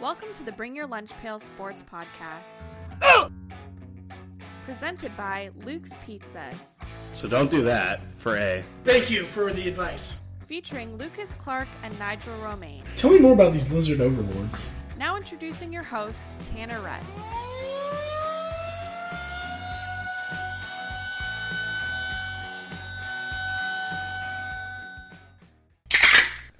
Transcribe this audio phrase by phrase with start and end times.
[0.00, 2.74] Welcome to the Bring Your Lunch Pail Sports Podcast.
[4.64, 6.84] Presented by Luke's Pizzas.
[7.18, 8.64] So don't do that for A.
[8.82, 10.16] Thank you for the advice.
[10.48, 12.82] Featuring Lucas Clark and Nigel Romaine.
[12.96, 14.68] Tell me more about these lizard overlords.
[14.98, 17.22] Now introducing your host, Tanner Retz.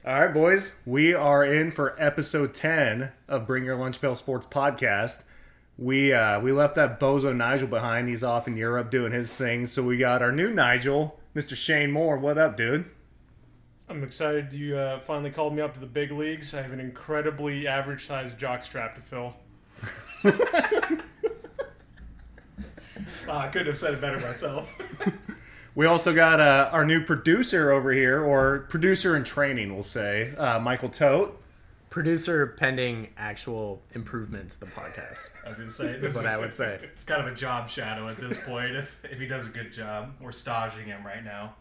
[0.07, 4.45] All right, boys, we are in for episode 10 of Bring Your Lunch Pail Sports
[4.45, 5.23] podcast.
[5.79, 8.11] We uh, we left that bozo Nigel behind.
[8.11, 9.67] He's off in Europe doing his thing.
[9.67, 11.57] So we got our new Nigel, Mr.
[11.57, 12.19] Shane Moore.
[12.19, 12.85] What up, dude?
[13.89, 16.53] I'm excited you uh, finally called me up to the big leagues.
[16.53, 19.37] I have an incredibly average sized jock strap to fill.
[20.23, 20.33] Uh,
[23.31, 24.71] I couldn't have said it better myself.
[25.75, 30.33] We also got uh, our new producer over here, or producer in training, we'll say,
[30.37, 31.41] uh, Michael Tote.
[31.91, 35.29] producer pending actual improvement to the podcast.
[35.45, 36.81] I was gonna say Is this what is- I would say.
[36.97, 38.75] It's kind of a job shadow at this point.
[38.75, 41.55] If if he does a good job, we're staging him right now.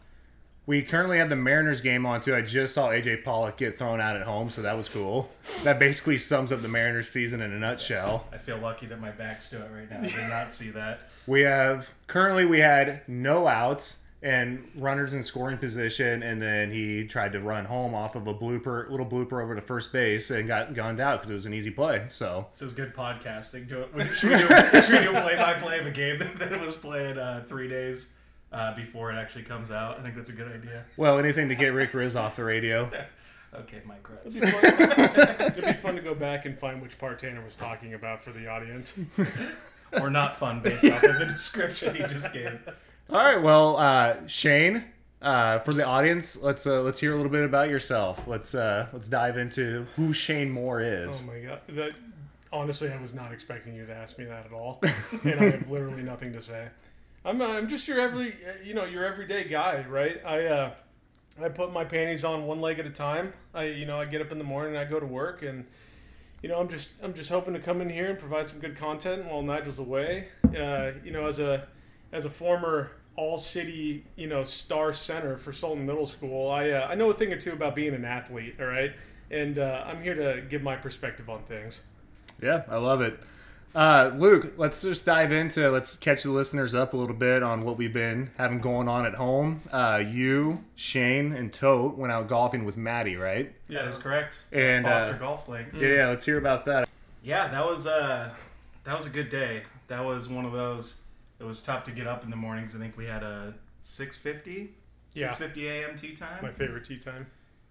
[0.66, 2.34] We currently have the Mariners game on too.
[2.34, 5.30] I just saw AJ Pollock get thrown out at home, so that was cool.
[5.62, 8.26] That basically sums up the Mariners season in a nutshell.
[8.32, 10.00] I feel lucky that my back's to it right now.
[10.00, 11.00] I did not see that.
[11.28, 17.06] We have currently we had no outs and runners in scoring position, and then he
[17.06, 20.48] tried to run home off of a blooper, little blooper over to first base, and
[20.48, 22.06] got gunned out because it was an easy play.
[22.08, 23.68] So This is good podcasting.
[23.68, 24.14] Do it.
[24.14, 24.46] Should we do,
[24.82, 28.08] should we do a play-by-play of a game that, that was played uh, three days
[28.50, 29.98] uh, before it actually comes out?
[30.00, 30.86] I think that's a good idea.
[30.96, 32.90] well, anything to get Rick Rizzs off the radio.
[33.56, 34.34] Okay, Mike Kretz.
[34.36, 37.54] It'd be, fun, it'd be fun to go back and find which part Tanner was
[37.54, 38.98] talking about for the audience.
[40.00, 42.58] Or not fun based off of the description he just gave.
[43.10, 44.84] All right, well, uh, Shane,
[45.20, 48.26] uh, for the audience, let's uh, let's hear a little bit about yourself.
[48.26, 51.22] Let's uh, let's dive into who Shane Moore is.
[51.22, 51.60] Oh my god!
[51.68, 51.92] That
[52.50, 54.80] honestly, I was not expecting you to ask me that at all,
[55.24, 56.68] and I have literally nothing to say.
[57.26, 60.20] I'm uh, I'm just your every you know your everyday guy, right?
[60.24, 60.70] I uh,
[61.42, 63.34] I put my panties on one leg at a time.
[63.52, 65.66] I you know I get up in the morning, I go to work, and
[66.42, 68.78] you know I'm just I'm just hoping to come in here and provide some good
[68.78, 70.28] content while Nigel's away.
[70.44, 71.68] Uh, you know, as a
[72.12, 76.88] as a former all city you know star center for Sultan Middle School, I uh,
[76.88, 78.56] I know a thing or two about being an athlete.
[78.60, 78.92] All right.
[79.30, 81.80] And uh, I'm here to give my perspective on things.
[82.40, 83.18] Yeah, I love it.
[83.74, 87.64] Uh, Luke, let's just dive into let's catch the listeners up a little bit on
[87.64, 89.62] what we've been having going on at home.
[89.72, 93.52] Uh, you, Shane, and Tote went out golfing with Maddie, right?
[93.68, 94.36] Yeah, That is correct.
[94.52, 95.76] And, Foster uh, Golf Links.
[95.76, 96.88] Yeah, yeah, let's hear about that.
[97.24, 98.30] Yeah, that was uh
[98.84, 99.64] that was a good day.
[99.88, 101.00] That was one of those.
[101.44, 102.74] It was tough to get up in the mornings.
[102.74, 104.70] I think we had a 6:50,
[105.12, 105.34] Yeah.
[105.34, 105.96] 6:50 a.m.
[105.96, 106.42] tea time.
[106.42, 107.26] My favorite tea time.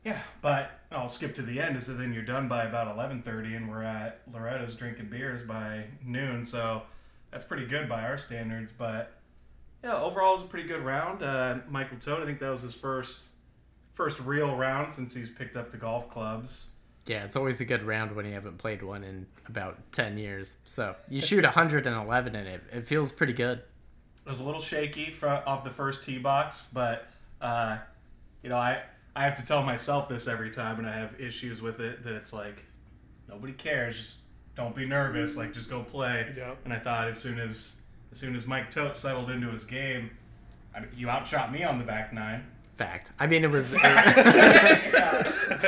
[0.06, 1.76] Yeah, but I'll skip to the end.
[1.76, 5.86] Is that then you're done by about 11:30, and we're at Loretta's drinking beers by
[6.04, 6.46] noon.
[6.46, 6.84] So
[7.32, 8.72] that's pretty good by our standards.
[8.72, 9.14] But
[9.84, 11.24] yeah, overall it was a pretty good round.
[11.24, 13.30] Uh, Michael Toad, I think that was his first
[13.94, 16.72] first real round since he's picked up the golf clubs.
[17.06, 20.58] Yeah, it's always a good round when you haven't played one in about 10 years.
[20.66, 23.60] So you shoot 111 and it, it feels pretty good.
[24.26, 27.08] It was a little shaky from off the first tee box, but
[27.42, 27.78] uh,
[28.42, 28.82] you know, I
[29.16, 32.04] I have to tell myself this every time, and I have issues with it.
[32.04, 32.64] That it's like
[33.28, 33.98] nobody cares.
[33.98, 34.20] Just
[34.56, 35.36] don't be nervous.
[35.36, 36.34] Like just go play.
[36.38, 36.56] Yeah.
[36.64, 37.76] And I thought as soon as
[38.12, 40.12] as soon as Mike Tote settled into his game,
[40.74, 42.46] I mean, you outshot me on the back nine.
[42.86, 43.12] Fact.
[43.20, 43.74] I mean, it was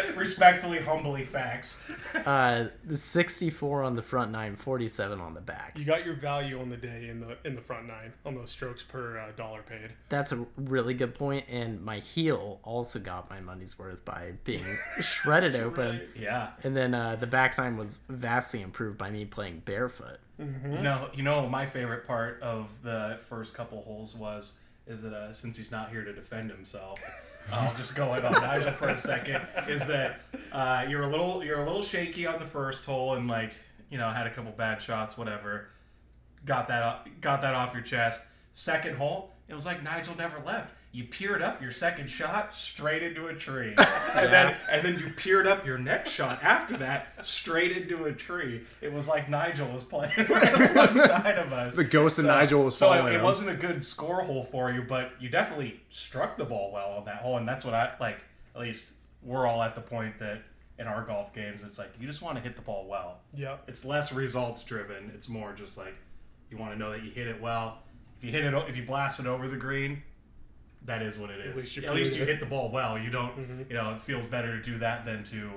[0.15, 1.83] Respectfully, humbly, facts.
[2.25, 5.77] uh, 64 on the front nine, 47 on the back.
[5.77, 8.51] You got your value on the day in the in the front nine on those
[8.51, 9.91] strokes per uh, dollar paid.
[10.09, 14.65] That's a really good point, and my heel also got my money's worth by being
[15.01, 16.01] shredded open.
[16.17, 16.49] Yeah.
[16.63, 20.19] And then uh, the back nine was vastly improved by me playing barefoot.
[20.37, 25.13] You know, you know, my favorite part of the first couple holes was is that
[25.13, 27.00] uh, since he's not here to defend himself,
[27.51, 29.45] I'll just go in on Nigel for a second.
[29.68, 30.21] Is that
[30.51, 33.54] uh, you're a little you're a little shaky on the first hole and like
[33.89, 35.68] you know had a couple bad shots, whatever.
[36.45, 38.24] Got that got that off your chest.
[38.54, 40.74] Second hole, it was like Nigel never left.
[40.95, 43.74] You peered up your second shot straight into a tree,
[44.13, 48.13] and then and then you peered up your next shot after that straight into a
[48.13, 48.62] tree.
[48.80, 51.75] It was like Nigel was playing right alongside of us.
[51.75, 54.83] The ghost of Nigel was so it, it wasn't a good score hole for you,
[54.83, 58.19] but you definitely struck the ball well on that hole, and that's what I like.
[58.56, 60.44] At least we're all at the point that
[60.80, 63.19] in our golf games, it's like you just want to hit the ball well.
[63.33, 63.57] Yeah.
[63.68, 65.12] It's less results driven.
[65.13, 65.95] It's more just like
[66.50, 67.80] you want to know that you hit it well.
[68.18, 70.03] If you hit it, if you blast it over the green,
[70.85, 71.49] that is what it is.
[71.49, 72.27] At least At least you it.
[72.27, 72.97] hit the ball well.
[72.97, 75.51] You don't, you know, it feels better to do that than to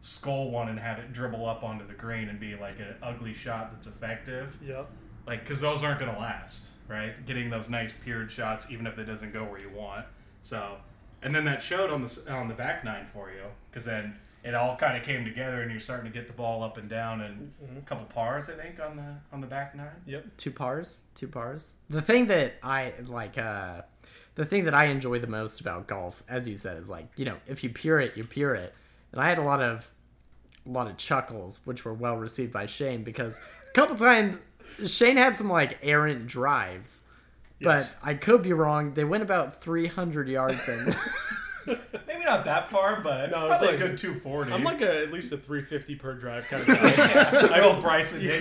[0.00, 3.34] skull one and have it dribble up onto the green and be like an ugly
[3.34, 4.56] shot that's effective.
[4.64, 4.90] Yep.
[5.26, 7.24] Like, because those aren't going to last, right?
[7.26, 10.06] Getting those nice piered shots, even if it doesn't go where you want.
[10.40, 10.76] So,
[11.22, 14.54] and then that showed on the on the back nine for you, because then it
[14.54, 17.20] all kind of came together, and you're starting to get the ball up and down,
[17.20, 19.88] and a couple pars, I think, on the on the back nine.
[20.06, 20.24] Yep.
[20.36, 23.82] two pars two pars the thing that i like uh
[24.36, 27.26] the thing that i enjoy the most about golf as you said is like you
[27.26, 28.74] know if you pure it you pure it
[29.12, 29.90] and i had a lot of
[30.66, 33.38] a lot of chuckles which were well received by shane because
[33.68, 34.38] a couple times
[34.86, 37.00] shane had some like errant drives
[37.58, 37.92] Yes.
[38.00, 40.96] but i could be wrong they went about 300 yards and
[42.06, 44.52] Maybe not that far, but No, it's like- a good 240.
[44.52, 47.58] I'm like a, at least a 350 per drive kind of guy.
[47.58, 48.34] I will Bryson yeah,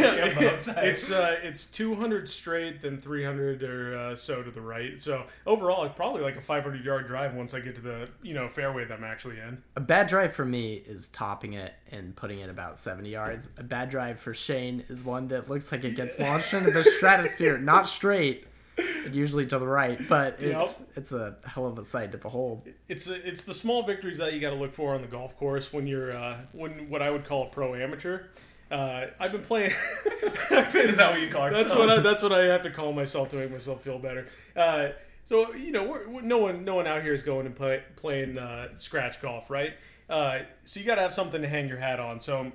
[0.77, 4.99] it's uh, it's 200 straight, then 300 or uh, so to the right.
[5.01, 8.33] So overall, it's probably like a 500 yard drive once I get to the you
[8.33, 9.61] know fairway that I'm actually in.
[9.75, 13.63] a bad drive for me is topping it and putting it about 70 yards a
[13.63, 17.57] bad drive for shane is one that looks like it gets launched into the stratosphere
[17.57, 18.48] not straight and
[19.11, 23.07] usually to the right but it's it's a hell of a sight to behold It's
[23.09, 25.71] a, it's the small victories that you got to look for on the golf course
[25.73, 28.23] when you're uh, when what I would call a pro amateur.
[28.71, 29.71] Uh, I've been playing.
[30.51, 31.79] Is that what you call That's yourself?
[31.79, 34.27] what I, that's what I have to call myself to make myself feel better.
[34.55, 34.89] Uh,
[35.25, 37.81] so you know, we're, we're- no one no one out here is going and play,
[37.95, 39.73] playing uh, scratch golf, right?
[40.07, 42.19] Uh, so you got to have something to hang your hat on.
[42.19, 42.51] So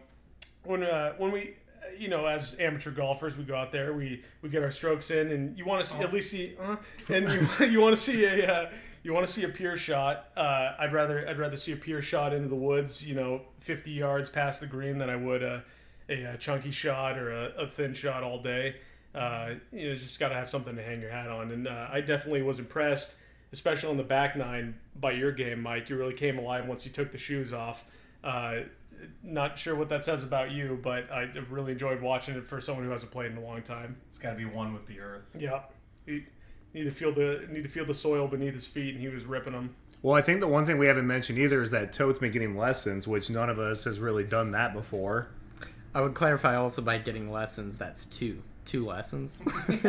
[0.65, 1.57] when uh, when we
[1.99, 5.31] you know as amateur golfers we go out there we we get our strokes in
[5.31, 6.77] and you want to see at least see uh,
[7.09, 8.71] and you you want to see a uh,
[9.03, 10.29] you want to see a pure shot.
[10.35, 13.91] Uh, I'd rather I'd rather see a pure shot into the woods you know 50
[13.91, 15.63] yards past the green than I would a,
[16.09, 18.77] a, uh chunky shot or a, a thin shot all day.
[19.15, 21.51] Uh, you know just got to have something to hang your hat on.
[21.51, 23.17] And uh, I definitely was impressed
[23.55, 25.89] especially on the back nine by your game Mike.
[25.89, 27.85] You really came alive once you took the shoes off.
[28.25, 28.63] Uh,
[29.23, 32.85] not sure what that says about you, but I really enjoyed watching it for someone
[32.85, 33.97] who hasn't played in a long time.
[34.09, 35.25] It's got to be one with the earth.
[35.39, 35.61] Yeah,
[36.07, 36.25] he
[36.73, 39.25] need to feel the need to feel the soil beneath his feet, and he was
[39.25, 39.77] ripping them.
[40.03, 42.57] Well, I think the one thing we haven't mentioned either is that Toad's been getting
[42.57, 45.29] lessons, which none of us has really done that before.
[45.95, 49.41] i would clarify also by getting lessons that's two two lessons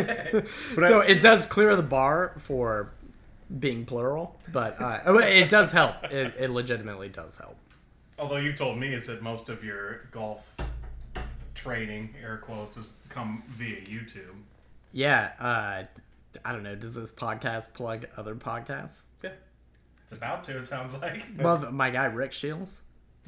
[0.75, 2.91] so it does clear the bar for
[3.59, 7.55] being plural but uh, it does help it, it legitimately does help
[8.17, 10.55] Although you've told me it's that most of your golf
[11.53, 14.35] training, air quotes, has come via YouTube.
[14.91, 15.83] yeah uh,
[16.45, 19.31] i don't know does this podcast plug other podcasts Yeah,
[20.03, 21.25] It's about to, it sounds like.
[21.37, 22.81] Love my guy Rick Shiels.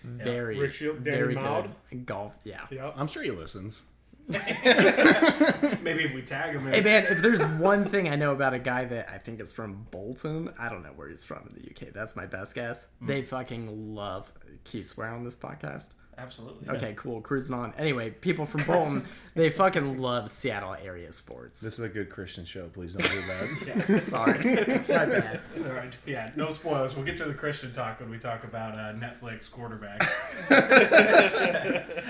[0.03, 1.71] Very, Rick Shield- Danny very Maude.
[1.89, 2.37] good golf.
[2.43, 2.61] Yeah.
[2.69, 2.91] yeah.
[2.95, 3.81] I'm sure he listens.
[5.81, 6.73] Maybe if we tag him in.
[6.73, 9.53] Hey man, if there's one thing I know about a guy that I think is
[9.53, 11.93] from Bolton, I don't know where he's from in the UK.
[11.93, 12.87] That's my best guess.
[13.01, 13.27] They hmm.
[13.27, 14.31] fucking love.
[14.71, 15.91] You swear on this podcast?
[16.19, 16.67] Absolutely.
[16.69, 17.21] Okay, cool.
[17.21, 17.73] Cruising on.
[17.77, 19.05] Anyway, people from Bolton,
[19.35, 21.61] they fucking love Seattle area sports.
[21.61, 22.67] This is a good Christian show.
[22.69, 23.83] Please don't do that.
[24.01, 24.55] Sorry,
[24.89, 25.39] my bad.
[25.57, 25.95] All right.
[26.07, 26.95] Yeah, no spoilers.
[26.95, 30.07] We'll get to the Christian talk when we talk about uh, Netflix quarterbacks.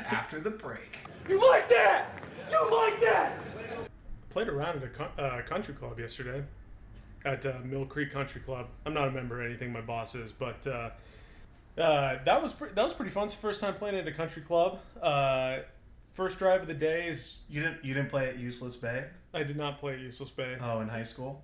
[0.09, 1.00] After the break.
[1.27, 2.06] You like that?
[2.50, 3.33] You like that?
[4.30, 6.44] Played around at a co- uh, country club yesterday
[7.25, 8.68] at uh, Mill Creek Country Club.
[8.86, 9.73] I'm not a member or anything.
[9.73, 10.66] My boss is, but
[11.78, 13.26] uh, that was pre- that was pretty fun.
[13.26, 14.80] It's the first time playing at a country club.
[15.02, 15.57] Uh,
[16.14, 19.06] first drive of the day is You didn't you didn't play at Useless Bay?
[19.34, 20.57] I did not play at Useless Bay.
[20.62, 21.44] Oh, in high school?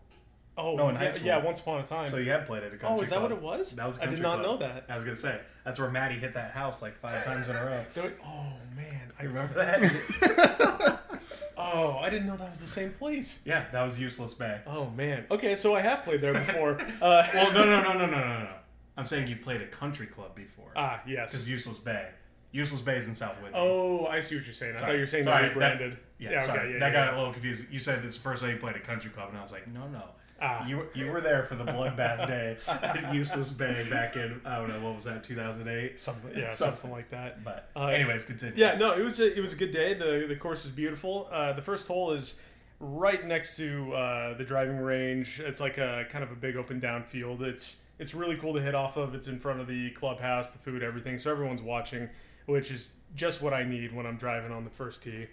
[0.56, 1.26] Oh, no, in yeah, high school.
[1.28, 2.06] yeah, once upon a time.
[2.08, 3.00] So you had played at a country club.
[3.00, 3.32] oh, is that club.
[3.32, 3.72] what it was?
[3.72, 4.60] That was a I did country not club.
[4.60, 4.86] know that.
[4.88, 7.66] I was gonna say that's where Maddie hit that house like five times in a
[7.66, 7.82] row.
[8.26, 11.00] Oh man, I You remember that?
[11.56, 13.40] Oh, I didn't know that was the same place.
[13.46, 14.60] yeah, that was Useless Bay.
[14.68, 15.26] Oh man.
[15.32, 16.72] Okay, so I have played there before.
[17.02, 18.50] uh, Well, no, no, no, no, no, no, no.
[18.98, 20.72] I'm saying you've played a country club before.
[20.76, 21.32] ah, yes.
[21.32, 22.08] Because Useless Bay.
[22.52, 23.52] Useless Bay is in South Whidbey.
[23.56, 24.76] Oh, I see what you're saying.
[24.76, 25.98] I thought you were saying Sorry, they rebranded.
[26.20, 26.60] Yeah, sorry.
[26.60, 27.06] okay, yeah, that yeah.
[27.06, 27.72] got a little confused.
[27.72, 29.88] You said this first time you played a country club, and I was like, no,
[29.88, 30.04] no.
[30.40, 30.68] Ah.
[30.68, 34.58] You, were- you were there for the bloodbath day at Useless Bay back in, I
[34.58, 36.00] don't know, what was that, 2008?
[36.00, 36.76] Something, yeah, Something.
[36.76, 37.44] something like that.
[37.44, 38.54] But, Uh, anyways, continue.
[38.56, 39.94] Yeah, no, it was a, it was a good day.
[39.96, 41.28] the The course is beautiful.
[41.32, 42.36] Uh, the first hole is
[42.80, 45.40] right next to uh, the driving range.
[45.40, 47.42] It's like a kind of a big open down field.
[47.42, 49.16] It's it's really cool to hit off of.
[49.16, 51.18] It's in front of the clubhouse, the food, everything.
[51.18, 52.10] So everyone's watching,
[52.48, 55.28] which is just what I need when I'm driving on the first tee.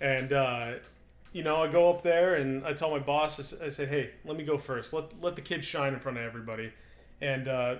[0.00, 0.72] And uh,
[1.32, 4.38] you know, I go up there and I tell my boss, I said, "Hey, let
[4.38, 4.94] me go first.
[4.94, 6.72] Let let the kids shine in front of everybody."
[7.20, 7.74] And uh,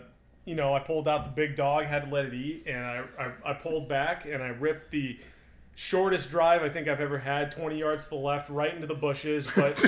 [0.45, 3.05] you know, I pulled out the big dog, had to let it eat, and I,
[3.19, 5.19] I, I pulled back and I ripped the
[5.75, 8.95] shortest drive I think I've ever had, 20 yards to the left, right into the
[8.95, 9.51] bushes.
[9.55, 9.77] But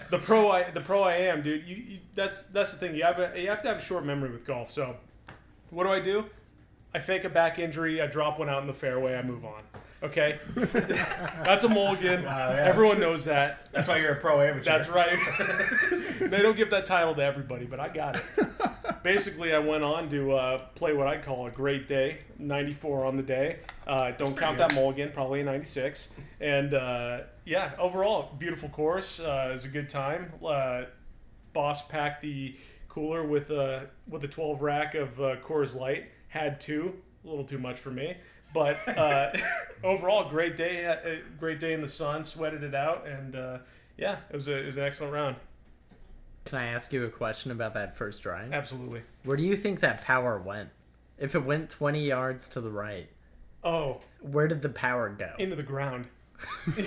[0.10, 1.64] the pro I the pro I am, dude.
[1.66, 2.94] You, you that's that's the thing.
[2.94, 4.70] You have a, you have to have a short memory with golf.
[4.70, 4.96] So
[5.70, 6.26] what do I do?
[6.94, 8.00] I fake a back injury.
[8.00, 9.16] I drop one out in the fairway.
[9.16, 9.62] I move on.
[10.00, 12.24] Okay, that's a mulligan.
[12.24, 12.64] Wow, yeah.
[12.64, 13.68] Everyone knows that.
[13.72, 14.62] That's why you're a pro amateur.
[14.64, 15.18] That's right.
[16.20, 18.22] they don't give that title to everybody, but I got it.
[19.02, 23.16] Basically, I went on to uh, play what I call a great day, 94 on
[23.16, 23.58] the day.
[23.88, 24.70] Uh, don't count good.
[24.70, 26.12] that mulligan, probably a 96.
[26.40, 29.18] And uh, yeah, overall, beautiful course.
[29.18, 30.32] Uh, it was a good time.
[30.44, 30.82] Uh,
[31.52, 32.54] boss packed the
[32.88, 36.06] cooler with a with a 12 rack of uh, Coors Light.
[36.28, 38.16] Had two, a little too much for me.
[38.54, 39.32] But uh,
[39.84, 40.86] overall, great day.
[40.86, 40.96] uh,
[41.38, 42.24] Great day in the sun.
[42.24, 43.58] Sweated it out, and uh,
[43.96, 45.36] yeah, it was a, it was an excellent round.
[46.44, 48.52] Can I ask you a question about that first drive?
[48.52, 49.02] Absolutely.
[49.24, 50.70] Where do you think that power went?
[51.18, 53.08] If it went 20 yards to the right,
[53.64, 55.32] Oh, where did the power go?
[55.38, 56.06] into the ground.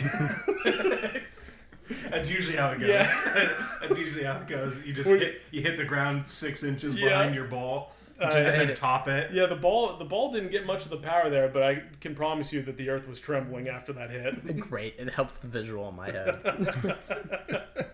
[2.09, 2.89] That's usually how it goes.
[2.89, 3.49] Yeah.
[3.81, 4.85] That's usually how it goes.
[4.85, 7.09] You just Well, hit, you hit the ground six inches Yeah.
[7.09, 9.31] behind your ball, Uh, just, and then top it.
[9.33, 12.13] Yeah, the ball the ball didn't get much of the power there, but I can
[12.13, 14.59] promise you that the earth was trembling after that hit.
[14.69, 14.95] Great.
[14.99, 16.39] It helps the visual in my head.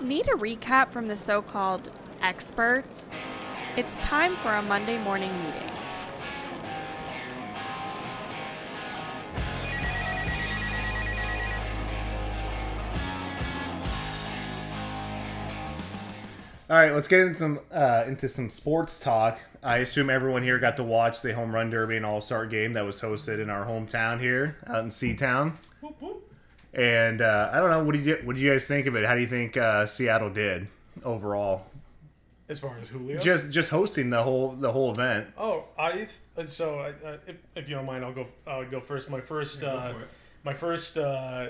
[0.00, 3.20] Need a recap from the so called experts?
[3.76, 5.75] It's time for a Monday morning meeting.
[16.68, 19.38] All right, let's get into some uh, into some sports talk.
[19.62, 22.72] I assume everyone here got to watch the home run derby and all star game
[22.72, 25.52] that was hosted in our hometown here out in Seatown.
[26.74, 29.04] And uh, I don't know, what do you what did you guys think of it?
[29.06, 30.66] How do you think uh, Seattle did
[31.04, 31.66] overall?
[32.48, 35.28] As far as Julio, Just just hosting the whole the whole event.
[35.38, 36.08] oh, I
[36.46, 38.26] so I, uh, if, if you don't mind, I'll go.
[38.46, 39.08] I'll go first.
[39.08, 39.94] My first, go uh,
[40.44, 41.48] my first, uh,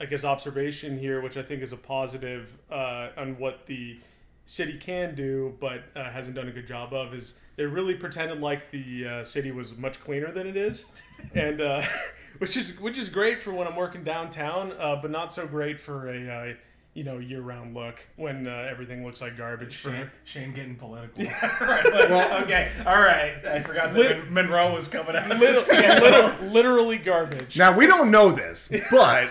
[0.00, 3.98] I guess, observation here, which I think is a positive uh, on what the
[4.46, 8.40] city can do, but uh, hasn't done a good job of, is they really pretended
[8.40, 10.84] like the uh, city was much cleaner than it is,
[11.34, 11.82] and uh,
[12.38, 15.80] which is which is great for when I'm working downtown, uh, but not so great
[15.80, 16.54] for a uh,
[16.94, 19.76] you know year-round look when uh, everything looks like garbage.
[19.76, 21.24] For Shane, Shane getting political.
[21.24, 23.34] right, well, okay, all right.
[23.46, 25.28] I forgot that Lit- Monroe was coming out.
[25.28, 27.56] to Liter- literally garbage.
[27.56, 29.28] Now we don't know this, but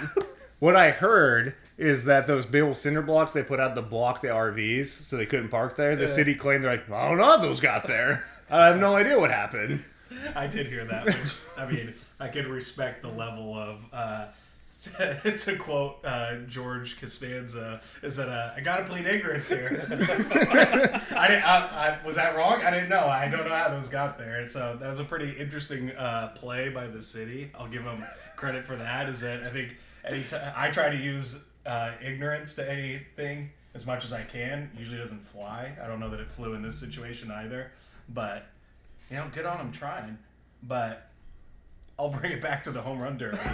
[0.60, 4.22] what I heard is that those big old cinder blocks they put out to block
[4.22, 5.96] the RVs so they couldn't park there.
[5.96, 8.26] The city claimed they're like, I don't know how those got there.
[8.50, 9.84] I have no idea what happened.
[10.36, 11.06] I did hear that.
[11.06, 11.16] Which,
[11.58, 13.86] I mean, I could respect the level of.
[13.92, 14.26] Uh,
[14.84, 19.86] to, to quote uh, George Costanza, is that uh, I gotta plead ignorance here.
[19.90, 21.44] I didn't.
[21.44, 22.62] I, I, was that wrong?
[22.62, 23.06] I didn't know.
[23.06, 24.46] I don't know how those got there.
[24.48, 27.50] So that was a pretty interesting uh, play by the city.
[27.58, 29.08] I'll give them credit for that.
[29.08, 33.86] Is that I think any t- I try to use uh, ignorance to anything as
[33.86, 34.72] much as I can.
[34.78, 35.74] Usually doesn't fly.
[35.82, 37.72] I don't know that it flew in this situation either,
[38.10, 38.46] but
[39.10, 40.18] you know, good on them trying.
[40.62, 41.10] But
[41.98, 43.38] I'll bring it back to the home run derby.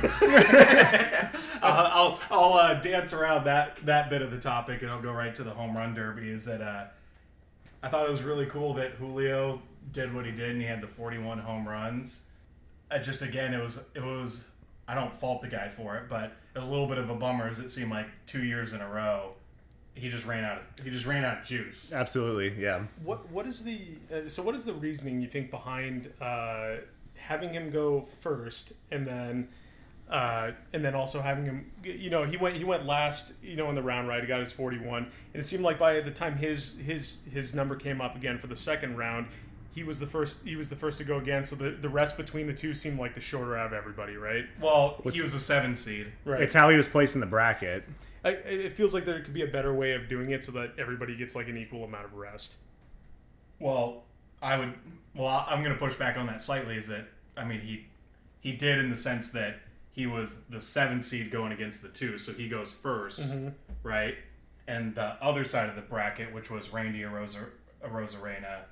[1.61, 5.11] I'll I'll, I'll uh, dance around that that bit of the topic, and I'll go
[5.11, 6.29] right to the home run derby.
[6.29, 6.85] Is that uh,
[7.83, 9.61] I thought it was really cool that Julio
[9.91, 12.21] did what he did, and he had the 41 home runs.
[12.91, 14.47] I just again, it was it was.
[14.87, 17.47] I don't fault the guy for it, but was a little bit of a bummer,
[17.47, 19.31] as it seemed like two years in a row,
[19.93, 20.57] he just ran out.
[20.59, 21.91] Of, he just ran out of juice.
[21.93, 22.83] Absolutely, yeah.
[23.03, 23.81] What what is the
[24.13, 26.75] uh, so what is the reasoning you think behind uh,
[27.17, 29.49] having him go first and then
[30.09, 33.69] uh, and then also having him you know he went he went last you know
[33.69, 36.37] in the round right he got his 41 and it seemed like by the time
[36.37, 39.27] his his his number came up again for the second round
[39.79, 42.17] he was the first he was the first to go again so the, the rest
[42.17, 45.39] between the two seemed like the shorter out of everybody right Well, he was a
[45.39, 46.11] seven seed.
[46.25, 47.85] right It's how he was placed in the bracket.
[48.25, 50.73] I, it feels like there could be a better way of doing it so that
[50.77, 52.57] everybody gets like an equal amount of rest
[53.57, 54.03] Well,
[54.41, 54.73] I would.
[55.15, 56.75] Well, I- I'm going to push back on that slightly.
[56.75, 57.05] Is that
[57.37, 57.85] I mean he
[58.41, 59.59] he did in the sense that
[59.93, 63.47] he was the seven seed going against the two, so he goes 1st mm-hmm.
[63.83, 64.15] right?
[64.67, 67.39] And the other side of the bracket, which was Randy or Rosa
[67.83, 68.63] Arozarena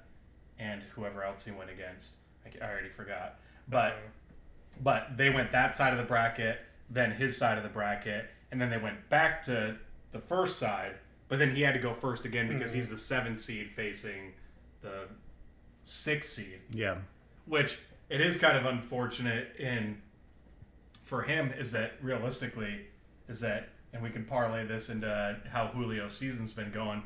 [0.59, 3.15] and whoever else he went against, I, already forgot.
[3.17, 3.33] Uh-huh.
[3.69, 3.97] But
[4.81, 6.59] but they went that side of the bracket,
[6.89, 9.77] then his side of the bracket, and then they went back to
[10.11, 10.95] the first side.
[11.29, 12.77] But then he had to go first again because mm-hmm.
[12.77, 14.33] he's the seven seed facing
[14.81, 15.07] the
[15.83, 16.97] six seed, Yeah.
[17.45, 20.01] which it is kind of unfortunate in
[21.03, 22.81] for him is that realistically
[23.29, 27.03] is that and we can parlay this into how Julio's season's been going.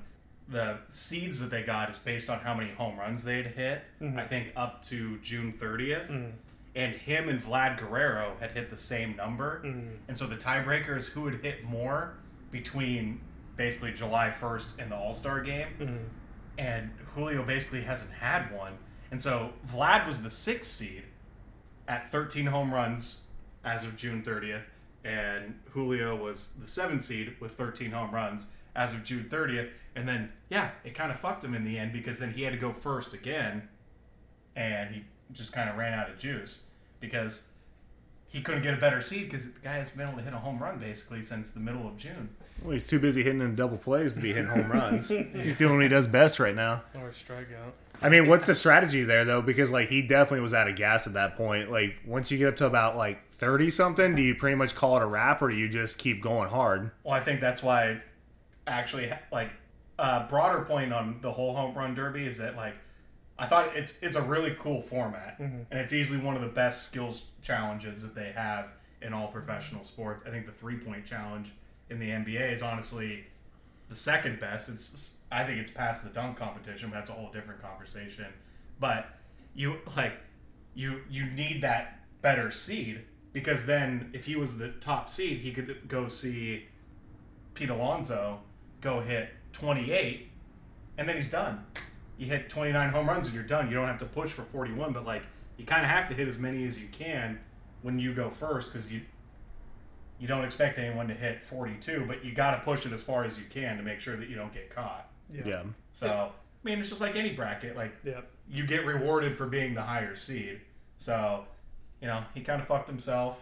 [0.52, 3.84] The seeds that they got is based on how many home runs they'd hit.
[4.02, 4.20] Mm-hmm.
[4.20, 6.10] I think up to June 30th.
[6.10, 6.30] Mm-hmm.
[6.74, 9.62] And him and Vlad Guerrero had hit the same number.
[9.66, 9.88] Mm-hmm.
[10.08, 12.14] And so the tiebreaker is who would hit more
[12.52, 13.20] between
[13.58, 15.68] basically July 1st and the All Star game.
[16.58, 18.78] And Julio basically hasn't had one.
[19.10, 21.04] And so Vlad was the sixth seed
[21.88, 23.24] at 13 home runs
[23.64, 24.64] as of June 30th,
[25.04, 29.70] and Julio was the seventh seed with 13 home runs as of June 30th.
[29.96, 32.54] And then, yeah, it kind of fucked him in the end because then he had
[32.54, 33.68] to go first again,
[34.56, 36.66] and he just kind of ran out of juice
[37.00, 37.44] because
[38.28, 40.38] he couldn't get a better seed because the guy has been able to hit a
[40.38, 42.30] home run basically since the middle of June.
[42.62, 45.10] Well, he's too busy hitting in double plays to be hitting home runs.
[45.34, 46.84] he's doing what he does best right now.
[46.96, 47.74] Or a strikeout.
[48.02, 49.42] I mean, what's the strategy there though?
[49.42, 51.72] Because like he definitely was out of gas at that point.
[51.72, 54.98] Like once you get up to about like thirty something, do you pretty much call
[54.98, 56.92] it a wrap, or do you just keep going hard?
[57.04, 58.02] Well, I think that's why,
[58.66, 59.54] actually, like
[60.02, 62.74] a broader point on the whole home run derby is that like
[63.38, 65.62] I thought it's it's a really cool format, mm-hmm.
[65.72, 69.84] and it's easily one of the best skills challenges that they have in all professional
[69.84, 70.24] sports.
[70.28, 71.52] I think the three point challenge
[71.90, 73.26] in the NBA is honestly
[73.90, 74.70] the second best.
[74.70, 78.28] It's I think it's past the dunk competition, but that's a whole different conversation.
[78.80, 79.08] But
[79.56, 80.14] you like
[80.74, 83.02] you you need that better seed
[83.34, 86.66] because then if he was the top seed, he could go see
[87.56, 88.42] Pete Alonso
[88.82, 90.28] go hit 28,
[90.98, 91.66] and then he's done.
[92.18, 93.68] You hit 29 home runs and you're done.
[93.70, 95.24] You don't have to push for 41, but like
[95.58, 97.40] you kind of have to hit as many as you can
[97.82, 99.02] when you go first because you
[100.20, 103.24] you don't expect anyone to hit 42, but you got to push it as far
[103.24, 105.10] as you can to make sure that you don't get caught.
[105.32, 105.42] Yeah.
[105.46, 105.64] Yeah.
[105.94, 106.32] So I
[106.64, 107.76] mean, it's just like any bracket.
[107.76, 108.22] Like Yeah.
[108.48, 110.62] you get rewarded for being the higher seed.
[111.00, 111.46] So,
[112.02, 113.40] you know, he kind of fucked himself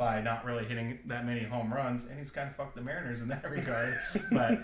[0.00, 3.20] by not really hitting that many home runs, and he's kind of fucked the Mariners
[3.20, 4.00] in that regard.
[4.32, 4.58] but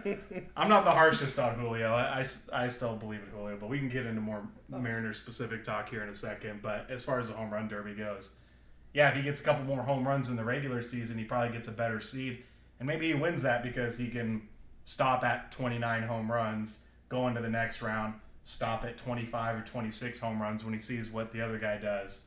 [0.56, 1.92] I'm not the harshest on Julio.
[1.92, 2.24] I
[2.54, 4.78] I still believe in Julio, but we can get into more oh.
[4.78, 6.62] Mariners specific talk here in a second.
[6.62, 8.30] But as far as the home run derby goes,
[8.94, 11.52] yeah, if he gets a couple more home runs in the regular season, he probably
[11.52, 12.42] gets a better seed.
[12.80, 14.48] And maybe he wins that because he can
[14.84, 16.78] stop at 29 home runs,
[17.10, 21.10] go into the next round, stop at 25 or 26 home runs when he sees
[21.10, 22.22] what the other guy does,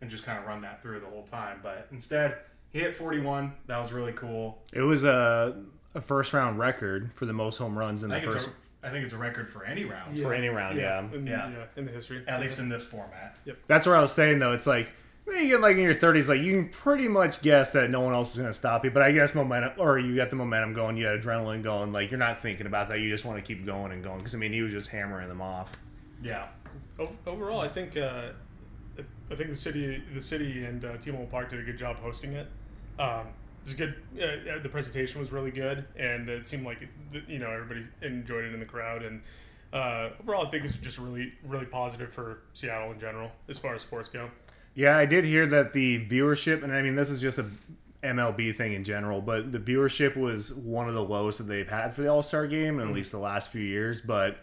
[0.00, 1.60] and just kind of run that through the whole time.
[1.62, 2.36] But instead,
[2.72, 3.52] he hit 41.
[3.66, 4.62] That was really cool.
[4.72, 5.62] It was a,
[5.94, 8.56] a first round record for the most home runs in I the think, it's first
[8.82, 10.78] a, I think it's a record for any round, for any round.
[10.78, 11.00] Yeah.
[11.12, 11.48] In, Yeah.
[11.50, 11.64] yeah.
[11.76, 12.22] In the history.
[12.28, 13.36] at least in this format.
[13.44, 13.58] Yep.
[13.66, 14.52] That's what I was saying though.
[14.52, 14.88] It's like
[15.26, 18.14] you get like in your thirties, like you can pretty much guess that no one
[18.14, 18.92] else is going to stop you.
[18.92, 21.92] But I guess momentum, or you got the momentum going, you got adrenaline going.
[21.92, 23.00] Like you're not thinking about that.
[23.00, 24.18] You just want to keep going and going.
[24.18, 25.72] Because I mean, he was just hammering them off.
[26.22, 26.46] Yeah.
[27.26, 28.28] Overall, I think uh,
[29.30, 32.32] I think the city, the city and uh, T-Mobile Park did a good job hosting
[32.32, 32.46] it.
[32.98, 33.26] Um,
[33.62, 33.94] it was good.
[34.14, 38.44] Uh, the presentation was really good, and it seemed like it, you know everybody enjoyed
[38.44, 39.02] it in the crowd.
[39.02, 39.22] And
[39.72, 43.74] uh, overall, I think it's just really, really positive for Seattle in general as far
[43.74, 44.30] as sports go.
[44.74, 47.46] Yeah, I did hear that the viewership, and I mean, this is just a
[48.04, 51.94] MLB thing in general, but the viewership was one of the lowest that they've had
[51.94, 54.00] for the All Star game in at least the last few years.
[54.00, 54.38] But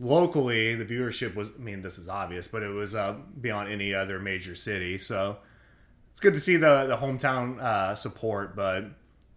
[0.00, 3.94] locally, the viewership was, I mean, this is obvious, but it was uh, beyond any
[3.94, 4.98] other major city.
[4.98, 5.38] So
[6.10, 8.84] it's good to see the, the hometown uh, support, but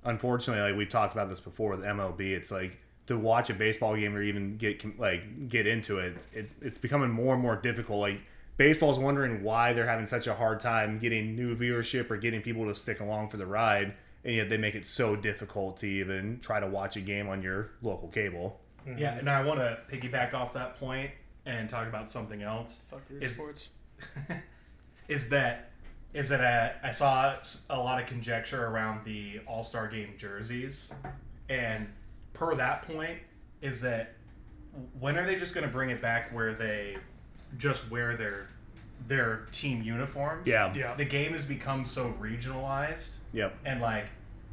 [0.03, 3.95] unfortunately, like we've talked about this before with MLB, it's like to watch a baseball
[3.95, 7.99] game or even get like get into it, it it's becoming more and more difficult.
[7.99, 8.21] Like
[8.57, 12.65] baseball's wondering why they're having such a hard time getting new viewership or getting people
[12.67, 13.93] to stick along for the ride,
[14.23, 17.41] and yet they make it so difficult to even try to watch a game on
[17.41, 18.59] your local cable.
[18.85, 21.11] Yeah, and I want to piggyback off that point
[21.45, 22.81] and talk about something else.
[22.89, 23.69] Fuck your Is- sports.
[25.07, 25.69] is that
[26.13, 27.35] is that uh, I saw
[27.69, 30.93] a lot of conjecture around the All Star Game jerseys,
[31.49, 31.87] and
[32.33, 33.19] per that point
[33.61, 34.13] is that
[34.99, 36.97] when are they just going to bring it back where they
[37.57, 38.47] just wear their
[39.07, 40.47] their team uniforms?
[40.47, 40.73] Yeah.
[40.75, 40.95] Yeah.
[40.95, 43.55] the game has become so regionalized Yep.
[43.65, 44.05] and like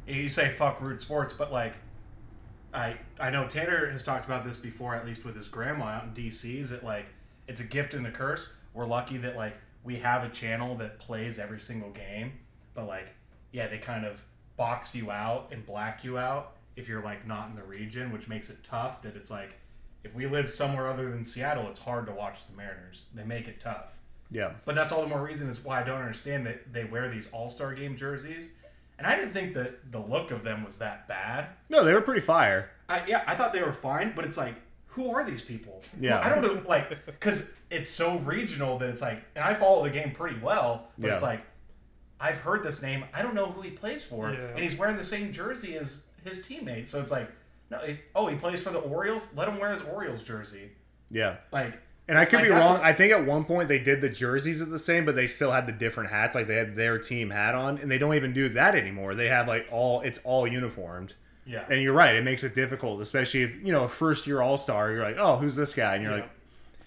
[0.07, 1.73] you say fuck root sports but like
[2.73, 6.03] i i know tanner has talked about this before at least with his grandma out
[6.03, 7.05] in dc is that like
[7.47, 10.99] it's a gift and a curse we're lucky that like we have a channel that
[10.99, 12.31] plays every single game
[12.73, 13.07] but like
[13.51, 14.23] yeah they kind of
[14.57, 18.27] box you out and black you out if you're like not in the region which
[18.27, 19.51] makes it tough that it's like
[20.03, 23.47] if we live somewhere other than seattle it's hard to watch the mariners they make
[23.47, 23.95] it tough
[24.29, 24.51] Yeah.
[24.65, 27.29] but that's all the more reason is why I don't understand that they wear these
[27.31, 28.51] All Star Game jerseys.
[28.99, 31.47] And I didn't think that the look of them was that bad.
[31.69, 32.69] No, they were pretty fire.
[32.87, 34.55] I, yeah, I thought they were fine, but it's like,
[34.87, 35.81] who are these people?
[35.99, 36.19] Yeah.
[36.19, 39.89] I don't know, like, because it's so regional that it's like, and I follow the
[39.89, 41.41] game pretty well, but it's like,
[42.19, 43.05] I've heard this name.
[43.13, 44.39] I don't know who he plays for, Yeah.
[44.49, 46.91] and he's wearing the same jersey as his teammates.
[46.91, 47.31] So it's like,
[47.71, 49.33] No, it, oh, he plays for the Orioles.
[49.35, 50.71] Let him wear his Orioles jersey.
[51.11, 51.37] Yeah.
[51.53, 51.79] Like,
[52.09, 52.73] And I could Like, be wrong.
[52.73, 55.27] what- I think at one point they did the jerseys at the same, but they
[55.27, 56.33] still had the different hats.
[56.35, 59.13] Like they had their team hat on, and they don't even do that anymore.
[59.15, 61.13] They have like all it's all uniformed.
[61.45, 64.41] yeah, And you're right, it makes it difficult, especially if you know a first year
[64.41, 64.91] All Star.
[64.91, 65.95] You're like, oh, who's this guy?
[65.95, 66.21] And you're Yeah.
[66.21, 66.29] like,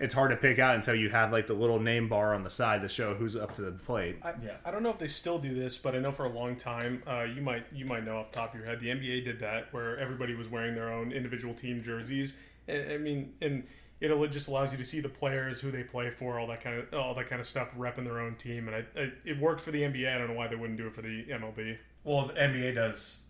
[0.00, 2.50] it's hard to pick out until you have like the little name bar on the
[2.50, 4.16] side to show who's up to the plate.
[4.22, 4.52] I, Yeah.
[4.64, 7.02] I don't know if they still do this, but I know for a long time,
[7.06, 9.38] uh, you might you might know off the top of your head, the NBA did
[9.40, 12.34] that where everybody was wearing their own individual team jerseys.
[12.68, 13.64] I, I mean, and
[14.10, 16.78] it just allows you to see the players, who they play for, all that kind
[16.78, 18.68] of all that kind of stuff, repping their own team.
[18.68, 20.12] And I, I, it worked for the NBA.
[20.14, 21.78] I don't know why they wouldn't do it for the MLB.
[22.04, 23.24] Well, the NBA does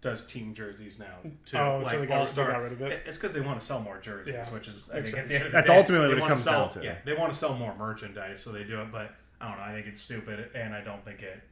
[0.00, 1.58] does team jerseys now too.
[1.58, 2.46] Oh, so like they got- All-Star.
[2.46, 3.02] they got rid of it?
[3.06, 4.54] It's because they want to sell more jerseys, Yeah.
[4.54, 6.24] which is I Makes think at the end of the That's day, ultimately they what
[6.24, 6.84] it comes sell, down to.
[6.84, 8.90] Yeah, they want to sell more merchandise, so they do it.
[8.90, 9.64] But I don't know.
[9.64, 11.42] I think it's stupid, and I don't think it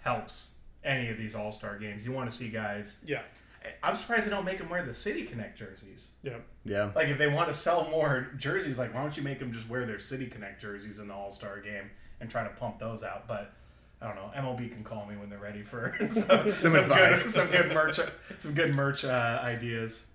[0.00, 2.06] helps any of these All Star games.
[2.06, 2.98] You want to see guys.
[3.04, 3.20] Yeah,
[3.82, 6.12] I'm surprised they don't make them wear the City Connect jerseys.
[6.22, 6.38] yeah.
[6.64, 9.52] Yeah, Like if they want to sell more jerseys, like why don't you make them
[9.52, 12.78] just wear their City Connect jerseys in the All Star game and try to pump
[12.78, 13.26] those out?
[13.26, 13.52] But
[14.00, 14.30] I don't know.
[14.36, 17.98] MLB can call me when they're ready for some, some, good, some good merch,
[18.38, 20.06] some good merch uh, ideas.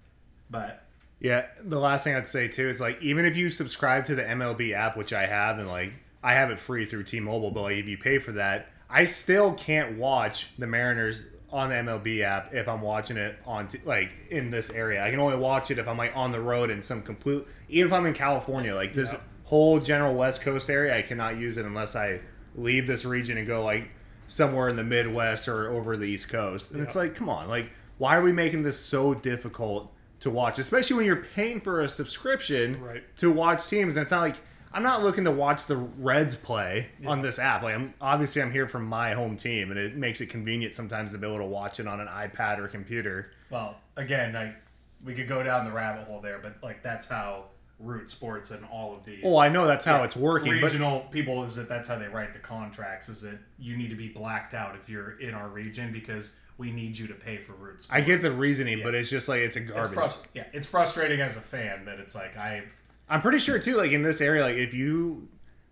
[0.50, 0.84] But
[1.20, 1.46] yeah.
[1.64, 4.74] The last thing I'd say too is like even if you subscribe to the MLB
[4.74, 7.88] app, which I have, and like I have it free through T-Mobile, but like if
[7.88, 12.68] you pay for that, I still can't watch the Mariners on the MLB app if
[12.68, 15.04] I'm watching it on t- like in this area.
[15.04, 17.46] I can only watch it if I'm like on the road in some complete.
[17.70, 19.20] Even if I'm in California, like this Yeah.
[19.46, 22.20] whole general West Coast area, I cannot use it unless I
[22.56, 23.90] leave this region and go like
[24.28, 26.72] somewhere in the Midwest or over the East Coast.
[26.72, 30.60] And it's like, come on, like why are we making this so difficult to watch?
[30.60, 33.04] Especially when you're paying for a subscription Right.
[33.18, 33.96] to watch teams.
[33.96, 34.36] And it's not like
[34.78, 37.64] I'm not looking to watch the Reds play on this app.
[37.64, 41.12] Like I'm obviously I'm here from my home team, and it makes it convenient sometimes
[41.14, 43.32] to be able to watch it on an iPad or computer.
[43.50, 44.56] well, again, like
[45.04, 47.46] we could go down the rabbit hole there, but like that's how
[47.80, 49.22] root sports and all of these.
[49.26, 52.08] Oh, I know that's how it's working, but regional people is that that's how they
[52.08, 53.10] write the contracts.
[53.10, 56.70] Is that you need to be blacked out if you're in our region because we
[56.72, 57.88] need you to pay for root sports.
[57.92, 58.84] I get the reasoning, Yeah.
[58.86, 60.12] but it's just like it's a It's garbage.
[60.36, 62.64] yeah, it's frustrating as a fan that it's like I
[63.10, 65.30] I'm pretty sure too, like in this area, like if you,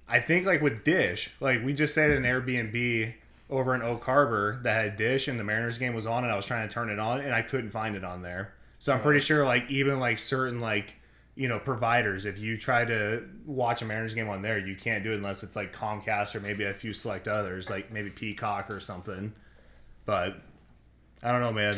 [0.07, 3.13] I think like with Dish, like we just stayed at an Airbnb
[3.49, 6.35] over in Oak Harbor that had Dish, and the Mariners game was on, and I
[6.35, 8.53] was trying to turn it on, and I couldn't find it on there.
[8.79, 10.95] So I'm pretty sure like even like certain like
[11.35, 15.03] you know providers, if you try to watch a Mariners game on there, you can't
[15.03, 18.69] do it unless it's like Comcast or maybe a few select others, like maybe Peacock
[18.69, 19.33] or something.
[20.05, 20.37] But
[21.21, 21.75] I don't know, man.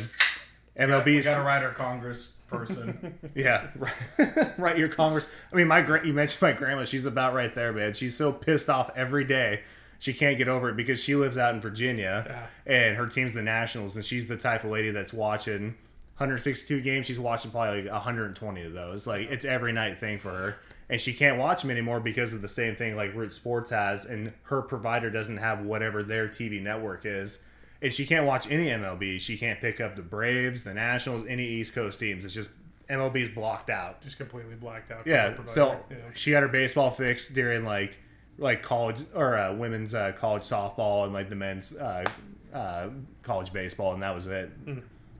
[0.77, 3.17] MLB's got to write our Congress person.
[3.35, 3.67] yeah,
[4.17, 4.59] right.
[4.59, 4.77] right.
[4.77, 5.27] Your Congress.
[5.51, 6.85] I mean, my gra- you mentioned my grandma.
[6.85, 7.93] She's about right there, man.
[7.93, 9.61] She's so pissed off every day.
[9.99, 13.41] She can't get over it because she lives out in Virginia, and her team's the
[13.41, 15.73] Nationals, and she's the type of lady that's watching
[16.17, 17.07] 162 games.
[17.07, 19.07] She's watching probably like 120 of those.
[19.07, 22.43] Like it's every night thing for her, and she can't watch them anymore because of
[22.43, 26.61] the same thing like Root Sports has, and her provider doesn't have whatever their TV
[26.61, 27.39] network is
[27.81, 29.19] and she can't watch any MLB.
[29.19, 32.25] She can't pick up the Braves, the Nationals, any East Coast teams.
[32.25, 32.49] It's just
[32.89, 34.01] MLB's blocked out.
[34.01, 35.05] Just completely blacked out.
[35.05, 35.97] Yeah, so Yeah.
[36.15, 37.99] she got her baseball fixed during like
[38.39, 42.05] like college or uh, women's uh, college softball and like the men's uh,
[42.53, 42.89] uh,
[43.23, 44.51] college baseball, and that was it.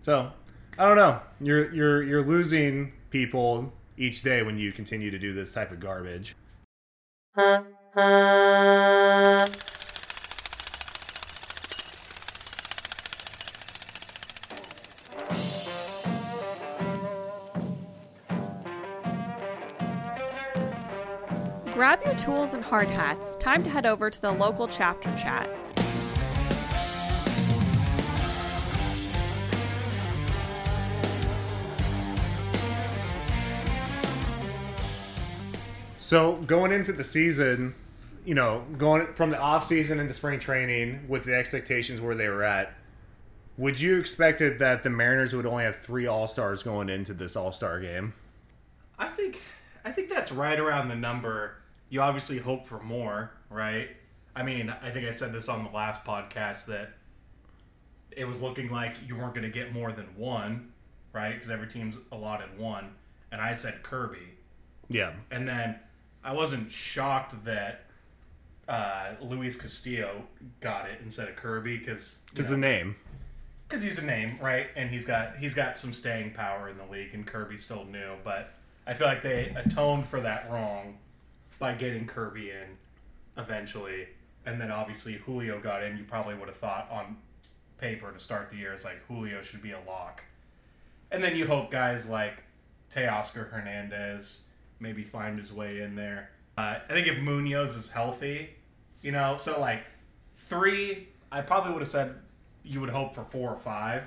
[0.03, 0.31] So
[0.77, 1.19] I don't know.
[1.41, 5.79] You're you're you're losing people each day when you continue to do this type of
[5.79, 6.35] garbage.
[21.77, 23.35] Grab your tools and hard hats.
[23.35, 25.47] Time to head over to the local chapter chat.
[35.99, 37.75] So going into the season,
[38.25, 42.27] you know, going from the off season into spring training with the expectations where they
[42.27, 42.73] were at,
[43.55, 47.35] would you expected that the Mariners would only have three All Stars going into this
[47.35, 48.15] All Star game?
[48.97, 49.43] I think
[49.85, 51.57] I think that's right around the number.
[51.89, 53.89] You obviously hope for more, right?
[54.35, 56.91] I mean, I think I said this on the last podcast that
[58.11, 60.71] it was looking like you weren't going to get more than one,
[61.13, 61.33] right?
[61.33, 62.95] Because every team's allotted one,
[63.31, 64.33] and I said Kirby,
[64.89, 65.79] Yeah, and then
[66.23, 67.85] I wasn't shocked that
[68.67, 70.23] uh, Luis Castillo
[70.59, 72.95] got it instead of Kirby because because the name.
[73.67, 74.67] because he's a name, right?
[74.75, 78.15] And he's got he's got some staying power in the league, and Kirby's still new.
[78.23, 78.53] But
[78.85, 80.97] I feel like they atoned for that wrong
[81.59, 82.77] by getting Kirby in
[83.37, 84.07] eventually,
[84.45, 85.97] and then obviously Julio got in.
[85.97, 87.17] You probably would have thought on
[87.77, 90.23] paper to start the year it's like Julio should be a lock,
[91.11, 92.43] and then you hope guys like
[92.91, 94.43] Teoscar Hernandez
[94.79, 96.29] maybe find his way in there.
[96.57, 98.49] Uh, I think if Munoz is healthy,
[99.01, 99.83] you know, so like
[100.49, 102.15] three, I probably would have said
[102.63, 104.03] you would hope for four or five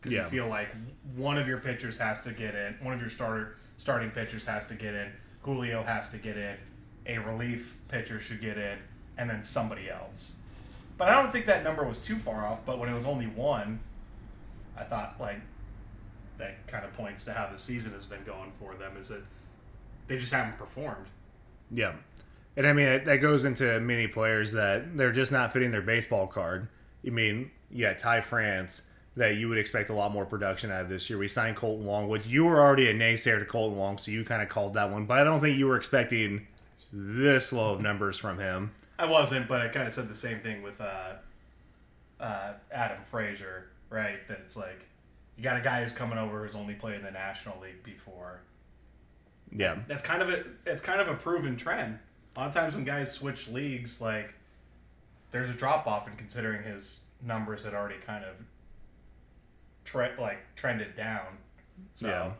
[0.00, 0.24] because Yeah.
[0.24, 0.68] you feel like
[1.16, 4.66] one of your pitchers has to get in, one of your starter starting pitchers has
[4.68, 6.56] to get in, Julio has to get in,
[7.08, 8.78] a relief pitcher should get in,
[9.16, 10.36] and then somebody else.
[10.96, 12.64] But I don't think that number was too far off.
[12.64, 13.80] But when it was only one,
[14.76, 15.40] I thought like
[16.38, 18.92] that kind of points to how the season has been going for them.
[18.98, 19.22] Is that
[20.06, 21.06] they just haven't performed.
[21.70, 21.94] Yeah.
[22.56, 26.26] And I mean, that goes into many players that they're just not fitting their baseball
[26.26, 26.68] card.
[27.06, 28.82] I mean, yeah, Ty France,
[29.16, 31.18] that you would expect a lot more production out of this year.
[31.18, 34.24] We signed Kolten Wong, which you were already a naysayer to Kolten Wong, so you
[34.24, 35.06] kind of called that one.
[35.06, 36.48] But I don't think you were expecting
[36.92, 38.72] this low of numbers from him.
[38.98, 41.12] I wasn't, but I kind of said the same thing with uh,
[42.20, 44.26] uh, Adam Frazier, right?
[44.28, 44.86] That it's like
[45.36, 48.40] you got a guy who's coming over who's only played in the National League before.
[49.52, 49.76] Yeah.
[49.86, 51.98] That's kind of a it's kind of a proven trend.
[52.36, 54.34] A lot of times when guys switch leagues, like
[55.30, 58.34] there's a drop off in considering his numbers had already kind of
[59.84, 61.38] tre- like trended down.
[61.94, 62.30] So Yeah.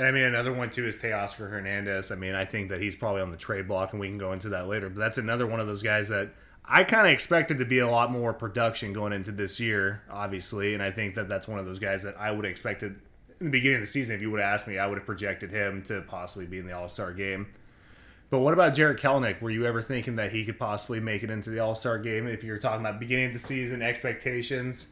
[0.00, 2.10] And I mean, another one too is Teoscar Hernandez.
[2.10, 4.32] I mean, I think that he's probably on the trade block, and we can go
[4.32, 4.88] into that later.
[4.88, 6.30] But that's another one of those guys that
[6.64, 10.72] I kind of expected to be a lot more production going into this year, obviously.
[10.72, 12.98] And I think that that's one of those guys that I would have expected
[13.40, 14.16] in the beginning of the season.
[14.16, 16.66] If you would have asked me, I would have projected him to possibly be in
[16.66, 17.48] the All Star game.
[18.30, 19.42] But what about Jarred Kelenic?
[19.42, 22.26] Were you ever thinking that he could possibly make it into the All Star game?
[22.26, 24.86] If you're talking about beginning of the season expectations.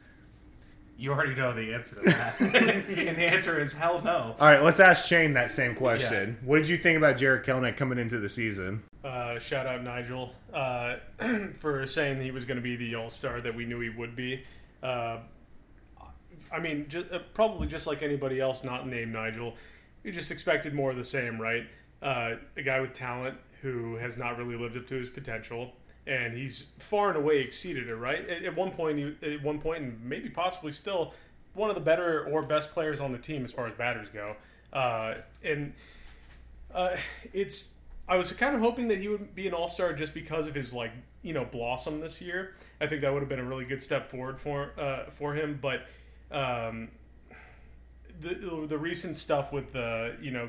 [1.00, 4.34] You already know the answer to that, and the answer is hell no.
[4.40, 6.38] All right, let's ask Shane that same question.
[6.42, 8.82] What did you think about Jarred Kelenic coming into the season?
[9.04, 10.96] Uh, shout out Nigel uh,
[11.58, 14.16] for saying he was going to be the All Star that we knew he would
[14.16, 14.42] be.
[14.82, 15.18] Uh,
[16.50, 19.54] I mean, ju- uh, probably just like anybody else not named Nigel,
[20.02, 21.66] you just expected more of the same, right?
[22.02, 25.72] Uh, a guy with talent who has not really lived up to his potential,
[26.08, 28.26] and he's far and away exceeded it, right?
[28.28, 31.12] At, at one point, at one point, and maybe possibly still,
[31.54, 34.36] one of the better or best players on the team as far as batters go.
[34.72, 35.74] Uh, and
[36.74, 36.96] uh,
[37.32, 37.74] it's
[38.08, 40.54] I was kind of hoping that he would be an all star just because of
[40.54, 40.92] his like
[41.22, 42.54] you know blossom this year.
[42.80, 45.58] I think that would have been a really good step forward for uh, for him.
[45.60, 45.86] But
[46.30, 46.88] um,
[48.20, 50.48] the the recent stuff with the you know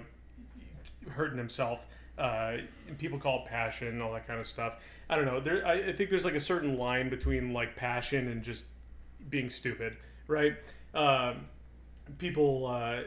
[1.10, 1.86] hurting himself,
[2.18, 2.58] uh,
[2.98, 4.78] people call it passion and all that kind of stuff.
[5.10, 5.40] I don't know.
[5.40, 8.66] There, I, I think there's like a certain line between like passion and just
[9.30, 10.56] being stupid, right?
[10.94, 11.48] Um,
[12.18, 13.02] people uh,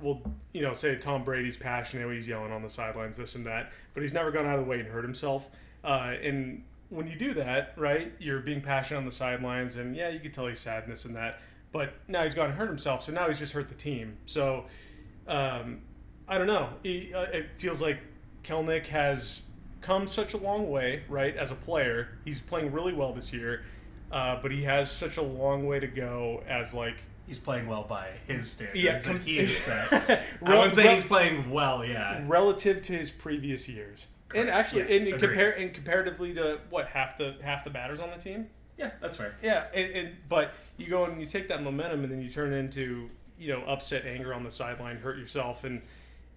[0.00, 3.72] will you know say Tom Brady's passionate, he's yelling on the sidelines, this and that,
[3.92, 5.48] but he's never gone out of the way and hurt himself.
[5.84, 10.08] Uh, and when you do that, right, you're being passionate on the sidelines, and yeah,
[10.08, 11.40] you can tell he's sad and this and that.
[11.72, 14.16] But now he's gone and hurt himself, so now he's just hurt the team.
[14.26, 14.66] So
[15.26, 15.82] um,
[16.28, 16.70] I don't know.
[16.82, 17.98] He, uh, it feels like
[18.44, 19.42] Kelenic has
[19.84, 22.08] come such a long way, right, as a player.
[22.24, 23.62] He's playing really well this year,
[24.10, 27.84] uh, but he has such a long way to go as like He's playing well
[27.84, 29.90] by his standards Yeah, com- he set.
[30.44, 32.22] I wouldn't say rel- he's playing well, yeah.
[32.26, 34.06] relative to his previous years.
[34.34, 35.20] And actually, Yes, agreed.
[35.20, 38.48] compare and comparatively to what half the half the batters on the team.
[38.76, 39.36] Yeah, that's fair.
[39.42, 42.52] Yeah, and, and but you go and you take that momentum and then you turn
[42.52, 45.80] into you know upset anger on the sideline, hurt yourself, and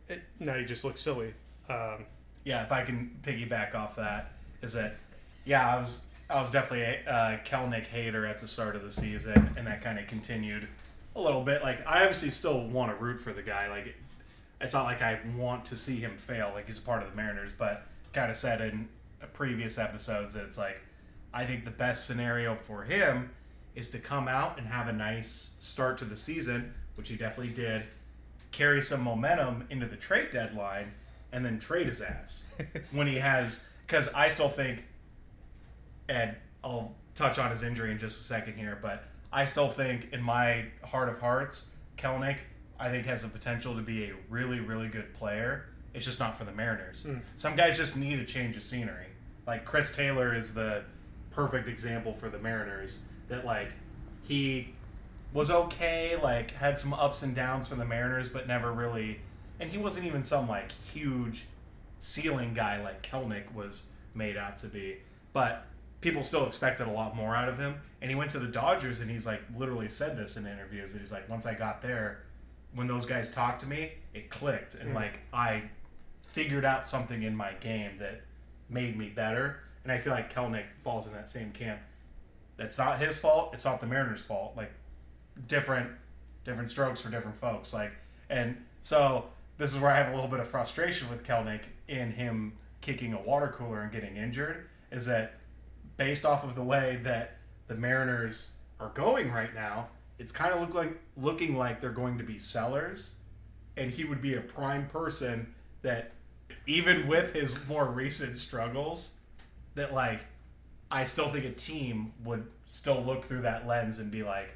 [0.08, 1.34] it, now you just look silly.
[1.70, 2.06] Um,
[2.48, 4.32] yeah, if I can piggyback off that,
[4.62, 4.96] is that
[5.44, 8.90] yeah, I was I was definitely a uh, Kelenic hater at the start of the
[8.90, 10.66] season, and that kind of continued
[11.14, 11.62] a little bit.
[11.62, 13.68] Like I obviously still want to root for the guy.
[13.68, 13.94] Like
[14.62, 16.52] it's not like I want to see him fail.
[16.54, 18.88] Like he's a part of the Mariners, but kind of said in
[19.34, 20.80] previous episodes that it's like
[21.34, 23.32] I think the best scenario for him
[23.76, 27.54] is to come out and have a nice start to the season, which he definitely
[27.54, 27.84] did.
[28.54, 30.94] Carry some momentum into the trade deadline,
[31.38, 32.48] and then trade his ass
[32.92, 33.64] when he has.
[33.86, 34.84] Because I still think,
[36.10, 40.12] and I'll touch on his injury in just a second here, but I still think,
[40.12, 42.38] in my heart of hearts, Kelenic,
[42.80, 45.66] I think has the potential to be a really, really good player.
[45.94, 47.06] It's just not for the Mariners.
[47.06, 47.20] Hmm.
[47.36, 49.06] Some guys just need a change of scenery.
[49.46, 50.84] Like Chris Taylor is the
[51.32, 53.04] perfect example for the Mariners.
[53.30, 53.70] That like
[54.24, 54.74] he
[55.34, 59.22] was okay, like had some ups and downs for the Mariners, but never really.
[59.60, 61.46] And he wasn't even some like huge
[62.00, 64.98] ceiling guy like Kelenic was made out to be.
[65.34, 65.66] But
[66.02, 67.82] people still expected a lot more out of him.
[68.02, 71.00] And he went to the Dodgers, and he's like literally said this in interviews that
[71.00, 72.24] he's like, once I got there,
[72.74, 74.96] when those guys talked to me, it clicked, and mm-hmm.
[74.96, 75.64] like I
[76.28, 78.22] figured out something in my game that
[78.70, 79.62] made me better.
[79.84, 81.80] And I feel like Kelenic falls in that same camp.
[82.58, 83.52] That's not his fault.
[83.54, 84.54] It's not the Mariners' fault.
[84.56, 84.72] Like
[85.48, 85.90] different
[86.44, 87.74] different strokes for different folks.
[87.74, 87.92] Like,
[88.30, 89.26] and so
[89.58, 93.14] this is where I have a little bit of frustration with Kelenic in him kicking
[93.14, 94.68] a water cooler and getting injured.
[94.92, 95.34] Is that
[95.98, 99.88] based off of the way that the Mariners are going right now?
[100.20, 103.18] It's kind of look like looking like they're going to be sellers,
[103.76, 106.12] and he would be a prime person that,
[106.66, 109.18] even with his more recent struggles,
[109.76, 110.26] that like
[110.90, 114.50] I still think a team would still look through that lens and be like,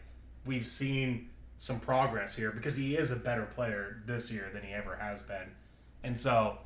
[0.45, 1.29] we've seen
[1.61, 5.21] some progress here because he is a better player this year than he ever has
[5.21, 5.51] been.
[6.03, 6.57] And so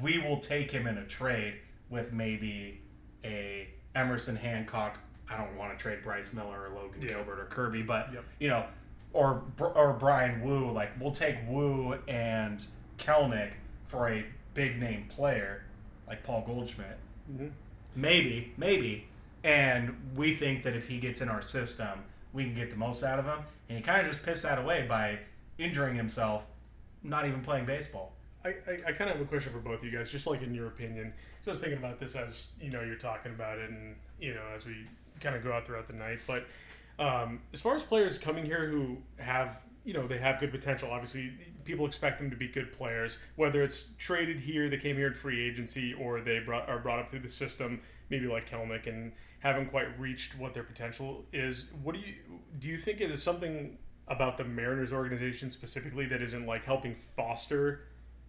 [0.00, 1.54] we will take him in a trade
[1.88, 2.80] with maybe
[3.24, 4.98] a Emerson Hancock.
[5.30, 7.10] I don't want to trade Bryce Miller or Logan Yeah.
[7.10, 8.24] Gilbert or Kirby, but Yep.
[8.40, 8.66] you know,
[9.12, 10.72] or or Bryan Woo.
[10.72, 12.64] Like we'll take Woo and
[12.98, 13.52] Kelenic
[13.86, 14.24] for a
[14.54, 15.62] big name player
[16.08, 16.98] like Paul Goldschmidt.
[17.32, 17.46] Mm-hmm.
[17.94, 19.06] Maybe, maybe.
[19.44, 22.00] And we think that if he gets in our system,
[22.32, 23.38] we can get the most out of him.
[23.72, 25.18] And he kind of just pissed that away by
[25.56, 26.42] injuring himself,
[27.02, 28.12] not even playing baseball.
[28.44, 30.42] I, I, I kind of have a question for both of you guys, just like
[30.42, 31.14] in your opinion.
[31.40, 34.34] So I was thinking about this as you know you're talking about it, and you
[34.34, 34.86] know as we
[35.20, 36.18] kind of go out throughout the night.
[36.26, 36.44] But
[36.98, 40.90] um, as far as players coming here who have you know they have good potential,
[40.90, 41.32] obviously
[41.64, 43.16] people expect them to be good players.
[43.36, 46.98] Whether it's traded here, they came here in free agency, or they brought, are brought
[46.98, 47.80] up through the system,
[48.10, 51.70] maybe like Kelenic, and haven't quite reached what their potential is.
[51.82, 52.14] What do you
[52.58, 52.68] do?
[52.68, 53.76] You think it is something
[54.08, 57.84] about the Mariners organization specifically that isn't like helping foster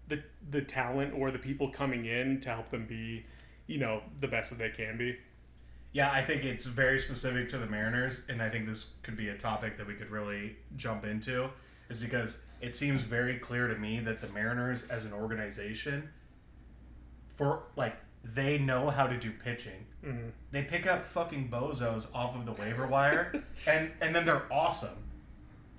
[0.08, 3.26] the the talent or the people coming in to help them be,
[3.68, 5.18] you know, the best that they can be.
[5.92, 9.30] Yeah, I think it's very specific to the Mariners, and I think this could be
[9.30, 11.50] a topic that we could really jump into,
[11.88, 16.10] is because it seems very clear to me that the Mariners as an organization,
[17.36, 19.86] for like, they know how to do pitching.
[20.52, 25.10] They pick up fucking bozos off of the waiver wire, and and then they're awesome.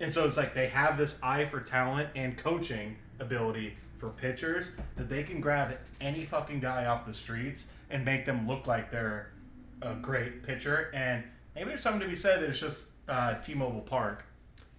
[0.01, 4.77] And so it's like they have this eye for talent and coaching ability for pitchers
[4.97, 8.91] that they can grab any fucking guy off the streets and make them look like
[8.91, 9.31] they're
[9.83, 10.91] a great pitcher.
[10.95, 11.23] And
[11.55, 14.25] maybe there's something to be said that it's just uh, T-Mobile Park,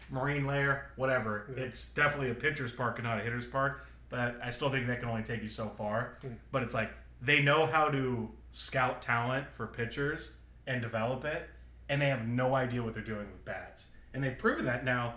[0.10, 1.45] Marine Layer, whatever.
[1.56, 3.86] It's definitely a pitcher's park and not a hitter's park.
[4.10, 6.17] But I still think that can only take you so far.
[6.51, 6.91] But it's like
[7.25, 11.49] they know how to scout talent for pitchers and develop it,
[11.89, 13.88] and they have no idea what they're doing with bats.
[14.13, 15.15] And they've proven that now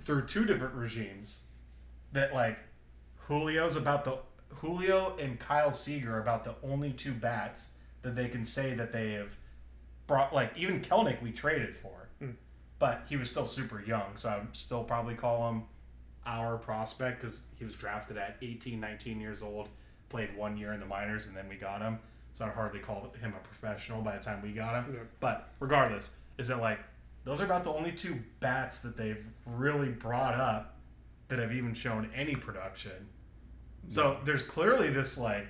[0.00, 1.44] through two different regimes.
[2.12, 2.58] That like
[3.26, 4.18] Julio's about the
[4.56, 7.70] Julio and Kyle Seager are about the only two bats
[8.02, 9.36] that they can say that they have
[10.06, 10.34] brought.
[10.34, 12.30] Like even Kelenic, we traded for, hmm.
[12.78, 15.64] but he was still super young, so I'd still probably call him
[16.26, 19.68] our prospect because he was drafted at 18, 19 years old,
[20.08, 21.98] played one year in the minors, and then we got him.
[22.32, 24.94] So I'd hardly call him a professional by the time we got him.
[24.94, 25.00] Yeah.
[25.20, 26.78] But regardless, is that like
[27.24, 30.76] those are about the only two bats that they've really brought up
[31.28, 33.08] that have even shown any production.
[33.88, 35.46] So there's clearly this like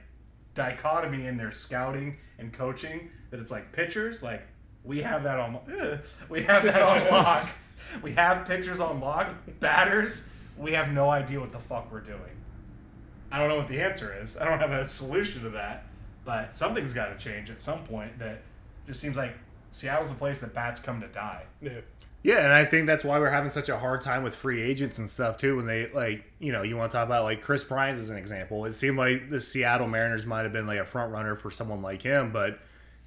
[0.55, 4.43] dichotomy in their scouting and coaching that it's like pitchers like
[4.83, 7.49] we have that on ugh, we have that on lock.
[8.03, 9.33] We have pitchers on lock.
[9.61, 12.38] Batters, we have no idea what the fuck we're doing.
[13.31, 14.39] I don't know what the answer is.
[14.39, 15.85] I don't have a solution to that.
[16.25, 18.19] But something's got to change at some point.
[18.19, 18.43] That
[18.87, 19.33] just seems like
[19.71, 21.45] Seattle's a place that bats come to die.
[21.63, 21.81] Yeah.
[22.23, 24.99] Yeah, and I think that's why we're having such a hard time with free agents
[24.99, 25.57] and stuff too.
[25.57, 28.19] When they like, you know, you want to talk about like Kris Bryant as an
[28.19, 28.67] example.
[28.67, 31.81] It seemed like the Seattle Mariners might have been like a front runner for someone
[31.81, 32.59] like him, but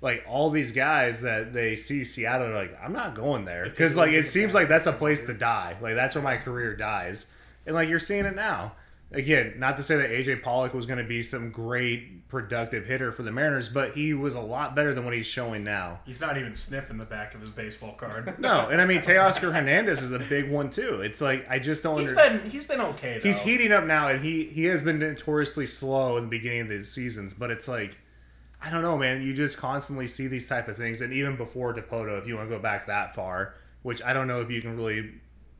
[0.01, 3.95] like all these guys that they see Seattle, they're like, I'm not going there because
[3.95, 5.75] like it seems like that's a place to die.
[5.79, 7.27] Like that's where my career dies,
[7.67, 8.71] and like you're seeing it now.
[9.13, 13.11] Again, not to say that AJ Pollock was going to be some great productive hitter
[13.11, 15.99] for the Mariners, but he was a lot better than what he's showing now.
[16.05, 18.35] He's not even sniffing the back of his baseball card.
[18.39, 21.01] No, and I mean Teoscar Hernandez is a big one too.
[21.01, 21.99] It's like I just don't.
[21.99, 23.15] He's been he's been okay.
[23.17, 23.23] Though.
[23.23, 26.69] He's heating up now, and he he has been notoriously slow in the beginning of
[26.69, 27.33] the seasons.
[27.33, 27.97] But it's like,
[28.61, 29.21] I don't know, man.
[29.21, 32.49] You just constantly see these type of things, and even before Dipoto, if you want
[32.49, 35.11] to go back that far, which I don't know if you can really,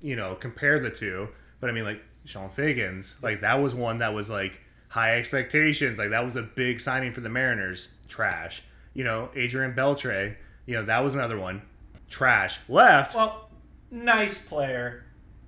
[0.01, 1.27] you know, compare the two.
[1.59, 5.97] But I mean, like Chone Figgins, like that was one that was like high expectations.
[5.97, 7.89] Like that was a big signing for the Mariners.
[8.07, 8.63] Trash.
[8.93, 10.35] You know, Adrian Beltre.
[10.65, 11.61] You know, that was another one.
[12.09, 12.59] Trash.
[12.67, 13.15] Left.
[13.15, 13.49] well,
[13.89, 15.05] nice player,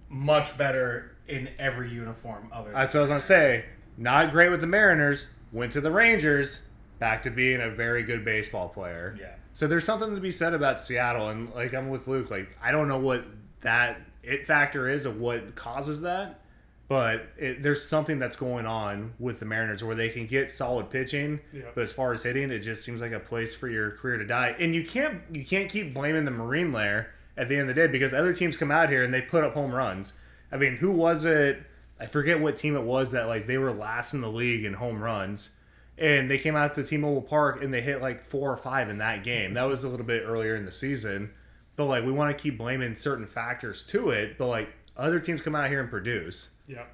[0.10, 2.66] much better in every uniform other.
[2.66, 3.66] Than That's what I was gonna say.
[3.98, 5.28] Not great with the Mariners.
[5.52, 6.64] Went to the Rangers.
[7.00, 9.18] Back to being a very good baseball player.
[9.20, 9.34] Yeah.
[9.54, 12.32] So there's something to be said about Seattle, and like I'm with Luke.
[12.32, 13.26] Like I don't know what
[13.62, 16.40] that it factor is of what causes that,
[16.88, 20.90] but it, there's something that's going on with the Mariners where they can get solid
[20.90, 21.64] pitching, Yeah.
[21.74, 24.26] but as far as hitting, it just seems like a place for your career to
[24.26, 24.56] die.
[24.60, 27.08] And you can't you can't keep blaming the Marine layer
[27.38, 29.44] at the end of the day because other teams come out here and they put
[29.44, 30.14] up home runs.
[30.52, 31.64] I mean, who was it?
[32.00, 34.74] I forget what team it was that like they were last in the league in
[34.74, 35.52] home runs,
[35.98, 38.98] and they came out to T-Mobile Park and they hit like four or five in
[38.98, 39.54] that game.
[39.54, 41.32] That was a little bit earlier in the season,
[41.76, 44.38] but like we want to keep blaming certain factors to it.
[44.38, 46.50] But like other teams come out here and produce.
[46.68, 46.86] Yeah.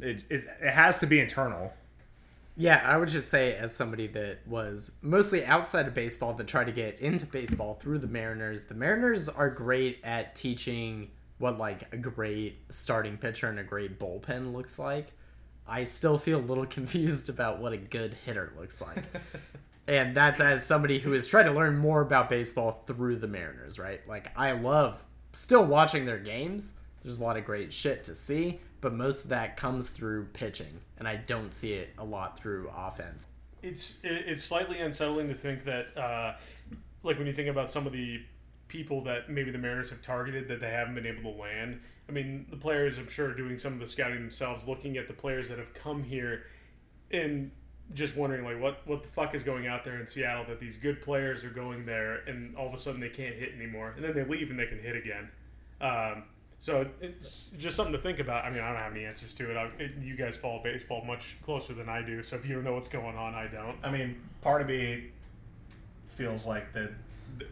[0.00, 1.72] It it, it has to be internal.
[2.56, 6.66] Yeah, I would just say, as somebody that was mostly outside of baseball that tried
[6.66, 11.92] to get into baseball through the Mariners, the Mariners are great at teaching what like
[11.92, 15.12] a great starting pitcher and a great bullpen looks like.
[15.66, 19.02] I still feel a little confused about what a good hitter looks like.
[19.88, 23.78] and that's as somebody who is trying to learn more about baseball through the Mariners,
[23.78, 24.06] right?
[24.08, 25.02] Like I love
[25.32, 26.74] still watching their games.
[27.02, 30.82] There's a lot of great shit to see, but most of that comes through pitching,
[30.98, 33.26] and I don't see it a lot through offense.
[33.62, 36.34] it's it's slightly unsettling to think that uh,
[37.02, 38.20] like when you think about some of the
[38.68, 41.80] people that maybe the Mariners have targeted that they haven't been able to land.
[42.06, 45.08] I mean, the players I'm sure are doing some of the scouting themselves, looking at
[45.08, 46.44] the players that have come here
[47.10, 47.52] and
[47.94, 50.76] just wondering like what what the fuck is going out there in Seattle that these
[50.76, 54.04] good players are going there and all of a sudden they can't hit anymore and
[54.04, 55.30] then they leave and they can hit again.
[55.80, 56.24] Um,
[56.64, 58.46] so it's just something to think about.
[58.46, 59.54] I mean, I don't have any answers to it.
[59.58, 59.96] I, it.
[60.00, 62.88] You guys follow baseball much closer than I do, so if you don't know what's
[62.88, 63.76] going on, I don't.
[63.82, 65.10] I mean, part of me
[66.06, 66.92] feels like that.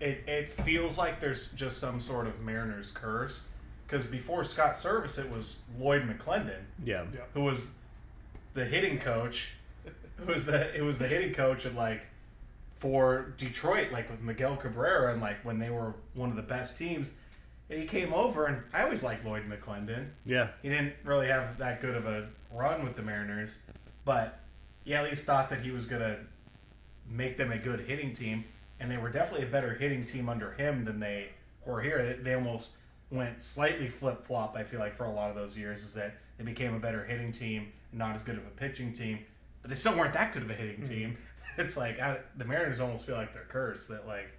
[0.01, 3.49] It, it feels like there's just some sort of Mariners curse
[3.87, 7.05] because before Scott Servais, it was Lloyd McClendon Yeah.
[7.13, 7.21] Yeah.
[7.35, 7.73] who was
[8.55, 9.51] the hitting coach.
[10.17, 12.07] Who was the it was the hitting coach at like
[12.77, 16.79] for Detroit, like with Miguel Cabrera, and like when they were one of the best
[16.79, 17.13] teams.
[17.71, 20.09] And he came over, and I always liked Lloyd McClendon.
[20.27, 20.49] Yeah.
[20.63, 23.61] He didn't really have that good of a run with the Mariners,
[24.05, 24.41] but
[24.85, 26.19] you at least thought that he was going to
[27.09, 28.45] make them a good hitting team,
[28.81, 31.29] and they were definitely a better hitting team under him than they
[31.65, 32.19] were here.
[32.21, 32.79] They- almost
[33.11, 34.57] went slightly flip flop.
[34.57, 37.05] I feel like for a lot of those years is that they became a better
[37.05, 39.21] hitting team, not as good of a pitching team,
[39.61, 40.85] but they still weren't that good of a hitting hmm.
[40.85, 41.19] team.
[41.59, 43.91] It's like I, the Mariners almost feel like they're cursed.
[43.91, 44.31] That like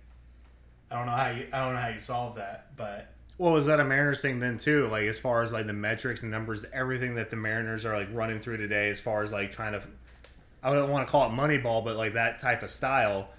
[0.90, 3.66] I don't know how you I don't know how you solve that, but Well, was
[3.66, 4.88] that a Mariners thing then too?
[4.90, 8.10] Like as far as like the metrics and numbers, everything that the Mariners are like
[8.14, 9.82] running through today, as far as like trying to,
[10.62, 13.30] I don't want to call it Moneyball, but like that type of style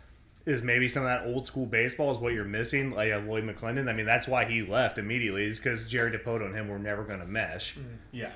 [0.46, 2.90] is maybe some of that old school baseball is what you're missing.
[2.90, 6.44] Like uh, Lloyd McClendon, I mean that's why he left immediately, is because Jerry Dipoto
[6.46, 7.76] and him were never going to mesh.
[8.12, 8.32] yeah.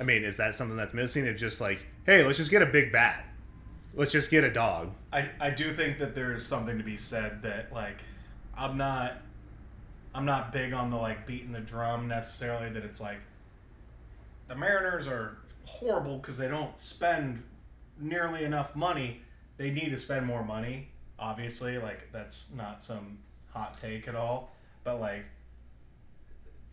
[0.00, 1.24] I mean, is that something that's missing?
[1.24, 3.24] It's just like, hey, let's just get a big bat,
[3.94, 4.90] let's just get a dog.
[5.12, 8.02] I, I do think that there is something to be said that like
[8.56, 9.18] I'm not
[10.14, 13.18] I'm not big on the like beating the drum necessarily that it's like
[14.46, 17.42] the Mariners are horrible because they don't spend
[17.98, 19.22] nearly enough money.
[19.56, 20.88] They need to spend more money,
[21.18, 21.78] obviously.
[21.78, 23.18] Like that's not some
[23.52, 24.52] hot take at all.
[24.84, 25.24] But like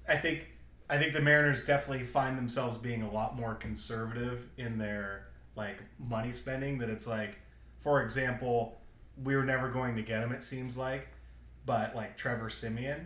[0.07, 0.47] I think
[0.89, 5.77] I think the Mariners definitely find themselves being a lot more conservative in their like
[5.97, 6.77] money spending.
[6.79, 7.39] That it's like,
[7.79, 8.77] for example,
[9.23, 10.31] we were never going to get him.
[10.31, 11.07] It seems like,
[11.65, 13.05] but like Trevor Semien,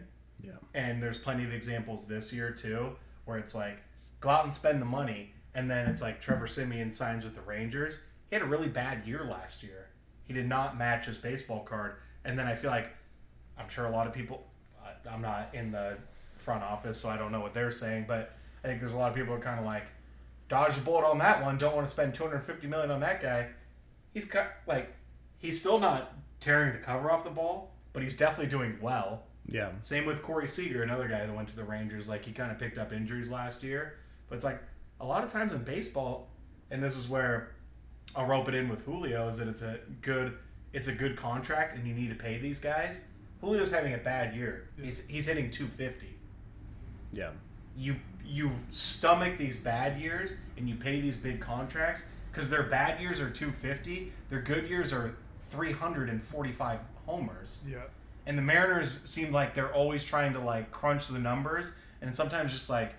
[0.74, 3.78] And there's plenty of examples this year too, where it's like
[4.20, 7.42] go out and spend the money, and then it's like Trevor Semien signs with the
[7.42, 8.04] Rangers.
[8.30, 9.90] He had a really bad year last year.
[10.24, 12.92] He did not match his baseball card, and then I feel like
[13.58, 14.46] I'm sure a lot of people.
[15.10, 15.98] I'm not in the
[16.38, 18.34] front office, so I don't know what they're saying, but
[18.64, 19.86] I think there's a lot of people who are kind of like,
[20.50, 21.58] dodge the bullet on that one.
[21.58, 23.48] Don't want to spend 250 million on that guy.
[24.14, 24.94] He's cut like
[25.38, 29.24] he's still not tearing the cover off the ball, but he's definitely doing well.
[29.48, 29.72] Yeah.
[29.82, 32.08] Same with Corey Seager, another guy that went to the Rangers.
[32.10, 33.98] Like he kind of picked up injuries last year,
[34.30, 34.62] but it's like
[35.00, 36.28] a lot of times in baseball,
[36.72, 37.52] and this is where
[38.16, 40.38] I'll rope it in with Julio is that it's a good
[40.74, 43.02] it's a good contract and you need to pay these guys.
[43.42, 44.70] Julio's having a bad year.
[44.82, 46.16] He's he's hitting 250.
[47.12, 47.32] Yeah.
[47.78, 53.00] You you stomach these bad years and you pay these big contracts because their bad
[53.00, 54.12] years are 250.
[54.30, 55.16] Their good years are
[55.52, 57.66] 345 homers.
[57.70, 57.78] Yeah.
[58.26, 62.52] And the Mariners seem like they're always trying to like crunch the numbers, and sometimes
[62.52, 62.94] just like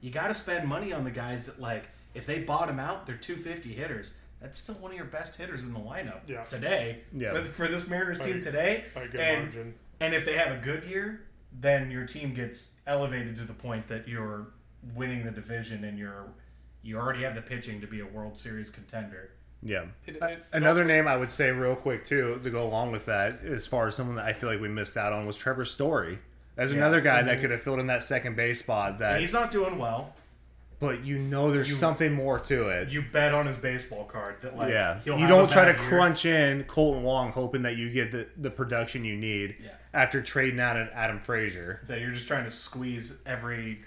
[0.00, 3.16] you got to spend money on the guys that like if they bottom out, they're
[3.16, 4.16] 250 hitters.
[4.40, 6.44] That's still one of your best hitters in the lineup Yeah.
[6.44, 7.00] today.
[7.12, 7.34] Yeah.
[7.34, 9.74] For, for this Mariners By- team today, by good and margin.
[10.00, 11.20] and if they have a good year,
[11.52, 14.46] then your team gets elevated to the point that you're
[14.94, 16.28] winning the division and you're
[16.82, 19.32] you already have the pitching to be a World Series contender.
[19.62, 19.84] Yeah.
[20.06, 23.06] It- uh, it- Another name I would say real quick too to go along with
[23.06, 25.64] that, as far as someone that I feel like we missed out on was Trevor
[25.64, 26.18] Story.
[26.56, 26.78] As Yeah.
[26.78, 28.98] another guy that could have filled in that second base spot.
[28.98, 30.14] That he's not doing well.
[30.78, 32.88] but you know there's You- something more to it.
[32.88, 35.88] You bet on his baseball card that like yeah, he'll you don't try to year.
[35.90, 39.72] crunch in Kolten Wong hoping that you get the, the production you need Yeah.
[39.92, 41.80] after trading out an Adam Frazier.
[41.84, 43.80] So you're just trying to squeeze every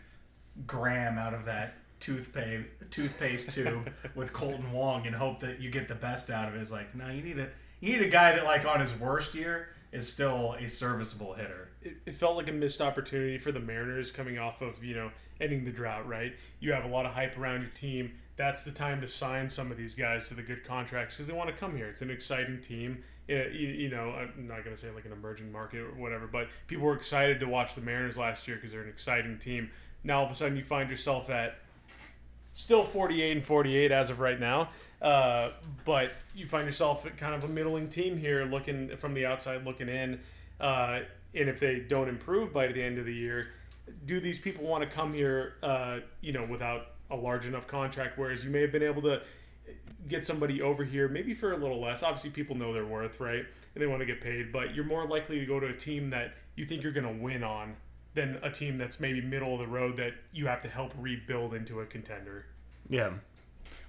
[0.68, 5.88] gram out of that toothpaste toothpaste tube with Kolten Wong and hope that you get
[5.88, 6.62] the best out of it.
[6.62, 7.50] It's like, no, you need a
[7.80, 11.70] you need a guy that like on his worst year is still a serviceable hitter.
[11.82, 15.12] it, it felt like a missed opportunity for the Mariners coming off of you know
[15.40, 16.08] ending the drought.
[16.08, 18.14] Right, you have a lot of hype around your team.
[18.36, 21.34] That's the time to sign some of these guys to the good contracts because they
[21.34, 21.88] want to come here.
[21.88, 23.04] It's an exciting team.
[23.28, 26.28] Yeah, you, you know, I'm not going to say like an emerging market or whatever,
[26.28, 29.70] but people were excited to watch the Mariners last year because they're an exciting team.
[30.04, 31.56] Now all of a sudden you find yourself at
[32.54, 34.70] still 48 and 48 as of right now.
[35.02, 35.50] Uh,
[35.86, 39.66] but you find yourself at kind of a middling team here, looking from the outside,
[39.66, 40.20] looking in.
[40.60, 41.02] Uh,
[41.36, 43.50] and if they don't improve by the end of the year,
[44.06, 48.18] do these people want to come here, uh, you know, without a large enough contract?
[48.18, 49.22] Whereas you may have been able to
[50.08, 52.04] get somebody over here, maybe for a little less.
[52.04, 53.46] Obviously, people know their worth, right?
[53.76, 56.10] And they want to get paid, but you're more likely to go to a team
[56.12, 57.76] that you think you're going to win on
[58.14, 61.54] than a team that's maybe middle of the road that you have to help rebuild
[61.54, 62.46] into a contender.
[62.90, 63.14] Yeah.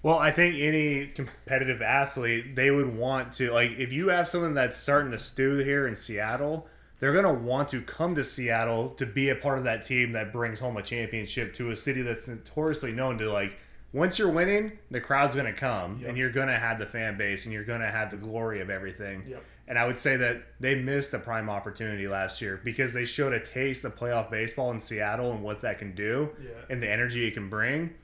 [0.03, 4.55] Well, I think any competitive athlete, they would want to like if you have someone
[4.55, 6.67] that's starting to stew here in Seattle,
[7.01, 10.13] they're going to want to come to Seattle to be a part of that team
[10.13, 13.59] that brings home a championship to a city that's notoriously known to like
[13.93, 17.17] once you're winning, the crowd's going to come and you're going to have the fan
[17.17, 19.23] base and you're going to have the glory of everything.
[19.27, 19.45] Yep.
[19.67, 23.33] And I would say that they missed a prime opportunity last year because they showed
[23.33, 26.51] a taste of playoff baseball in Seattle and what that can do Yeah.
[26.69, 27.95] and the energy it can bring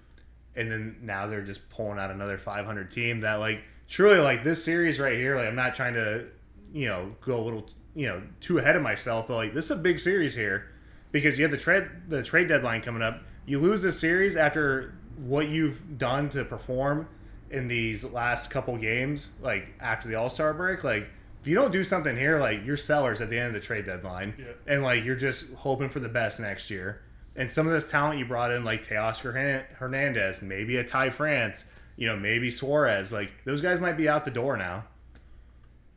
[0.56, 4.64] and then now they're just pulling out another 500 team that like truly like this
[4.64, 6.26] series right here like i'm not trying to
[6.72, 9.70] you know go a little you know too ahead of myself but like this is
[9.70, 10.68] a big series here
[11.12, 14.92] because you have the trade the trade deadline coming up you lose this series after
[15.18, 17.06] what you've done to perform
[17.50, 21.08] in these last couple games like after the all-star break like
[21.40, 23.86] if you don't do something here like you're sellers at the end of the trade
[23.86, 24.44] deadline Yeah.
[24.66, 27.02] and like you're just hoping for the best next year
[27.36, 31.64] and some of this talent you brought in, like Teoscar Hernandez, maybe a Ty France,
[31.96, 34.84] you know, maybe Suarez, like those guys might be out the door now.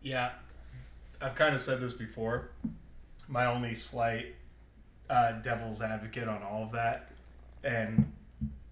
[0.01, 0.31] Yeah,
[1.19, 2.51] I've kind of said this before.
[3.27, 4.35] My only slight
[5.09, 7.09] uh, devil's advocate on all of that,
[7.63, 8.11] and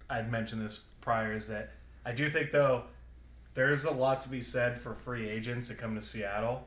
[0.08, 1.70] I've mentioned this prior, is that
[2.06, 2.84] I do think though
[3.54, 6.66] there's a lot to be said for free agents that come to Seattle.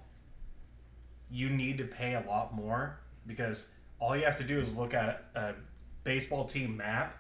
[1.30, 4.94] You need to pay a lot more because all you have to do is look
[4.94, 5.54] at a
[6.04, 7.18] baseball team map.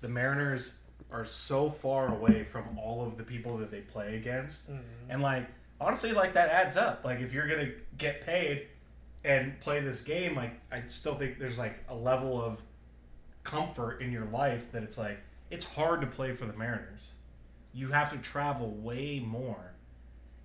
[0.00, 0.80] The Mariners
[1.10, 5.10] are so far away from all of the people that they play against, mm-hmm.
[5.10, 5.46] and like
[5.80, 7.02] honestly, like that adds up.
[7.04, 8.68] Like if you're gonna get paid
[9.24, 12.62] and play this game, like I still think there's like a level of
[13.42, 15.18] comfort in your life that it's like
[15.50, 17.14] it's hard to play for the Mariners.
[17.74, 19.72] You have to travel way more.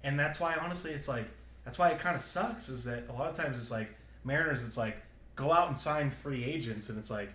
[0.04, 1.26] And that's why honestly it's like
[1.64, 3.90] that's why it kind of sucks is that a lot of times it's like
[4.24, 4.98] Mariners it's like
[5.36, 7.30] go out and sign free agents and it's like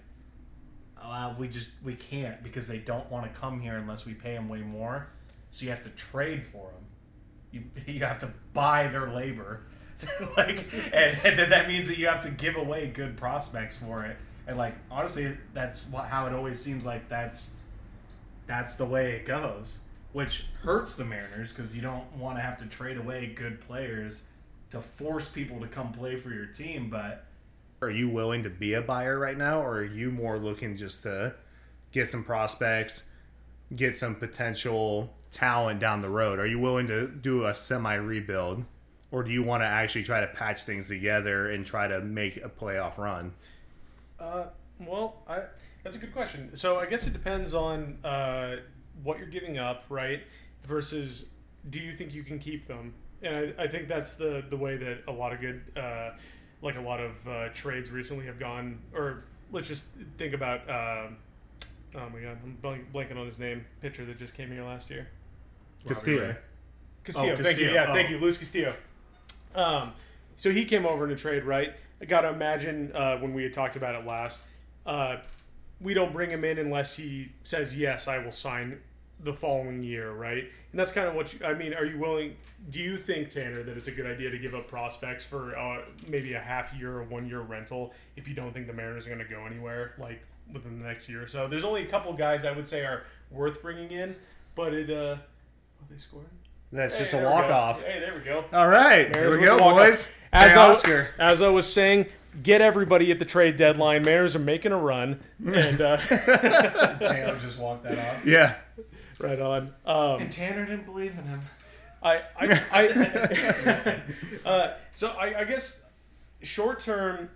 [1.39, 4.49] we just we can't because they don't want to come here unless we pay them
[4.49, 5.09] way more.
[5.51, 6.85] So you have to trade for them.
[7.51, 7.63] You
[7.95, 9.63] you have to buy their labor.
[10.37, 14.05] like and, and then that means that you have to give away good prospects for
[14.05, 14.17] it.
[14.47, 17.51] And like honestly, that's how it always seems like that's
[18.47, 19.81] that's the way it goes,
[20.13, 24.25] which hurts the Mariners because you don't want to have to trade away good players
[24.71, 26.91] to force people to come play for your team.
[26.91, 27.25] But
[27.83, 31.03] Are you willing to be a buyer right now, or are you more looking just
[31.05, 31.35] to
[31.93, 33.05] get some prospects,
[33.75, 36.39] get some potential talent down the road?
[36.39, 38.65] Are you willing to do a semi rebuild,
[39.11, 42.37] or do you want to actually try to patch things together and try to make
[42.39, 43.33] a playoff run?
[44.19, 44.47] Uh,
[44.81, 45.43] well, I,
[45.85, 46.57] that's a good question.
[46.57, 48.57] So I guess it depends on uh,
[49.03, 50.23] what you're giving up, right?
[50.65, 51.27] Versus,
[51.71, 52.95] do you think you can keep them?
[53.23, 56.11] And I, I think that's the the way that a lot of good, uh,
[56.63, 58.81] like a lot of uh, trades recently have gone.
[58.95, 59.87] Or let's just
[60.19, 60.61] think about.
[60.69, 61.17] Um,
[61.95, 63.65] oh my god, I'm blank, blanking on his name.
[63.81, 65.09] Pitcher that just came here last year.
[65.87, 66.23] Castillo.
[66.29, 66.39] Robbie
[67.05, 67.37] Castillo.
[67.39, 67.71] Oh, Thank you.
[67.71, 67.95] Yeah, Oh.
[67.95, 68.75] thank you, Luis Castillo.
[69.55, 69.93] Um,
[70.37, 71.75] so he came over in a trade, right?
[72.01, 74.43] I gotta imagine uh, when we had talked about it last,
[74.87, 75.17] uh,
[75.81, 78.79] we don't bring him in unless he says yes, I will sign
[79.21, 80.45] the following year, right?
[80.73, 81.73] And that's kind of what you, I mean.
[81.75, 82.37] Are you willing?
[82.71, 85.83] Do you think Tanner that it's a good idea to give up prospects for uh,
[86.09, 89.11] maybe a half year or one year rental if you don't think the Mariners are
[89.11, 90.21] going to go anywhere like
[90.53, 91.49] within the next year or so?
[91.49, 94.17] There's only a couple guys I would say are worth bringing in,
[94.55, 94.91] but it.
[94.91, 95.19] Uh, oh,
[95.91, 96.27] they scored.
[96.73, 97.85] That's Hey, just a walk off.
[97.85, 98.45] Hey, there we go.
[98.53, 100.09] All right, There here we we go, go, boys.
[100.33, 101.09] As Hey, I, Oscar.
[101.21, 102.07] as I was saying,
[102.43, 104.03] get everybody at the trade deadline.
[104.05, 105.97] Mariners are making a run, and uh,
[106.99, 108.25] Taylor just walked that off.
[108.27, 108.55] Yeah.
[109.19, 109.75] right on.
[109.87, 111.41] Um, And Tanner didn't believe in him.
[112.03, 114.01] I, I, I
[114.45, 115.83] uh, so I, I guess
[116.43, 117.31] short term,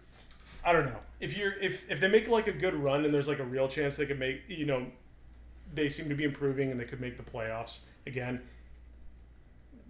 [0.64, 3.28] I don't know if you're if if they make like a good run and there's
[3.28, 4.86] like a real chance they could make you know
[5.74, 8.42] they seem to be improving and they could make the playoffs again.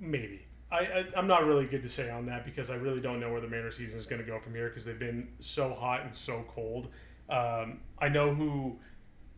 [0.01, 3.21] Maybe I, I I'm not really good to say on that because I really don't
[3.21, 5.73] know where the Mariners season is going to go from here because they've been so
[5.73, 6.89] hot and so cold.
[7.31, 8.77] Um, I know who.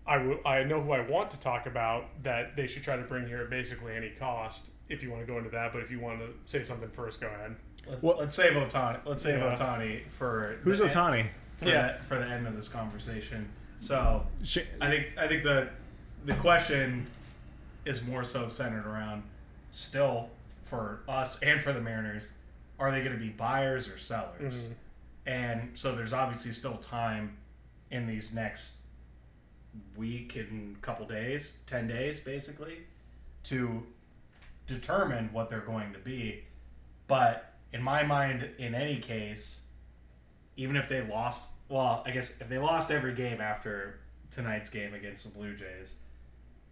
[0.06, 3.02] I, w- I know who I want to talk about that they should try to
[3.02, 5.72] bring here at basically any cost if you want to go into that.
[5.72, 7.54] But if you want to say something first, go ahead.
[8.02, 8.98] Let, us save Ohtani.
[9.04, 9.54] Let's save Yeah.
[9.54, 11.28] Ohtani for Who's the Ohtani?
[11.58, 11.98] for, Yeah.
[11.98, 13.48] the, for the end of this conversation.
[13.78, 15.68] So Sh- I think I think the
[16.24, 17.06] the question
[17.84, 19.22] is more so centered around
[19.70, 20.30] still
[20.70, 22.32] for us and for the Mariners,
[22.78, 24.68] are they going to be buyers or sellers?
[24.68, 24.72] Mm-hmm.
[25.26, 27.36] And so there's obviously still time
[27.90, 28.76] in these next
[29.96, 32.78] week and couple days, 10 days basically,
[33.44, 33.82] to
[34.66, 36.44] determine what they're going to be.
[37.06, 39.62] But in my mind, in any case,
[40.56, 43.98] even if they lost, well, I guess if they lost every game after
[44.30, 45.96] tonight's game against the Blue Jays,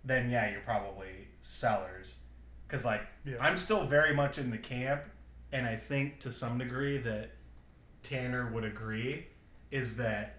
[0.05, 2.21] then yeah, you're probably sellers.
[2.69, 3.37] Because, like, Yeah.
[3.41, 5.03] I'm still very much in the camp,
[5.51, 7.31] and I think to some degree that
[8.03, 9.27] Tanner would agree,
[9.71, 10.37] is that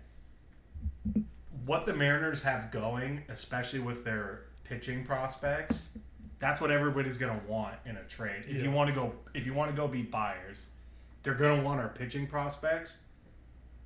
[1.65, 5.89] what the Mariners have going, especially with their pitching prospects,
[6.39, 8.45] that's what everybody's gonna want in a trade.
[8.47, 10.71] If you want to go, if you want to go be buyers,
[11.23, 12.99] they're gonna want our pitching prospects.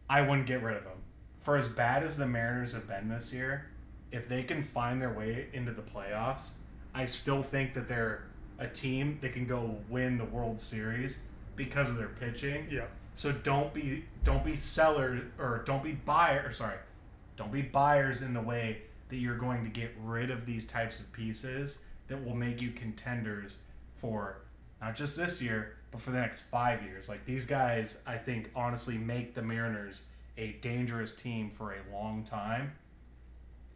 [0.10, 0.98] I wouldn't get rid of them.
[1.42, 3.72] For as bad as the Mariners have been this year,
[4.12, 6.54] if they can find their way into the playoffs,
[6.94, 8.26] I still think that they're
[8.64, 11.22] a team that can go win the World Series
[11.56, 12.68] because of their pitching.
[12.72, 12.86] Yeah.
[13.14, 16.78] So don't be don't be sellers or don't be buyer or sorry,
[17.38, 21.00] don't be buyers in the way that you're going to get rid of these types
[21.00, 23.62] of pieces that will make you contenders
[23.98, 24.40] for
[24.82, 27.08] not just this year, but for the next five years.
[27.08, 30.08] Like these guys, I think honestly make the Mariners
[30.38, 32.74] a dangerous team for a long time.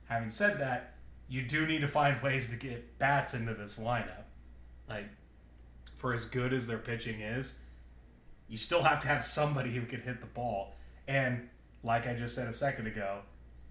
[0.06, 0.96] Having said that,
[1.30, 4.24] you do need to find ways to get bats into this lineup.
[4.90, 5.10] Like
[5.96, 7.60] for as good as their pitching is,
[8.48, 10.76] you still have to have somebody who can hit the ball.
[11.08, 11.50] And
[11.84, 13.20] like I just said a second ago,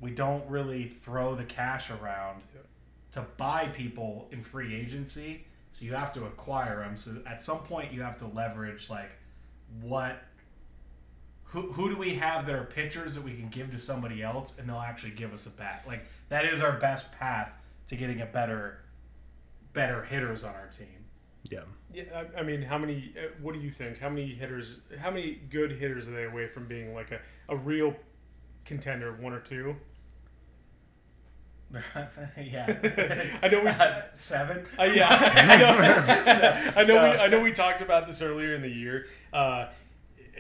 [0.01, 2.43] we don't really throw the cash around
[3.13, 5.45] to buy people in free agency.
[5.73, 6.97] So you have to acquire them.
[6.97, 9.11] So at some point, you have to leverage like
[9.81, 10.23] what.
[11.51, 14.59] Who, who do we have that are pitchers that we can give to somebody else
[14.59, 15.85] and they'll actually give us a bat?
[15.87, 17.51] Like that is our best path
[17.87, 18.81] to getting a better,
[19.73, 21.06] better hitters on our team.
[21.51, 21.61] Yeah.
[21.93, 23.13] Yeah, I, I mean, how many?
[23.17, 23.99] Uh, what do you think?
[23.99, 24.77] How many hitters?
[24.99, 27.95] How many good hitters are they away from being like a, a real
[28.65, 29.13] contender?
[29.13, 29.77] One or two?
[32.37, 33.39] yeah.
[33.43, 33.69] I know we.
[33.69, 34.67] Uh, seven.
[34.79, 35.09] Uh, yeah,
[35.49, 36.81] I know.
[36.81, 36.95] I know.
[36.95, 37.41] We, I know.
[37.41, 39.67] We talked about this earlier in the year, uh,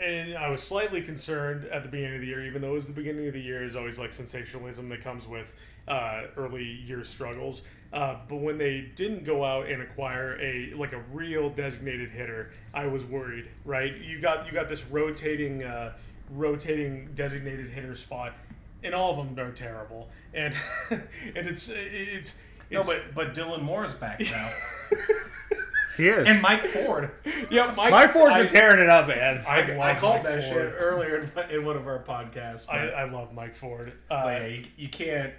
[0.00, 2.86] and I was slightly concerned at the beginning of the year, even though it was
[2.86, 3.64] the beginning of the year.
[3.64, 5.52] Is always like sensationalism that comes with
[5.88, 7.62] uh, early year struggles.
[7.93, 12.51] Uh, but when they didn't go out and acquire a like a real designated hitter,
[12.74, 13.49] I was worried.
[13.64, 13.97] Right?
[14.01, 15.93] You got you got this rotating uh,
[16.30, 18.32] rotating designated hitter spot,
[18.82, 20.11] and all of them are terrible.
[20.34, 20.55] And
[20.91, 21.03] and
[21.34, 22.34] it's it's.
[22.70, 24.51] No, it's but but Dylan Moore is back now,
[25.97, 26.28] He is.
[26.28, 27.11] and Mike Ford.
[27.49, 29.45] yeah, Mike, Mike Ford's been I- tearing it up, man.
[29.49, 30.55] I, I, love called Mike that Ford.
[30.55, 32.68] shit earlier in, in one of our podcasts.
[32.68, 33.93] I, I love Mike Ford.
[34.11, 35.32] Uh, yeah, you, you can't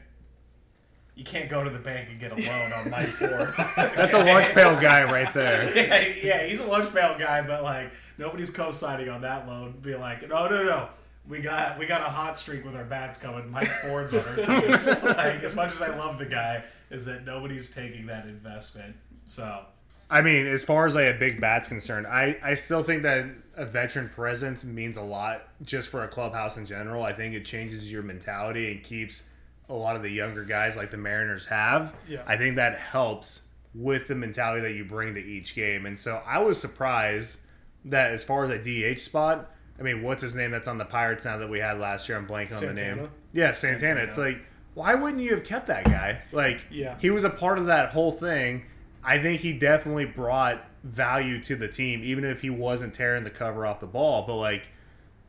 [1.17, 3.53] you can't go to the bank and get a loan on Mike Ford.
[3.75, 5.75] That's a lunch pail guy right there.
[5.75, 9.79] yeah, yeah, he's a lunch pail guy, but like nobody's co-signing on that loan.
[9.81, 10.89] Be like, no, no, no.
[11.27, 13.49] We got we got a hot streak with our bats coming.
[13.49, 14.71] Mike Ford's on our team.
[15.03, 18.95] like as much as I love the guy, is that nobody's taking that investment.
[19.25, 19.65] So
[20.09, 23.25] I mean, as far as like a big bat's concerned, I, I still think that
[23.55, 27.03] a veteran presence means a lot just for a clubhouse in general.
[27.03, 29.23] I think it changes your mentality and keeps
[29.69, 31.93] a lot of the younger guys like the Mariners have.
[32.07, 32.23] Yeah.
[32.25, 33.41] I think that helps
[33.73, 35.85] with the mentality that you bring to each game.
[35.85, 37.37] And so I was surprised
[37.85, 38.57] that as far as a
[38.95, 41.79] DH spot, I mean, what's his name that's on the Pirates now that we had
[41.79, 42.17] last year?
[42.17, 43.09] I'm blanking on the name.
[43.33, 44.01] Yeah, Santana.
[44.01, 44.39] It's like,
[44.73, 46.21] why wouldn't you have kept that guy?
[46.31, 46.95] Like, Yeah.
[46.99, 48.65] he was a part of that whole thing.
[49.03, 53.29] I think he definitely brought value to the team, even if he wasn't tearing the
[53.29, 54.23] cover off the ball.
[54.25, 54.69] But like,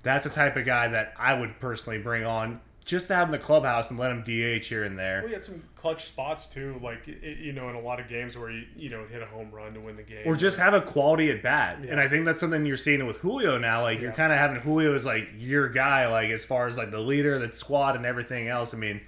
[0.03, 3.35] that's the type of guy that I would personally bring on just to have him
[3.35, 5.23] in the clubhouse and let him DH here and there.
[5.23, 8.51] We had some clutch spots too, like you know, in a lot of games where
[8.51, 10.81] you you know hit a home run to win the game, or just have a
[10.81, 11.81] quality at bat.
[11.85, 11.91] Yeah.
[11.93, 13.83] And I think that's something you're seeing with Julio now.
[13.83, 16.91] Like you're kind of having Julio as like your guy, like as far as like
[16.91, 18.73] the leader, the squad, and everything else.
[18.73, 19.03] I mean,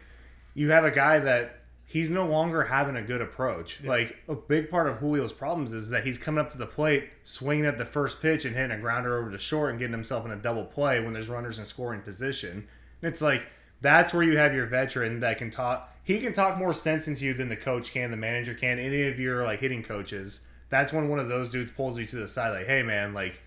[0.53, 3.83] you have a guy that he's no longer having a good approach.
[3.83, 7.09] Like a big part of Julio's problems is that he's coming up to the plate,
[7.24, 10.26] swinging at the first pitch, and hitting a grounder over to short and getting himself
[10.26, 12.68] in a double play when there's runners in scoring position.
[13.01, 13.47] And it's like
[13.81, 15.93] that's where you have your veteran that can talk.
[16.03, 19.03] He can talk more sense into you than the coach can, the manager can, any
[19.09, 20.41] of your like hitting coaches.
[20.68, 23.41] That's when one of those dudes pulls you to the side, like, "Hey, man, like,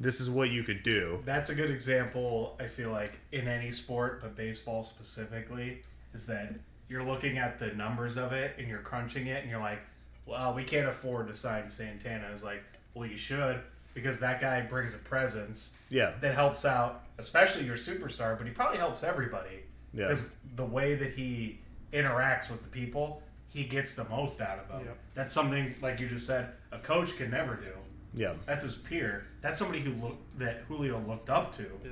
[0.00, 3.70] this is what you could do." That's a good example, I feel like, in any
[3.70, 6.54] sport, but baseball specifically, is that
[6.88, 9.80] you're looking at the numbers of it and you're crunching it and you're like,
[10.24, 12.28] well, we can't afford to sign Santana.
[12.32, 12.62] It's like,
[12.94, 13.60] well, you should
[13.94, 18.52] because that guy brings a presence Yeah, that helps out, especially your superstar, but he
[18.52, 19.62] probably helps everybody.
[19.96, 20.04] Yeah.
[20.08, 21.58] Because the way that he
[21.92, 24.82] interacts with the people, he gets the most out of them.
[24.84, 24.98] Yep.
[25.14, 27.72] That's something, like you just said, a coach can never do.
[28.14, 29.26] yeah, That's his peer.
[29.40, 31.62] That's somebody who look that Julio looked up to.
[31.84, 31.90] yeah,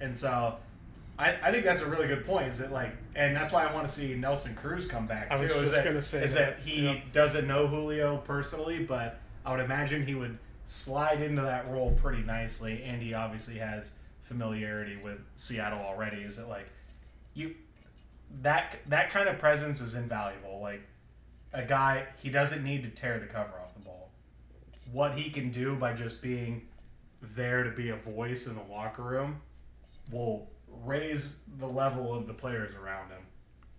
[0.00, 0.56] And so
[1.18, 2.48] I, I think that's a really good point.
[2.48, 5.36] Is that like, and that's why I want to see Nelson Cruz come back Too,
[5.36, 6.56] I was is just that, gonna say is that.
[6.58, 7.12] that he Yep.
[7.12, 12.22] doesn't know Julio personally, but I would imagine he would slide into that role pretty
[12.22, 12.82] nicely.
[12.84, 13.92] And he obviously has
[14.22, 16.22] familiarity with Seattle already.
[16.22, 16.66] Is it like
[17.34, 17.54] you
[18.42, 20.60] that that kind of presence is invaluable.
[20.60, 20.82] Like
[21.52, 24.10] a guy, he doesn't need to tear the cover off the ball.
[24.92, 26.68] What he can do by just being
[27.22, 29.40] there to be a voice in the locker room
[30.10, 33.22] will raise the level of the players around him.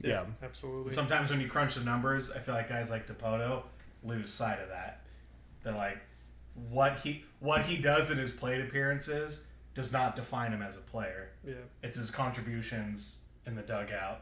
[0.02, 0.26] yeah.
[0.42, 0.92] absolutely.
[0.92, 3.64] Sometimes when you crunch the numbers, I feel like guys like Dipoto
[4.04, 5.02] lose sight of that.
[5.64, 6.00] That like
[6.70, 10.82] what he what he does in his plate appearances does not define him as a
[10.82, 11.32] player.
[11.46, 14.22] yeah, It's his contributions in the dugout.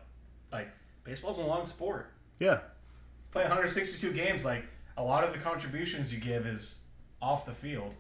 [0.52, 0.70] Like
[1.04, 2.12] baseball's a long sport.
[2.40, 2.60] Yeah.
[3.32, 4.46] Play 162 games.
[4.46, 4.66] Like
[4.98, 6.82] a lot of the contributions you give is
[7.22, 7.96] off the field.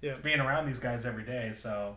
[0.00, 0.10] yeah.
[0.10, 1.50] It's being around these guys every day.
[1.52, 1.96] So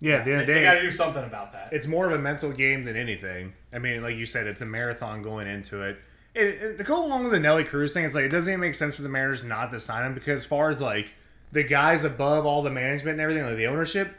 [0.00, 1.72] Yeah, at the end of the they, got to do something about that.
[1.72, 3.54] it's more of a mental game than anything.
[3.72, 5.98] I mean, like you said, it's a marathon going into it.
[6.34, 8.60] It, it- to go along with the Nelly Cruz thing, it's like it doesn't even
[8.60, 11.14] make sense for the Mariners not to sign him because as far as like
[11.52, 14.14] the guys above all the management and everything, like the ownership,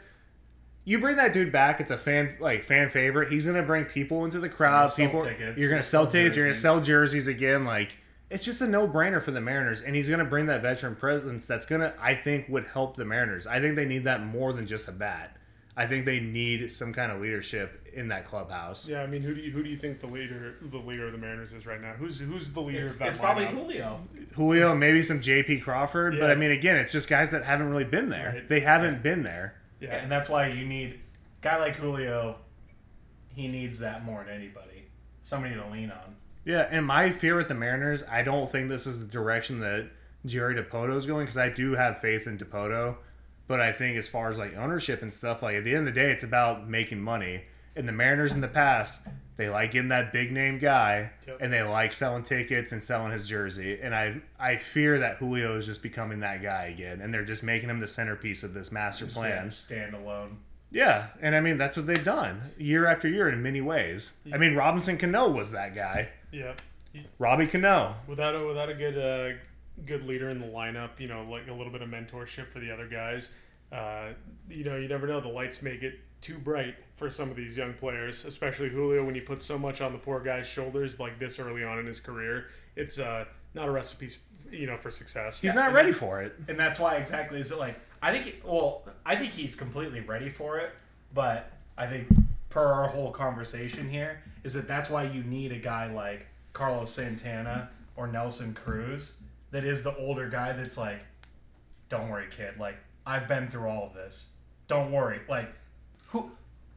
[0.86, 3.30] you bring that dude back, it's a fan like fan favorite.
[3.30, 4.90] He's gonna bring people into the crowd.
[4.90, 6.36] sell People, tickets, you're gonna sell sell tickets.
[6.36, 7.64] You're gonna sell jerseys again.
[7.64, 7.98] Like
[8.30, 11.44] it's just a no brainer for the Mariners, and he's gonna bring that veteran presence.
[11.44, 13.48] That's gonna, I think, would help the Mariners.
[13.48, 15.36] I think they need that more than just a bat.
[15.76, 18.88] I think they need some kind of leadership in that clubhouse.
[18.88, 21.12] Yeah, I mean, who do you who do you think the leader the leader of
[21.12, 21.94] the Mariners is right now?
[21.94, 23.08] Who's who's the leader it's, of that?
[23.08, 23.46] it's probably?
[23.46, 24.00] Julio.
[24.34, 25.60] Julio, maybe some J.P.
[25.60, 28.34] Crawford, but I mean, again, it's just guys that haven't really been there.
[28.36, 28.48] Right.
[28.48, 29.56] They haven't been there.
[29.80, 32.36] Yeah, And that's why you need a guy like Julio.
[33.34, 34.86] He needs that more than anybody.
[35.22, 36.16] Somebody to lean on.
[36.44, 39.90] Yeah, and my fear with the Mariners, I don't think this is the direction that
[40.24, 42.96] Jerry Dipoto is going because I do have faith in Dipoto,
[43.48, 45.94] but I think as far as like ownership and stuff, like at the end of
[45.94, 47.42] the day, it's about making money.
[47.74, 49.00] And the Mariners in the past,
[49.36, 51.38] they like getting that big name guy, Yep.
[51.40, 53.78] and they like selling tickets and selling his jersey.
[53.82, 57.42] And I I fear that Julio is just becoming that guy again, and they're just
[57.42, 59.50] making him the centerpiece of this master plan.
[59.50, 60.38] Stand alone.
[60.70, 64.12] Yeah, and I mean that's what they've done year after year in many ways.
[64.32, 66.08] I mean Robinson Cano was that guy.
[66.32, 66.52] yeah.
[67.18, 67.96] Robbie Cano.
[68.08, 69.36] Without a without a good uh,
[69.84, 72.70] good leader in the lineup, you know, like a little bit of mentorship for the
[72.70, 73.30] other guys.
[73.72, 74.08] Uh,
[74.48, 75.20] you know, you never know.
[75.20, 79.04] The lights make it too bright for some of these young players, especially Julio.
[79.04, 81.86] When you put so much on the poor guy's shoulders like this early on in
[81.86, 84.10] his career, it's uh, not a recipe,
[84.50, 85.40] you know, for success.
[85.40, 86.34] He's not ready for it.
[86.48, 90.30] and that's why exactly is it like I think well I think he's completely ready
[90.30, 90.70] for it,
[91.12, 92.08] but I think
[92.48, 96.90] per our whole conversation here is that that's why you need a guy like Carlos
[96.90, 99.18] Santana or Nelson Cruz
[99.50, 101.00] that is the older guy that's like,
[101.88, 102.58] don't worry, kid.
[102.58, 102.76] Like
[103.06, 104.30] I've been through all of this.
[104.68, 105.20] Don't worry.
[105.28, 105.48] Like
[106.08, 106.32] who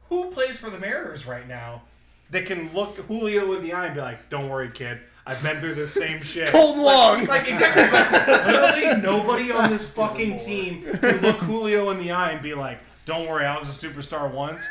[0.08, 1.82] who plays for the Mariners right now
[2.30, 5.00] that can look Julio in the eye and be like, don't worry, kid.
[5.26, 6.48] I've been through the same shit.
[6.48, 7.26] Cold long.
[7.26, 12.30] Like exactly, like, literally nobody on this fucking team can look Julio in the eye
[12.30, 14.64] and be like, "Don't worry, I was a superstar once."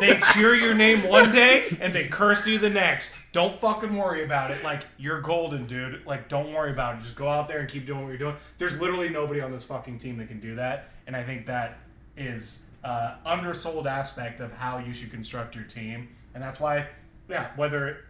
[0.00, 3.12] They cheer your name one day and they curse you the next.
[3.32, 4.62] Don't fucking worry about it.
[4.64, 6.04] Like you're golden, dude.
[6.06, 7.02] Like don't worry about it.
[7.02, 8.36] Just go out there and keep doing what you're doing.
[8.58, 11.78] There's literally nobody on this fucking team that can do that, and I think that
[12.16, 16.86] is uh, undersold aspect of how you should construct your team, and that's why,
[17.28, 18.04] yeah, whether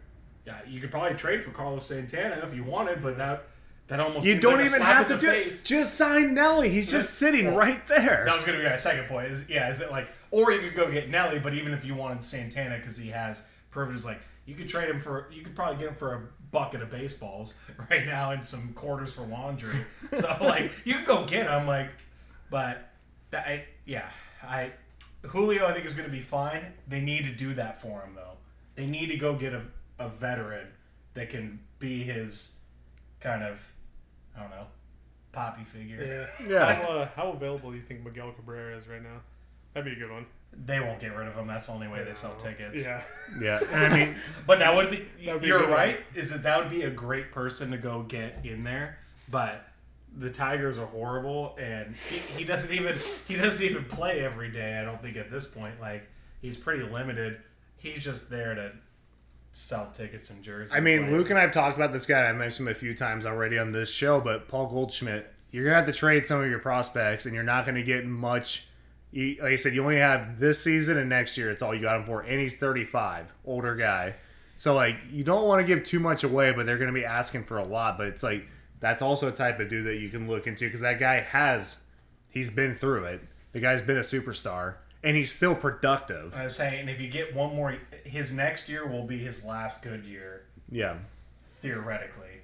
[0.46, 3.46] yeah, you could probably trade for Carlos Santana if you wanted, but that
[3.88, 5.62] That almost You don't like even have to do face.
[5.62, 6.70] Just sign Nelly.
[6.70, 8.24] He's just sitting right there.
[8.26, 9.30] That was going to be my second point.
[9.30, 11.94] Is yeah, is it like, or you could go get Nelly, but even if you
[11.94, 15.54] wanted Santana because he has proven privileges, like you could trade him for, you could
[15.54, 17.58] probably get him for a bucket of baseballs
[17.90, 19.74] right now and some quarters for laundry.
[20.18, 21.90] so like you could go get him, like,
[22.50, 22.90] but
[23.30, 24.08] that, I, yeah,
[24.42, 24.72] I
[25.26, 26.64] Julio I think is going to be fine.
[26.86, 28.36] They need to do that for him though.
[28.74, 29.62] They need to go get a,
[29.98, 30.68] a veteran
[31.14, 32.52] that can be his
[33.20, 33.58] kind of,
[34.36, 34.66] I don't know,
[35.32, 36.28] poppy figure.
[36.40, 36.48] Yeah.
[36.48, 36.74] Yeah.
[36.74, 39.20] How, uh, how available do you think Miguel Cabrera is right now?
[39.76, 40.24] That'd be a good one.
[40.64, 41.46] They won't get rid of him.
[41.48, 42.80] That's the only way they sell tickets.
[42.80, 43.02] Yeah.
[43.40, 44.14] Yeah, and I mean,
[44.46, 45.06] But that would be.
[45.22, 45.78] That'd be a you're good one.
[45.78, 46.00] right.
[46.14, 48.98] Is that that would be a great person to go get in there?
[49.30, 49.68] But
[50.16, 52.96] the Tigers are horrible, and he, he doesn't even
[53.28, 54.78] he doesn't even play every day.
[54.80, 55.78] I don't think at this point.
[55.78, 56.08] Like
[56.40, 57.38] he's pretty limited.
[57.76, 58.72] He's just there to
[59.52, 60.74] sell tickets and jerseys.
[60.74, 62.22] I mean, Like, Luke and I have talked about this guy.
[62.24, 65.76] I mentioned him a few times already on this show, but Paul Goldschmidt, you're gonna
[65.76, 68.68] have to trade some of your prospects, and you're not gonna get much.
[69.16, 71.50] You, like I said, you only have this season and next year.
[71.50, 74.14] It's all you got him for, and he's 35, older guy.
[74.58, 77.44] So like, you don't want to give too much away, but they're gonna be asking
[77.44, 77.96] for a lot.
[77.96, 78.46] But it's like
[78.78, 81.78] that's also a type of dude that you can look into because that guy has,
[82.28, 83.22] he's been through it.
[83.52, 86.34] The guy's been a superstar, and he's still productive.
[86.36, 89.80] I was saying, if you get one more, his next year will be his last
[89.80, 90.42] good year.
[90.70, 90.96] Yeah.
[91.62, 92.42] theoretically.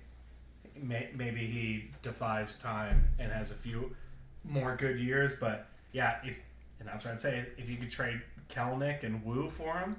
[0.74, 3.94] Maybe he defies time and has a few
[4.42, 6.38] more good years, but yeah, if
[6.82, 7.46] and that's what I'd say.
[7.56, 9.96] If you could trade Kelenic and Woo for him,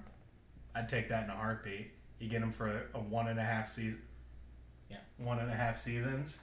[0.76, 1.92] I'd take that in a heartbeat.
[2.20, 4.02] You get him for a one and a half season,
[4.90, 6.42] yeah, one and a half seasons.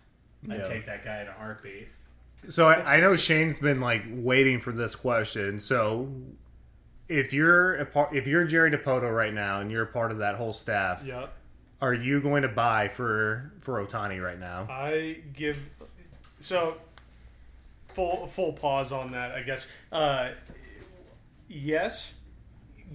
[0.51, 0.63] I'd Yeah.
[0.65, 1.89] take that guy in a heartbeat.
[2.49, 5.61] So I, I know Shane's been like waiting for this question.
[5.61, 6.11] So
[7.09, 10.19] if you're a part, if you're Jerry Dipoto right now and you're a part of
[10.19, 11.27] that whole staff, Yeah.
[11.83, 14.67] are you going to buy for for Ohtani right now?
[14.71, 15.59] I give
[16.39, 16.79] so
[17.95, 19.33] full full pause on that.
[19.33, 20.31] I guess uh,
[21.49, 22.15] yes,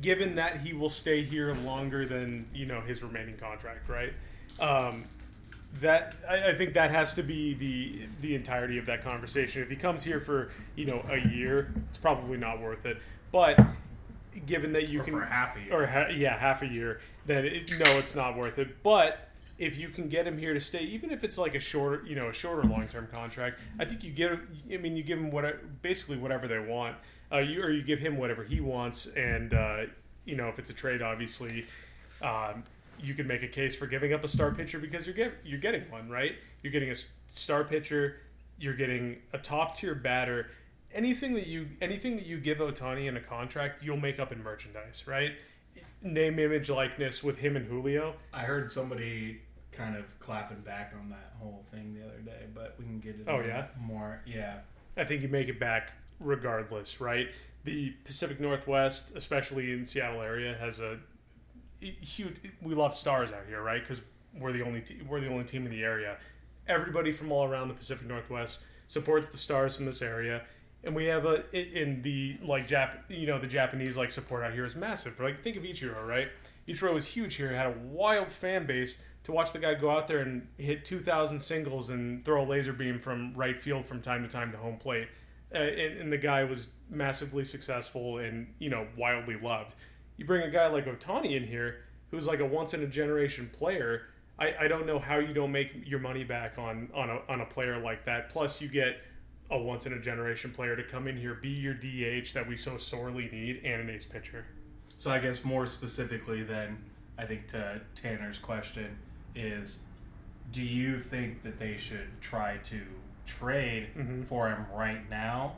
[0.01, 4.13] given that he will stay here longer than you know his remaining contract, right?
[4.59, 5.05] Um,
[5.81, 9.61] that I, I think that has to be the the entirety of that conversation.
[9.61, 12.97] If he comes here for you know a year, it's probably not worth it.
[13.31, 13.59] But
[14.45, 15.73] given that you Or can for half a year.
[15.73, 18.81] or ha- yeah, half a year, then it, no, it's not worth it.
[18.83, 19.24] But
[19.57, 22.15] if you can get him here to stay, even if it's like a shorter, you
[22.15, 24.31] know, a shorter long term contract, I think you give.
[24.31, 26.97] Him, I mean, you give him what basically whatever they want.
[27.31, 29.81] Uh, you or you give him whatever he wants, and uh,
[30.25, 31.65] you know, if it's a trade, obviously.
[32.21, 32.63] Um,
[32.99, 35.59] you can make a case for giving up a star pitcher because you're get, you're
[35.59, 36.35] getting one right.
[36.61, 36.95] You're getting a
[37.27, 38.17] star pitcher.
[38.57, 40.49] You're getting a top tier batter.
[40.93, 44.41] Anything that you anything that you give Ohtani in a contract, you'll make up in
[44.41, 45.33] merchandise, right?
[46.01, 48.15] Name, image, likeness with him and Julio.
[48.33, 49.41] I heard somebody
[49.77, 53.15] kind of clapping back on that whole thing the other day, but we can get
[53.15, 53.67] into Oh, yeah?
[53.79, 54.21] more.
[54.25, 54.59] Yeah,
[54.97, 57.29] I think you make it back regardless, right?
[57.63, 60.99] The Pacific Northwest, especially in Seattle area, has a
[61.79, 62.35] huge.
[62.61, 63.81] We love stars out here, right?
[63.81, 64.01] Because
[64.37, 66.17] we're the only te- we're the only team in the area.
[66.67, 70.43] Everybody from all around the Pacific Northwest supports the stars from this area,
[70.83, 74.53] and we have a in the like Jap you know the Japanese like support out
[74.53, 75.19] here is massive.
[75.19, 76.29] Like think of Ichiro, right?
[76.67, 78.97] Ichiro was huge here, had a wild fan base.
[79.25, 82.73] To watch the guy go out there and hit 2,000 singles and throw a laser
[82.73, 85.07] beam from right field from time to time to home plate,
[85.53, 89.73] uh, and, and the guy was massively successful and you know wildly loved.
[90.17, 93.49] You bring a guy like Ohtani in here, who's like a once in a generation
[93.51, 94.03] player.
[94.37, 97.41] I, I don't know how you don't make your money back on on a, on
[97.41, 98.29] a player like that.
[98.29, 98.97] Plus, you get
[99.49, 102.57] a once in a generation player to come in here, be your DH that we
[102.57, 104.45] so sorely need, and an ace pitcher.
[104.97, 106.77] So I guess more specifically than
[107.17, 108.97] I think to Tanner's question
[109.35, 109.81] is
[110.51, 112.81] do you think that they should try to
[113.25, 114.23] trade mm-hmm.
[114.23, 115.55] for him right now?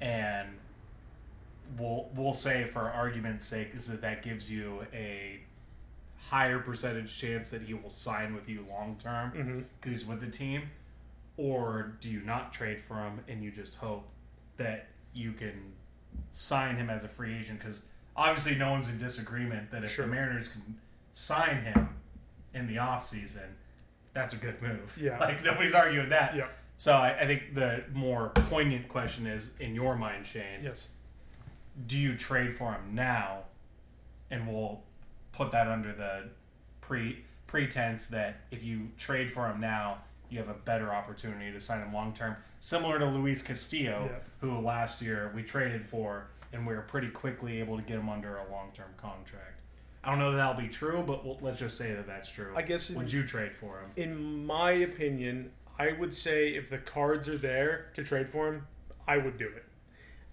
[0.00, 0.48] And
[1.76, 5.40] we'll we'll say for argument's sake is that that gives you a
[6.30, 9.60] higher percentage chance that he will sign with you long term mm-hmm.
[9.80, 10.62] because he's with the team.
[11.36, 14.08] Or do you not trade for him and you just hope
[14.56, 15.72] that you can
[16.30, 17.60] sign him as a free agent?
[17.60, 17.82] Because
[18.16, 20.04] obviously no one's in disagreement that if Sure.
[20.06, 20.78] the Mariners can
[21.12, 21.88] sign him
[22.54, 23.46] in the offseason,
[24.14, 24.96] that's a good move.
[25.00, 25.18] Yeah.
[25.20, 26.34] Like nobody's arguing that.
[26.36, 26.48] Yeah.
[26.76, 30.88] So I, I think the more poignant question is in your mind, Shane, Yes.
[31.86, 33.40] do you trade for him now?
[34.30, 34.82] And we'll
[35.32, 36.28] put that under the
[36.80, 39.98] pre pretense that if you trade for him now,
[40.30, 42.36] you have a better opportunity to sign him long term.
[42.60, 44.18] Similar to Luis Castillo, Yeah.
[44.40, 48.08] who last year we traded for, and we were pretty quickly able to get him
[48.10, 49.57] under a long term contract.
[50.08, 52.54] I don't know that that'll be true, but we'll, let's just say that that's true.
[52.56, 53.90] I guess in- would you trade for him?
[53.96, 58.66] In my opinion, I would say if the cards are there to trade for him,
[59.06, 59.66] I would do it.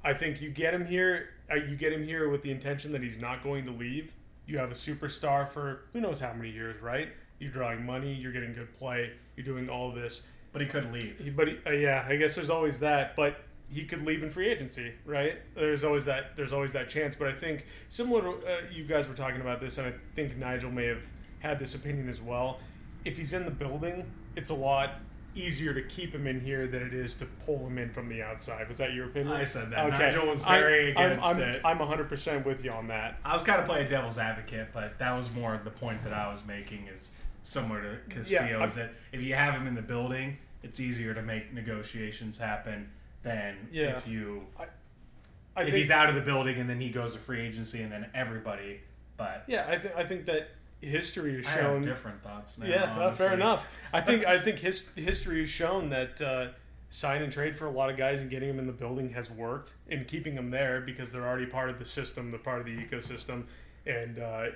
[0.01, 1.31] I think you get him here.
[1.51, 4.13] Uh, you get him here with the intention that he's not going to leave.
[4.45, 7.09] You have a superstar for who knows how many years, right?
[7.39, 8.13] You're drawing money.
[8.13, 9.11] You're getting good play.
[9.35, 10.25] You're doing all this.
[10.53, 11.35] But he could leave.
[11.35, 13.17] But he, uh, yeah, I guess there's always that.
[13.17, 13.41] But
[13.75, 15.37] he could leave in free agency, right?
[15.53, 16.37] There's always that.
[16.37, 17.13] There's always that chance.
[17.13, 20.37] But I think similar to uh, you guys were talking about this, and I think
[20.37, 21.03] Nigel may have
[21.39, 22.59] had this opinion as well.
[23.03, 25.01] If he's in the building, it's a lot
[25.35, 28.23] easier to keep him in here than it is to pull him in from the
[28.23, 28.69] outside.
[28.69, 29.35] Was that your opinion?
[29.35, 29.89] I said that.
[29.89, 31.61] Nigel was I'm- very I'm, against I'm, it.
[31.65, 33.19] I'm 100% with you on that.
[33.25, 36.29] I was kind of playing devil's advocate, but that was more the point that I
[36.29, 37.11] was making is
[37.41, 38.59] similar to Castillo.
[38.59, 42.37] Yeah, is that if you have him in the building, it's easier to make negotiations
[42.37, 42.89] happen
[43.25, 43.97] than Yeah.
[43.97, 47.19] if you I if think, he's out of the building and then he goes to
[47.19, 48.81] free agency and then everybody.
[49.17, 50.49] But Yeah, I, th- I think that
[50.81, 51.81] history has I have shown.
[51.81, 52.67] different thoughts now.
[52.67, 53.65] Yeah, uh, fair enough.
[53.91, 56.47] I think I think his history has shown that uh,
[56.89, 59.31] sign and trade for a lot of guys and getting them in the building has
[59.31, 62.65] worked, and keeping them there because they're already part of the system, they're part of
[62.65, 63.45] the ecosystem,
[63.87, 64.47] and uh,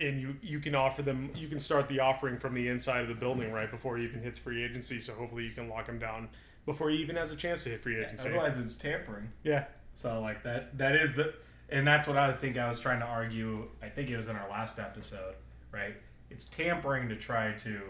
[0.00, 3.08] and you you can offer them, you can start the offering from the inside of
[3.08, 5.00] the building right before he even hits free agency.
[5.00, 6.28] So hopefully you can lock him down
[6.66, 8.28] before he even has a chance to hit free agency.
[8.28, 9.32] Otherwise, it's tampering.
[9.42, 9.64] Yeah,
[9.94, 11.32] So like that that is the
[11.70, 13.68] and that's what I think I was trying to argue.
[13.82, 15.34] I think it was in our last episode,
[15.72, 15.94] right?
[16.30, 17.80] It's tampering to try to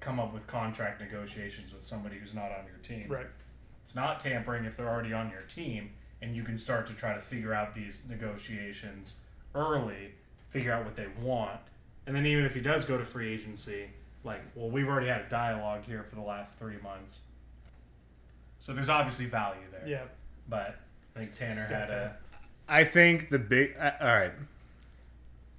[0.00, 3.08] come up with contract negotiations with somebody who's not on your team.
[3.10, 3.26] right.
[3.82, 5.90] It's not tampering if they're already on your team
[6.22, 9.16] and you can start to try to figure out these negotiations
[9.54, 10.12] early,
[10.50, 11.60] figure out what they want.
[12.06, 13.86] And then even if he does go to free agency,
[14.24, 17.22] like, well, we've already had a dialogue here for the last three months.
[18.60, 19.82] So there's obviously value there.
[19.86, 20.02] Yeah,
[20.48, 20.76] But
[21.16, 22.16] I think Tanner had Tanner.
[22.68, 23.74] a I think the big.
[23.78, 24.32] uh, All right,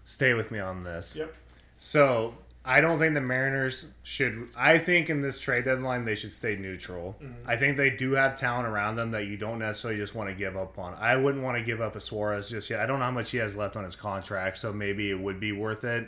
[0.04, 1.16] stay with me on this.
[1.16, 1.34] yep.
[1.78, 4.50] So I don't think the Mariners should.
[4.56, 7.16] I think in this trade deadline they should stay neutral.
[7.48, 10.36] I think they do have talent around them that you don't necessarily just want to
[10.36, 10.94] give up on.
[10.94, 12.80] I wouldn't want to give up a Suarez just yet.
[12.82, 15.40] I don't know how much he has left on his contract, so maybe it would
[15.40, 16.08] be worth it.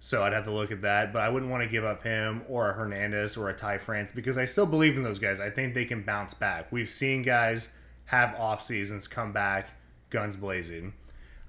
[0.00, 2.42] So I'd have to look at that, but I wouldn't want to give up him
[2.48, 5.40] or a Hernandez or a Ty France because I still believe in those guys.
[5.40, 6.70] I think they can bounce back.
[6.70, 7.70] We've seen guys
[8.06, 9.70] have off seasons come back
[10.10, 10.94] guns blazing.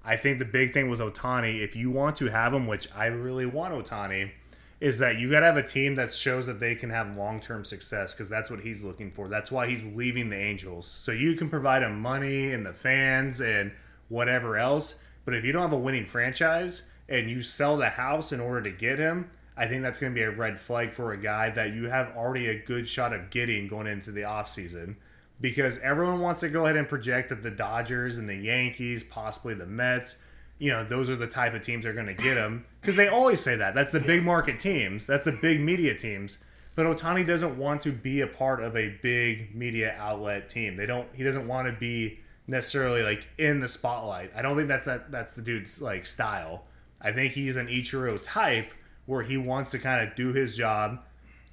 [0.04, 3.06] I think the big thing with Ohtani, if you want to have him, which I
[3.06, 4.32] really want Ohtani,
[4.80, 7.42] is that you got to have a team that shows that they can have long
[7.42, 9.28] term success because that's what he's looking for.
[9.28, 10.88] That's why he's leaving the Angels.
[10.88, 13.72] So you can provide him money and the fans and
[14.08, 14.96] whatever else.
[15.26, 18.62] But if you don't have a winning franchise and you sell the house in order
[18.64, 21.50] to get him, I think that's going to be a red flag for a guy
[21.50, 24.96] that you have already a good shot of getting going into the offseason
[25.42, 29.54] because everyone wants to go ahead and project that the Dodgers and the Yankees, possibly
[29.54, 30.18] the Mets,
[30.60, 32.96] you know, those are the type of teams that are going to get him because
[32.96, 33.74] they always say that.
[33.74, 36.38] That's the big market teams, that's the big media teams.
[36.76, 40.78] But Ohtani doesn't want to be a part of a big media outlet team.
[40.78, 41.10] They don't.
[41.14, 44.32] He doesn't want to be necessarily like in the spotlight.
[44.34, 46.64] I don't think that's that that's the dude's like style.
[47.02, 48.72] I think he's an Ichiro type
[49.06, 51.00] where he wants to kind of do his job,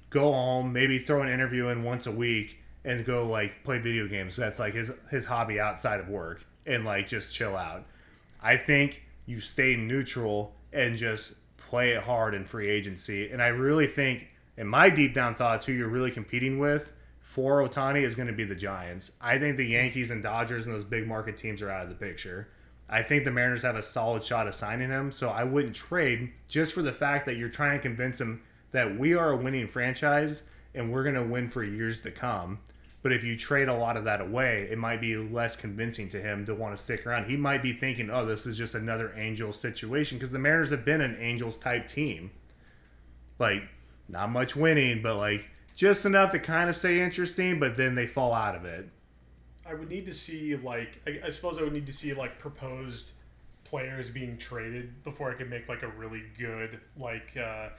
[0.09, 4.07] go home, maybe throw an interview in once a week, and go like play video
[4.07, 4.35] games.
[4.35, 7.85] That's like his his hobby outside of work, and like just chill out.
[8.41, 13.29] I think you stay neutral and just play it hard in free agency.
[13.29, 17.67] And I really think, in my deep down thoughts, who you're really competing with for
[17.67, 19.11] Ohtani is going to be the Giants.
[19.21, 21.95] I think the Yankees and Dodgers and those big market teams are out of the
[21.95, 22.47] picture.
[22.89, 26.31] I think the Mariners have a solid shot of signing him, so I wouldn't trade
[26.47, 29.67] just for the fact that you're trying to convince him that we are a winning
[29.67, 32.59] franchise and we're going to win for years to come.
[33.03, 36.21] But if you trade a lot of that away, it might be less convincing to
[36.21, 37.29] him to want to stick around.
[37.29, 40.85] He might be thinking, oh, this is just another Angels situation because the Mariners have
[40.85, 42.31] been an Angels type team.
[43.39, 43.63] Like,
[44.09, 48.07] not much winning, but like just enough to kind of stay interesting, but then they
[48.07, 48.89] fall out of it.
[49.69, 52.39] I would need to see like I, I suppose I would need to see like
[52.39, 53.11] proposed
[53.63, 57.69] players being traded before I could make like a really good like uh,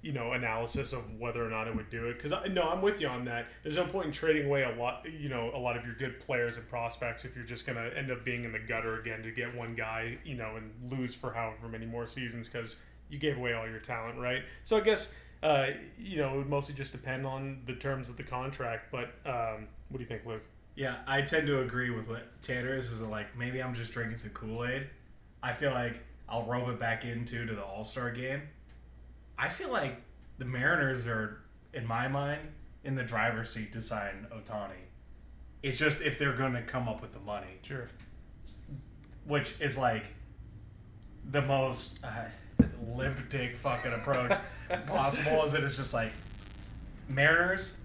[0.00, 2.82] you know analysis of whether or not it would do it because I no I'm
[2.82, 3.46] with you on that.
[3.62, 6.18] There's no point in trading away a lot you know a lot of your good
[6.20, 9.30] players and prospects if you're just gonna end up being in the gutter again to
[9.30, 12.76] get one guy you know and lose for however many more seasons because
[13.10, 14.42] you gave away all your talent right.
[14.64, 15.12] So I guess.
[15.42, 18.90] Uh, you know, it would mostly just depend on the terms of the contract.
[18.90, 20.40] But um, what do you think, Luke?
[20.76, 22.90] Yeah, I tend to agree with what Tanner is.
[22.90, 24.88] Is like maybe I'm just drinking the Kool Aid.
[25.42, 28.42] I feel like I'll rope it back into to the All Star game.
[29.38, 29.96] I feel like
[30.38, 31.38] the Mariners are,
[31.72, 32.40] in my mind,
[32.82, 34.70] in the driver's seat to sign Ohtani.
[35.62, 37.88] It's just if they're going to come up with the money, Sure.
[39.26, 40.04] which is like
[41.30, 42.64] the most uh,
[42.94, 44.32] limp dick fucking approach
[44.86, 45.44] possible.
[45.44, 46.12] Is that it's just like
[47.08, 47.78] Mariners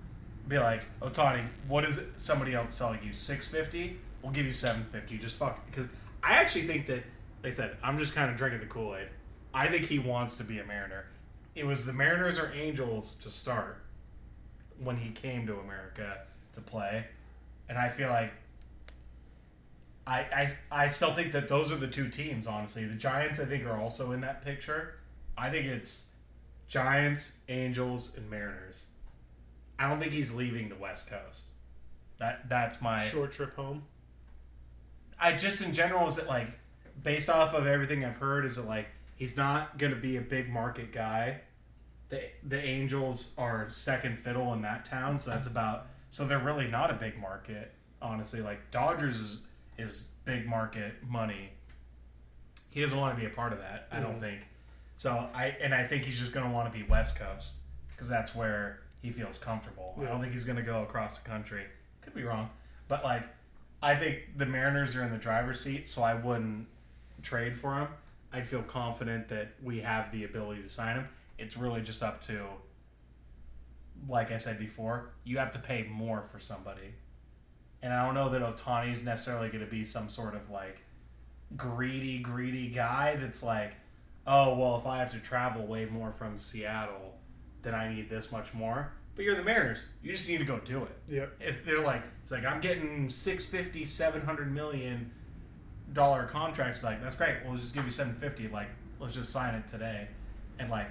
[0.49, 3.13] be like, Ohtani, what is somebody else telling you?
[3.13, 3.97] Six fifty?
[4.21, 5.17] We'll give you seven fifty.
[5.17, 5.87] Just fuck because
[6.23, 7.03] I actually think that
[7.43, 9.07] like I said, I'm just kind of drinking the Kool Aid.
[9.53, 11.05] I think he wants to be a Mariner.
[11.55, 13.81] It was the Mariners or Angels to start
[14.83, 16.19] when he came to America
[16.53, 17.05] to play,
[17.67, 18.31] and I feel like
[20.05, 20.19] I,
[20.71, 22.47] I I still think that those are the two teams.
[22.47, 24.95] Honestly, the Giants I think are also in that picture.
[25.37, 26.05] I think it's
[26.67, 28.87] Giants, Angels, and Mariners.
[29.80, 31.47] I don't think he's leaving the West Coast.
[32.19, 33.84] That that's my Short trip home.
[35.19, 36.51] I just in general is it like
[37.01, 40.21] based off of everything I've heard is it like he's not going to be a
[40.21, 41.41] big market guy.
[42.09, 46.67] The the Angels are second fiddle in that town, so that's about so they're really
[46.67, 47.71] not a big market.
[48.01, 49.41] Honestly, like Dodgers is
[49.77, 51.51] is big market money.
[52.69, 53.88] He doesn't want to be a part of that.
[53.91, 54.21] I don't mm-hmm.
[54.21, 54.41] think.
[54.97, 57.59] So I and I think he's just going to want to be West Coast
[57.91, 59.95] because that's where he feels comfortable.
[59.99, 61.63] I don't think he's going to go across the country.
[62.01, 62.49] Could be wrong,
[62.87, 63.23] but like
[63.81, 66.67] I think the Mariners are in the driver's seat, so I wouldn't
[67.21, 67.87] trade for him.
[68.31, 71.07] I'd feel confident that we have the ability to sign him.
[71.37, 72.45] It's really just up to,
[74.07, 76.93] like I said before, you have to pay more for somebody.
[77.81, 80.83] And I don't know that Ohtani is necessarily going to be some sort of like
[81.55, 83.73] greedy, greedy guy that's like,
[84.27, 87.15] oh, well, if I have to travel way more from Seattle,
[87.62, 88.91] then I need this much more.
[89.16, 89.86] But you're the Mariners.
[90.01, 91.14] You just need to go do it.
[91.14, 91.34] Yep.
[91.41, 95.12] if they're like it's like i'm getting 650 700 million
[95.93, 97.38] dollar contracts like that's great.
[97.45, 100.07] We'll just give you 750 like let's just sign it today.
[100.57, 100.88] And like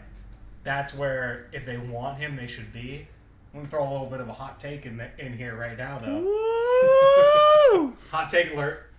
[0.65, 3.07] that's where if they want him they should be.
[3.55, 5.79] I'm gonna throw a little bit of a hot take in the, in here right
[5.79, 7.95] now though.
[8.11, 8.91] Hot take alert.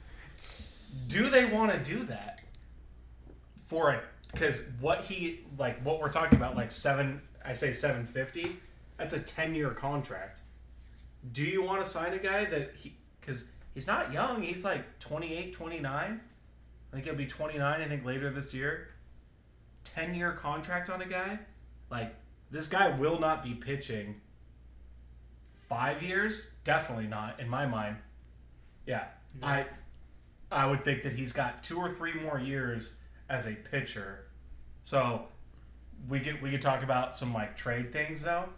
[1.08, 2.40] Do they want to do that
[3.68, 4.04] for it?
[4.32, 8.58] Because what he like what we're talking about like seven i say 750
[9.00, 10.42] that's a 10 year contract.
[11.32, 15.00] Do you want to sign a guy that he because he's not young he's like
[15.00, 18.90] 28 29 i think he'll be 29 i think later this year.
[19.86, 21.40] 10 year contract on a guy?
[21.90, 22.14] Like
[22.52, 24.20] this guy will not be pitching
[25.70, 26.52] five years?
[26.66, 27.98] Definitely not in my mind.
[28.86, 29.06] Yeah
[29.44, 29.66] i
[30.52, 34.26] i would think that he's got two or three more years as a pitcher.
[34.84, 35.28] So
[36.08, 38.50] we could we could talk about some like trade things though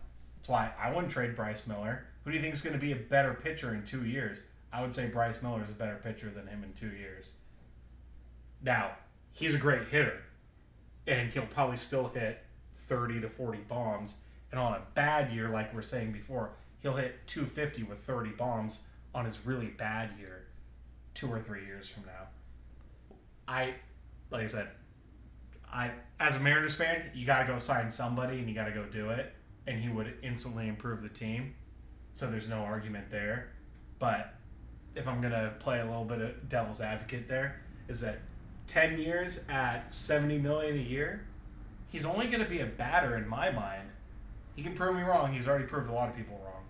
[0.41, 2.05] that's why I wouldn't trade Bryce Miller.
[2.23, 4.47] Who do you think is going to be a better pitcher in two years?
[4.73, 7.35] I would say Bryce Miller is a better pitcher than him in two years.
[8.63, 8.93] Now,
[9.31, 10.23] he's a great hitter,
[11.05, 12.39] and he'll probably still hit
[12.87, 14.15] 30 to 40 bombs.
[14.49, 18.79] And on a bad year, like we're saying before, he'll hit 250 with 30 bombs
[19.13, 20.47] on his really bad year,
[21.13, 22.29] two or three years from now.
[23.47, 23.75] I,
[24.31, 24.69] like I said,
[25.71, 28.71] I as a Mariners fan, you got to go sign somebody and you got to
[28.71, 29.33] go do it,
[29.65, 31.55] and he would instantly improve the team.
[32.13, 33.49] So there's no argument there.
[33.99, 34.33] But
[34.95, 38.19] if I'm gonna play a little bit of devil's advocate, there is that
[38.67, 41.25] 10 years at 70 million a year,
[41.87, 43.89] he's only gonna be a batter in my mind.
[44.55, 45.33] He can prove me wrong.
[45.33, 46.63] He's already proved a lot of people wrong.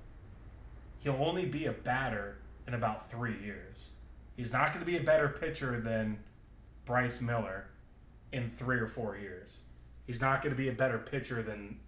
[1.00, 2.38] He'll only be a batter
[2.68, 3.94] in about three years.
[4.38, 6.20] He's not going to be a better pitcher than
[6.86, 7.66] Bryce Miller
[8.32, 9.62] in three or four years.
[10.06, 11.80] He's not going to be a better pitcher than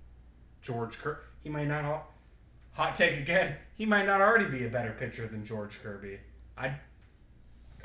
[0.61, 1.19] George Kirby.
[1.43, 1.83] He might not.
[1.83, 2.07] al-
[2.73, 3.55] Hot take again.
[3.75, 6.17] He might not already be a better pitcher than George Kirby.
[6.57, 6.75] I'd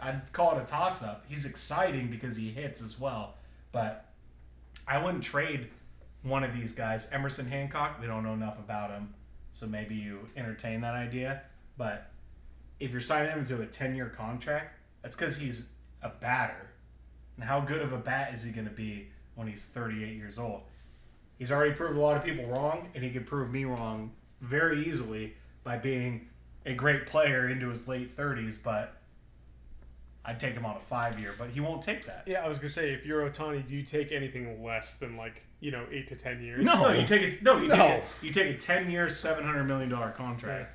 [0.01, 1.25] I'd call it a toss up.
[1.29, 3.35] He's exciting because he hits as well,
[3.73, 4.07] but
[4.87, 5.69] I wouldn't trade
[6.23, 7.09] one of these guys.
[7.13, 8.01] Emerson Hancock.
[8.01, 9.13] We don't know enough about him,
[9.53, 11.43] so maybe you entertain that idea.
[11.77, 12.11] But
[12.81, 15.69] if you're signing him to a 10 year contract, that's because he's
[16.03, 16.71] a batter.
[17.39, 20.39] And how good of a bat is he going to be when he's 38 years
[20.39, 20.63] old?
[21.39, 24.11] He's already proved a lot of people wrong, and he could prove me wrong
[24.41, 26.29] very easily by being
[26.67, 29.01] a great player into his late 30s, but
[30.25, 32.25] I'd take him on a five year, but he won't take that.
[32.27, 35.47] Yeah, I was gonna say, if you're Ohtani, do you take anything less than like
[35.61, 36.63] you know eight to ten years?
[36.65, 36.83] No.
[36.83, 37.43] No, you take it.
[37.43, 37.77] No, you No.
[37.77, 38.05] take it.
[38.21, 40.73] You take a ten year, seven hundred million dollar contract,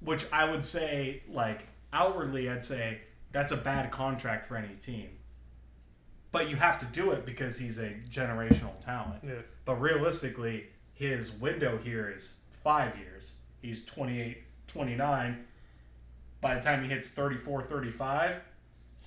[0.00, 5.10] which I would say, like outwardly, I'd say that's a bad contract for any team.
[6.34, 9.20] But you have to do it because he's a generational talent.
[9.24, 9.34] Yeah.
[9.64, 13.36] But realistically, his window here is five years.
[13.62, 15.44] He's 28, 29.
[16.40, 18.40] By the time he hits 34, 35,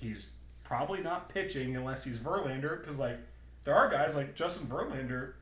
[0.00, 0.30] he's
[0.64, 2.80] probably not pitching unless he's Verlander.
[2.80, 3.18] Because, like,
[3.64, 5.32] there are guys like Justin Verlander.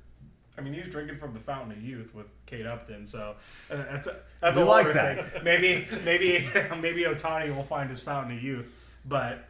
[0.58, 3.06] I mean, he's drinking from the fountain of youth with Kate Upton.
[3.06, 3.36] So
[3.70, 5.30] uh, that's a, that's We a like that.
[5.30, 5.44] Thing.
[5.44, 6.48] Maybe, maybe,
[6.80, 8.72] maybe Ohtani will find his fountain of youth.
[9.04, 9.48] But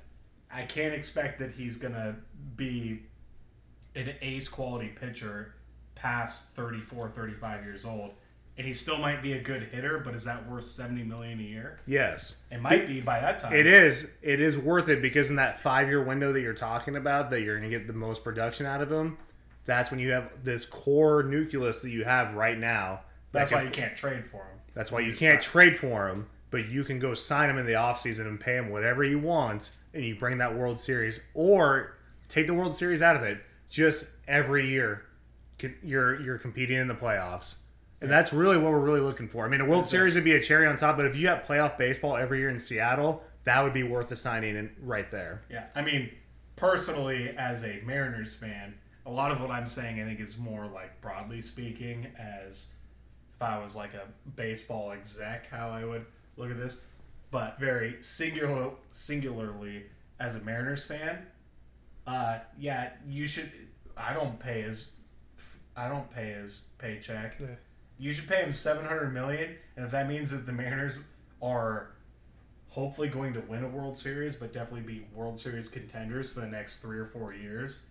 [0.56, 2.16] I can't expect that he's gonna
[2.56, 3.02] be
[3.94, 5.54] an ace quality pitcher
[5.94, 8.12] past 34, 35 years old.
[8.58, 11.42] And he still might be a good hitter, but is that worth 70 million a
[11.42, 11.78] year?
[11.86, 12.36] Yes.
[12.50, 13.52] It might be by that time.
[13.52, 14.08] It is.
[14.22, 17.42] It is worth it because in that five year window that you're talking about, that
[17.42, 19.18] you're going to get the most production out of him.
[19.66, 23.00] That's when you have this core nucleus that you have right now.
[23.32, 24.58] that That's can- why you can't trade for him.
[24.72, 27.66] That's why you can't sign- trade for him, but you can go sign him in
[27.66, 31.96] the offseason and pay him whatever you want, and you bring that World Series, or
[32.28, 33.38] take the World Series out of it.
[33.68, 35.06] Just every year,
[35.82, 37.56] you're you're competing in the playoffs,
[38.00, 39.44] and that's really what we're really looking for.
[39.44, 41.46] I mean, a World Series would be a cherry on top, but if you got
[41.46, 45.42] playoff baseball every year in Seattle, that would be worth the signing in right there.
[45.50, 46.10] Yeah, I mean,
[46.54, 48.74] personally, as a Mariners fan,
[49.04, 52.68] a lot of what I'm saying, I think, is more like broadly speaking, as
[53.34, 54.04] if I was like a
[54.36, 56.06] baseball exec, how I would
[56.36, 56.84] look at this.
[57.36, 59.82] But very singular, singularly,
[60.18, 61.26] as a Mariners fan,
[62.06, 63.52] uh, yeah, you should.
[63.94, 64.92] I don't pay his.
[65.76, 67.36] I don't pay his paycheck.
[67.38, 67.48] Yeah.
[67.98, 71.00] You should pay him seven hundred million, and if that means that the Mariners
[71.42, 71.90] are
[72.68, 76.46] hopefully going to win a World Series, but definitely be World Series contenders for the
[76.46, 77.84] next three or four years,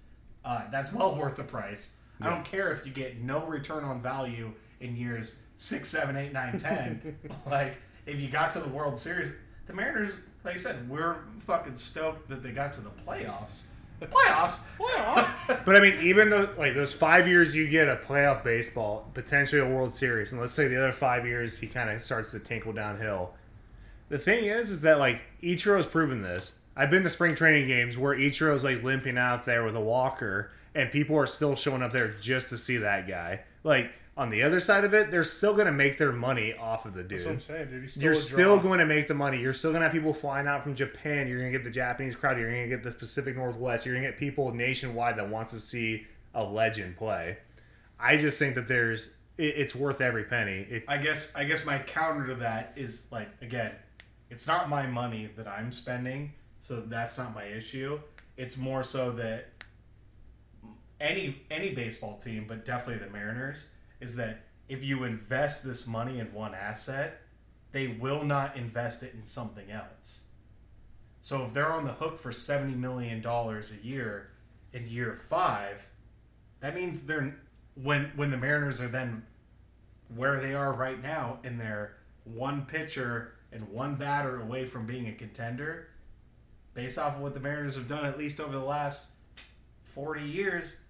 [0.44, 1.92] uh, that's well worth the price.
[2.20, 6.34] I don't care if you get no return on value in years six, seven, eight,
[6.34, 7.20] nine, ten.
[7.46, 9.32] like if you got to the World Series,
[9.68, 13.64] the Mariners, like I said, we're fucking stoked that they got to the playoffs.
[14.00, 15.30] The playoffs, playoffs.
[15.66, 19.62] But I mean, even though like those five years you get a playoff baseball, potentially
[19.62, 22.40] a World Series, and let's say the other five years he kind of starts to
[22.40, 23.34] tinkle downhill.
[24.10, 26.60] The thing is, is that like Ichiro's proven this.
[26.76, 30.52] I've been to spring training games where Ichiro's like limping out there with a walker,
[30.76, 33.42] and people are still showing up there just to see that guy.
[33.64, 36.94] Like on the other side of it, they're still gonna make their money off of
[36.94, 37.20] the dude.
[37.20, 37.90] That's what I'm saying, dude.
[37.90, 39.40] Still You're still going to make the money.
[39.40, 41.28] You're still going to have people flying out from Japan.
[41.28, 42.38] You're going to get the Japanese crowd.
[42.38, 43.86] You're going to get the Pacific Northwest.
[43.86, 47.38] You're going to get people nationwide that wants to see a legend play.
[48.00, 50.66] I just think that there's it, it's worth every penny.
[50.70, 53.72] It, I guess I guess my counter to that is like again,
[54.30, 58.00] it's not my money that I'm spending, so that's not my issue.
[58.38, 59.50] It's more so that
[61.00, 66.20] any any baseball team, but definitely the Mariners, is that if you invest this money
[66.20, 67.22] in one asset,
[67.72, 70.22] they will not invest it in something else.
[71.22, 74.30] So if they're on the hook for seventy million dollars a year
[74.74, 75.88] in year five,
[76.60, 77.36] that means they're
[77.76, 79.24] when when the Mariners are then
[80.14, 85.08] where they are right now in their one pitcher and one batter away from being
[85.08, 85.88] a contender,
[86.74, 89.10] based off of what the Mariners have done at least over the last
[89.94, 90.82] 40 years,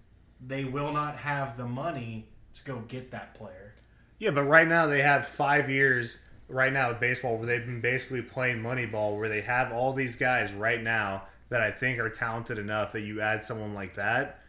[0.44, 2.28] they will not have the money
[2.58, 3.74] to go get that player.
[4.18, 6.18] yeah, but right now they have five years
[6.48, 10.16] right now with baseball where they've been basically playing Moneyball, where they have all these
[10.16, 14.40] guys right now that I think are talented enough that you add someone like that.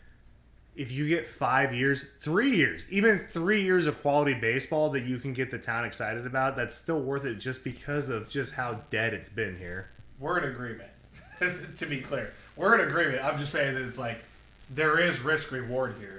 [0.76, 5.18] if you get five years, three years, even three years of quality baseball that you
[5.18, 8.80] can get the town excited about, that's still worth it just because of just how
[8.92, 9.90] dead it's been here.
[10.20, 10.90] We're in agreement.
[11.78, 13.24] to be clear, we're in agreement.
[13.24, 14.24] I'm just saying that it's like
[14.70, 16.17] there is risk reward here.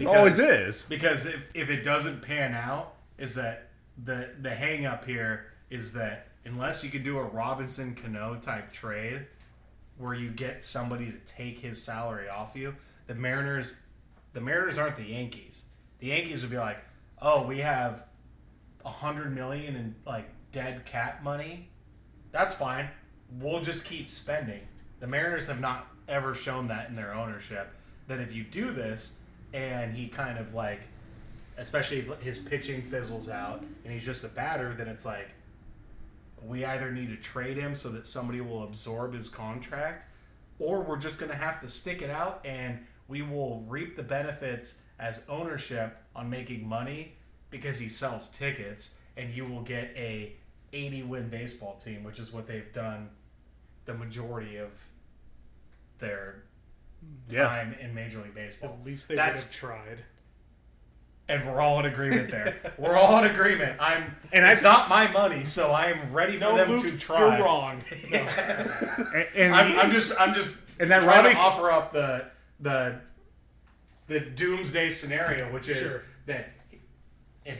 [0.00, 0.82] Oh, it always is.
[0.88, 3.68] Because if, if it doesn't pan out, is that
[4.02, 8.72] the the hang up here is that unless you can do a Robinson Cano type
[8.72, 9.26] trade
[9.98, 12.74] where you get somebody to take his salary off you,
[13.06, 13.80] the Mariners
[14.32, 15.62] the Mariners aren't the Yankees.
[16.00, 16.78] The Yankees would be like,
[17.22, 18.04] Oh, we have
[18.84, 21.68] a hundred million in like dead cat money.
[22.32, 22.88] That's fine.
[23.30, 24.60] We'll just keep spending.
[25.00, 27.72] The Mariners have not ever shown that in their ownership.
[28.08, 29.18] That if you do this
[29.54, 30.80] and he kind of like
[31.56, 35.30] especially if his pitching fizzles out and he's just a batter, then it's like
[36.44, 40.04] we either need to trade him so that somebody will absorb his contract,
[40.58, 44.02] or we're just going to have to stick it out and we will reap the
[44.02, 47.14] benefits as ownership on making money
[47.50, 50.32] because he sells tickets, and you will get a
[50.72, 53.10] 80 win baseball team, which is what they've done
[53.84, 54.70] the majority of
[55.98, 56.42] their
[57.28, 57.44] Yeah.
[57.48, 58.76] time in Major League Baseball.
[58.80, 59.98] At least they That's- would have tried.
[61.28, 62.56] and we're all in agreement there.
[62.78, 63.80] we're all in agreement.
[63.80, 64.02] I'm,
[64.32, 66.82] And and it's I- not my money, so I am ready for No, them Luke,
[66.82, 67.18] to try.
[67.36, 67.82] you're wrong.
[68.10, 68.18] No.
[68.18, 72.26] And, and I'm, I'm just, I'm just And that trying Robbie- to offer up the,
[72.60, 73.00] the,
[74.06, 76.02] the doomsday scenario, which is Sure.
[76.26, 76.50] that
[77.46, 77.58] if,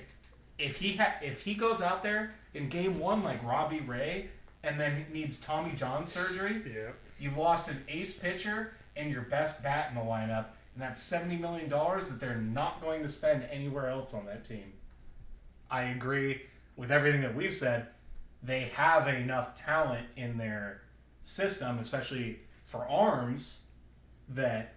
[0.58, 4.28] if he ha- if he goes out there in game one like Robbie Ray,
[4.62, 6.90] and then needs Tommy John surgery, yeah.
[7.18, 11.36] You've lost an ace pitcher and your best bat in the lineup, and that's seventy
[11.36, 14.72] million dollars that they're not going to spend anywhere else on that team.
[15.70, 16.42] I agree
[16.76, 17.88] with everything that we've said.
[18.42, 20.82] They have enough talent in their
[21.22, 23.62] system, especially for arms
[24.28, 24.74] that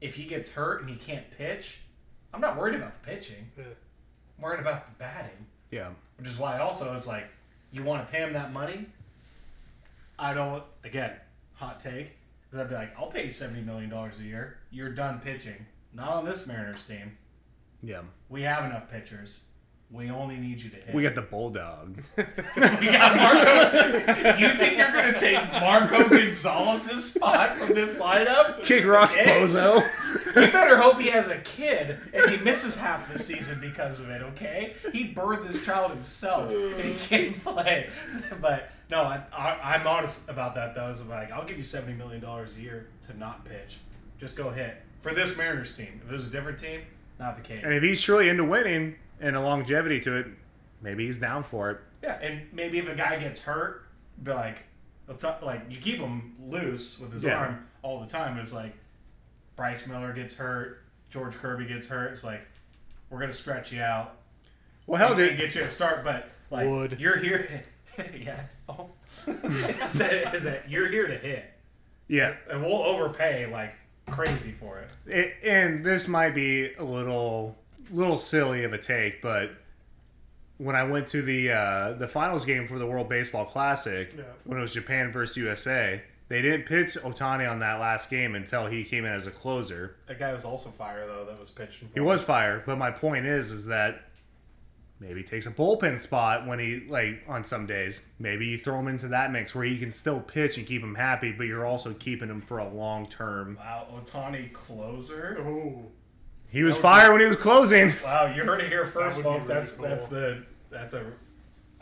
[0.00, 1.78] if he gets hurt and he can't pitch,
[2.32, 3.50] I'm not worried about the pitching.
[3.56, 3.64] Yeah.
[4.38, 5.90] I'm worried about the batting, Yeah.
[6.16, 7.26] which is why also it's like
[7.72, 8.86] you want to pay him that money.
[10.18, 10.62] I don't.
[10.84, 11.12] Again,
[11.54, 12.16] hot take.
[12.50, 14.58] Because I'd be like, I'll pay you seventy million dollars a year.
[14.70, 15.66] You're done pitching.
[15.92, 17.16] Not on this Mariners team.
[17.82, 18.02] Yeah.
[18.28, 19.44] We have enough pitchers.
[19.92, 20.94] We only need you to hit.
[20.94, 22.00] We got the bulldog.
[22.16, 24.38] We got Marco.
[24.38, 28.62] you think you're gonna take Marco Gonzalez's spot from this lineup?
[28.62, 29.40] Kick rock Hey.
[29.40, 29.82] bozo.
[30.26, 34.08] You better hope he has a kid and he misses half the season because of
[34.10, 34.22] it.
[34.22, 37.88] Okay, he birthed this child himself and he can't play.
[38.40, 40.88] But no, I, I, I'm honest about that though.
[40.90, 43.78] Is like I'll give you seventy million dollars a year to not pitch.
[44.18, 46.00] Just go hit for this Mariners team.
[46.04, 46.82] If it was a different team,
[47.18, 47.62] not the case.
[47.64, 50.26] And if he's truly into winning and a longevity to it,
[50.82, 51.78] maybe he's down for it.
[52.02, 53.86] Yeah, and maybe if a guy gets hurt,
[54.22, 54.64] be like,
[55.42, 57.36] like you keep him loose with his Yeah.
[57.36, 58.34] arm all the time.
[58.34, 58.72] But it's like
[59.56, 62.12] Bryce Miller gets hurt, George Kirby gets hurt.
[62.12, 62.40] It's like
[63.10, 64.16] we're gonna stretch you out
[64.86, 65.36] Well, hell, and dude.
[65.36, 67.00] get you a start, but like Would.
[67.00, 67.64] you're here.
[68.18, 68.42] yeah.
[68.68, 68.90] Oh.
[69.26, 71.44] is, that, is that you're here to hit,
[72.08, 72.34] Yeah.
[72.48, 73.74] and we'll overpay like
[74.08, 74.88] crazy for it.
[75.06, 77.56] It, and this might be a little
[77.90, 79.50] little silly of a take, but
[80.58, 84.24] when I went to the uh, the finals game for the World Baseball Classic, Yeah.
[84.44, 88.66] when it was Japan versus USA, they didn't pitch Ohtani on that last game until
[88.66, 89.96] he came in as a closer.
[90.06, 91.24] That guy was also fire though.
[91.24, 91.88] That was pitching.
[91.88, 94.02] For He was fire, but my point is, is that
[95.00, 98.02] maybe he takes a bullpen spot when he like on some days.
[98.18, 100.94] Maybe you throw him into that mix where he can still pitch and keep him
[100.94, 103.56] happy, but you're also keeping him for a long term.
[103.58, 105.38] Wow, Ohtani closer.
[105.40, 105.86] Oh,
[106.50, 107.92] He was fire when he was closing.
[108.04, 109.48] Wow, you heard it here first, would be folks.
[109.48, 109.88] really that's cool.
[109.88, 111.12] that's the that's a.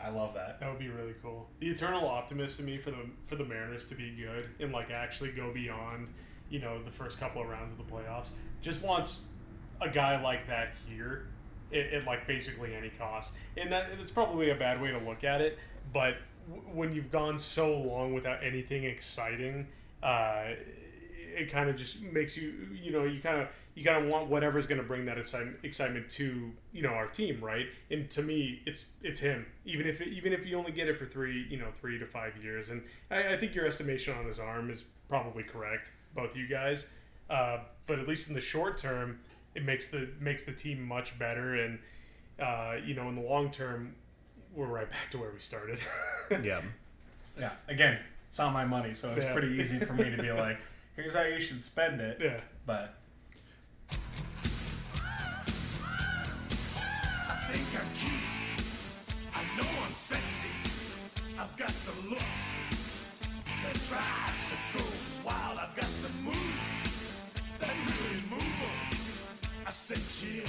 [0.01, 0.59] I love that.
[0.59, 1.47] that would be really cool.
[1.59, 4.91] The eternal optimist in me for the for the Mariners to be good and like
[4.91, 6.07] actually go beyond,
[6.49, 8.29] you know, the first couple of rounds of the playoffs.
[8.61, 9.23] Just wants
[9.81, 11.27] a guy like that here
[11.73, 13.33] at, at like basically any cost.
[13.57, 15.57] And that it's probably a bad way to look at it,
[15.93, 16.15] but
[16.49, 19.67] w- when you've gone so long without anything exciting,
[20.03, 20.49] uh,
[21.35, 24.27] it kind of just makes you, you know, you kind of you kind of want
[24.27, 27.67] whatever's going to bring that excitement, excitement to you know our team, right?
[27.89, 29.45] And to me, it's it's him.
[29.65, 32.05] Even if it, even if you only get it for three, you know, three to
[32.05, 36.35] five years, and I, I think your estimation on his arm is probably correct, both
[36.35, 36.87] you guys.
[37.29, 39.19] Uh, but at least in the short term,
[39.55, 41.79] it makes the makes the team much better, and
[42.41, 43.93] uh, you know, in the long term,
[44.55, 45.79] we're right back to where we started.
[46.43, 46.61] yeah.
[47.39, 47.51] Yeah.
[47.67, 49.33] Again, it's not my money, so it's Yeah.
[49.33, 50.57] pretty easy for me to be like,
[50.99, 52.41] "Here's how you should spend it." yeah.
[52.65, 52.93] But
[57.29, 58.65] I think I'm cute.
[59.33, 60.51] I know I'm sexy.
[61.39, 62.41] I've got the looks
[63.63, 64.91] that drives a girl
[65.23, 65.57] wild.
[65.57, 66.59] I've got the move
[67.59, 68.77] that really move 'em.
[69.67, 70.43] I said chill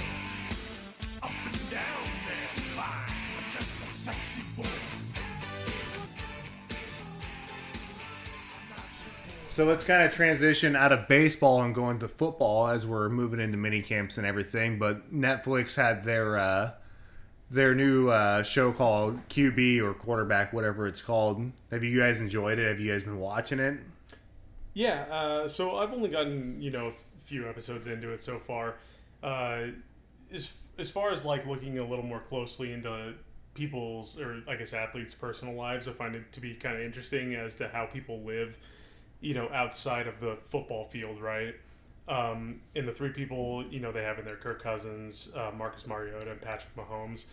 [9.51, 13.41] So let's kind of transition out of baseball and go into football as we're moving
[13.41, 14.79] into mini camps and everything.
[14.79, 16.71] But Netflix had their uh,
[17.49, 21.51] their new uh, show called QB or quarterback, whatever it's called.
[21.69, 22.69] Have you guys enjoyed it?
[22.69, 23.77] Have you guys been watching it?
[24.73, 26.93] Yeah, uh, so I've only gotten you know a
[27.25, 28.75] few episodes into it so far.
[29.21, 29.63] Uh,
[30.33, 33.15] as as far as like looking a little more closely into
[33.53, 37.35] people's or I guess athletes' personal lives, I find it to be kind of interesting
[37.35, 38.57] as to how people live,
[39.21, 41.55] you know, outside of the football field, right?
[42.07, 45.87] Um, and the three people you know they have in there: Kirk Cousins, uh, Marcus
[45.87, 47.23] Mariota, and Patrick Mahomes.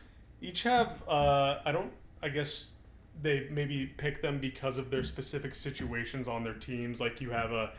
[0.40, 1.93] Each have uh, I don't
[2.23, 2.73] I guess
[3.20, 7.01] they maybe pick them because of their specific situations on their teams.
[7.01, 7.73] Like you have a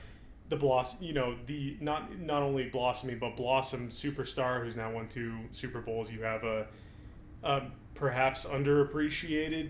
[0.49, 5.07] the blossom, you know, the not not only blossoming but blossom superstar who's now won
[5.07, 6.11] two Super Bowls.
[6.11, 6.67] You have a,
[7.43, 7.61] a
[7.93, 9.69] perhaps underappreciated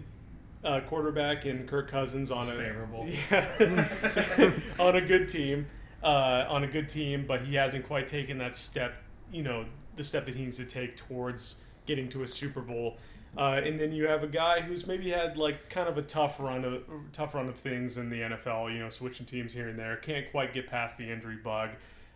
[0.64, 3.08] uh, quarterback in Kirk Cousins on It's a favorable.
[3.32, 5.68] yeah, on a good team,
[6.04, 8.96] uh, on a good team, but he hasn't quite taken that step.
[9.32, 9.66] You know,
[9.96, 11.56] the step that he needs to take towards
[11.86, 12.98] getting to a Super Bowl.
[13.38, 16.40] Uh, and then you have a guy who's maybe had like kind of a tough
[16.40, 16.84] run of
[17.14, 18.74] tough run of things in the NFL.
[18.74, 21.70] You know, switching teams here and there, can't quite get past the injury bug.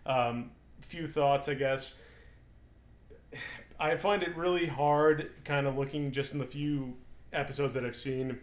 [0.05, 0.51] Um,
[0.81, 1.95] few thoughts, I guess.
[3.79, 6.95] I find it really hard, kind of looking just in the few
[7.33, 8.39] episodes that I've seen,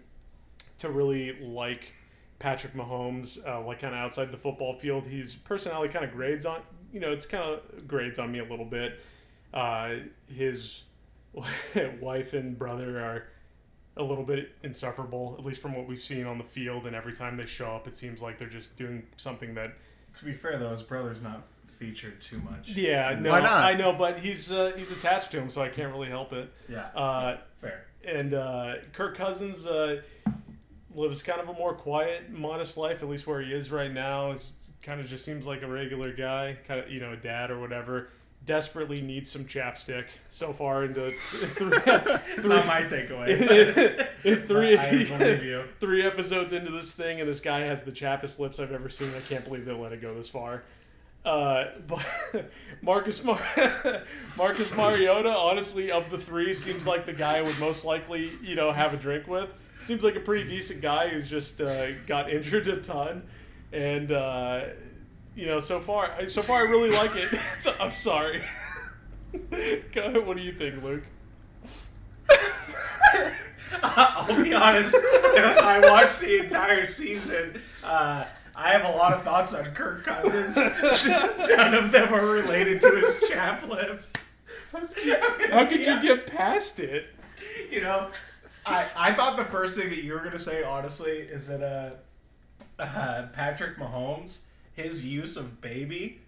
[0.79, 1.95] to really like
[2.39, 5.07] Patrick Mahomes, uh, like kind of outside the football field.
[5.07, 6.63] His personality kind of grades on,
[6.93, 9.01] you know, it's kind of grades on me a little bit.
[9.53, 9.97] Uh,
[10.33, 10.83] his
[12.01, 13.25] wife and brother are
[13.97, 16.87] a little bit insufferable, at least from what we've seen on the field.
[16.87, 19.75] And every time they show up, it seems like they're just doing something that.
[20.15, 22.69] To be fair, though, his brother's not featured too much.
[22.71, 23.65] Yeah, no, Why not?
[23.65, 26.53] I know, but he's uh, he's attached to him, so I can't really help it.
[26.69, 26.87] Yeah.
[26.95, 27.87] Uh, fair.
[28.05, 30.03] And uh, Kirk Cousins uh,
[30.95, 34.31] lives kind of a more quiet, modest life, at least where he is right now.
[34.33, 37.51] It's kind of just seems like a regular guy, kind of you know, a dad
[37.51, 38.09] or whatever.
[38.47, 40.07] Desperately needs some chapstick.
[40.31, 44.09] So far into three, It's not my takeaway.
[44.25, 45.65] in three, I you.
[45.81, 49.11] three episodes into this thing, and this guy has the chappest lips I've ever seen.
[49.15, 50.63] I can't believe they let it go this far.
[51.25, 52.05] Uh, but
[52.83, 53.43] Marcus Mar-
[54.37, 58.55] Marcus Mariota, honestly, of the three, seems like the guy I would most likely, you
[58.55, 59.51] know, have a drink with.
[59.83, 63.23] Seems like a pretty decent guy who's just uh, got injured a ton,
[63.73, 64.65] and uh,
[65.35, 67.31] you know, so far, so far, I really like it.
[67.81, 68.43] I'm sorry.
[69.33, 71.05] What do you think, Luke?
[73.83, 74.95] I'll be honest.
[74.97, 77.61] I watched the entire season.
[77.85, 78.25] Uh,
[78.55, 80.57] I have a lot of thoughts on Kirk Cousins.
[80.57, 84.13] None of them are related to his chap lips.
[84.73, 87.07] How could you get past it?
[87.71, 88.09] You know,
[88.67, 92.83] I I thought the first thing that you were gonna say, honestly, is that uh,
[92.83, 96.21] uh Patrick Mahomes, his use of baby.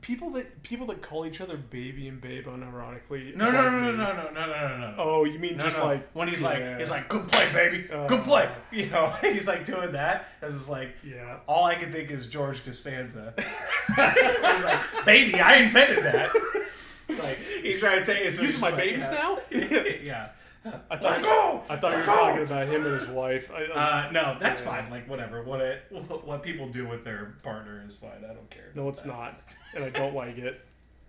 [0.00, 3.34] People that people that call each other baby and babe, unironically.
[3.36, 4.94] No, no, no, no, no, no, no, no, no.
[4.98, 5.86] Oh, you mean No, just no.
[5.86, 8.48] like when he's like, he's like, good play, baby, Uh, good play.
[8.72, 10.28] You know, he's like doing that.
[10.42, 11.38] It's just like, yeah.
[11.46, 13.34] all I can think is George Costanza.
[13.88, 13.96] he's
[14.64, 16.30] like, baby, I invented that.
[17.08, 18.34] Like he's trying to take it.
[18.34, 19.14] So Using my like, babies yeah.
[19.14, 19.38] now?
[20.02, 20.28] yeah.
[20.64, 21.62] I thought Let's go.
[21.68, 22.12] I thought you were go.
[22.12, 23.50] talking about him and his wife.
[23.50, 24.66] I, Uh, no, that's Yeah.
[24.66, 24.90] fine.
[24.90, 25.42] Like whatever.
[25.42, 28.24] What it, what people do with their partner is fine.
[28.24, 28.70] I don't care.
[28.74, 29.40] no, it's not,
[29.74, 30.60] and I don't like it.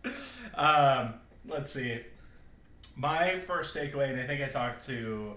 [0.56, 1.15] Um,
[1.48, 1.99] let's see.
[2.95, 5.34] My first takeaway, and I think I talked to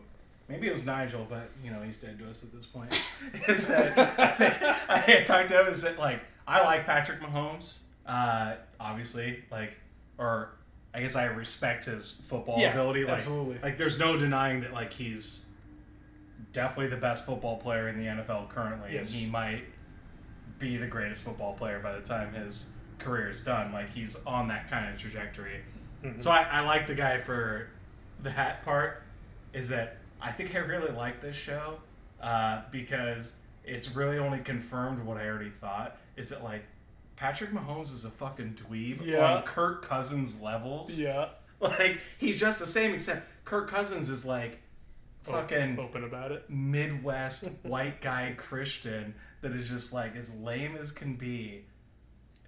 [0.49, 2.93] maybe it was Nigel, but you know he's dead to us at this point.
[3.49, 4.55] is that I, think,
[4.89, 9.73] I talked to him is that like I like Patrick Mahomes, uh, obviously, like
[10.19, 10.51] or
[10.95, 13.05] I guess I respect his football Yeah, ability.
[13.05, 13.59] Like, absolutely.
[13.63, 15.45] like there's no denying that like he's
[16.53, 19.13] definitely the best football player in the NFL currently, Yes.
[19.13, 19.65] and he might
[20.59, 22.67] be the greatest football player by the time his
[22.99, 23.73] career is done.
[23.73, 25.61] Like he's on that kind of trajectory.
[26.21, 27.69] So I, I like the guy for
[28.23, 29.03] that part.
[29.53, 31.79] Is that I think I really like this show
[32.23, 33.35] uh, because
[33.65, 35.97] it's really only confirmed what I already thought.
[36.17, 36.65] Is that like
[37.19, 39.35] Patrick Mahomes is a fucking dweeb Yeah.
[39.37, 40.99] on Kirk Cousins levels.
[40.99, 41.31] Yeah,
[41.61, 44.61] Like he's just the same, except Kirk Cousins is like
[45.25, 46.49] fucking open about it.
[46.49, 51.65] Midwest white guy Christian that is just like as lame as can be,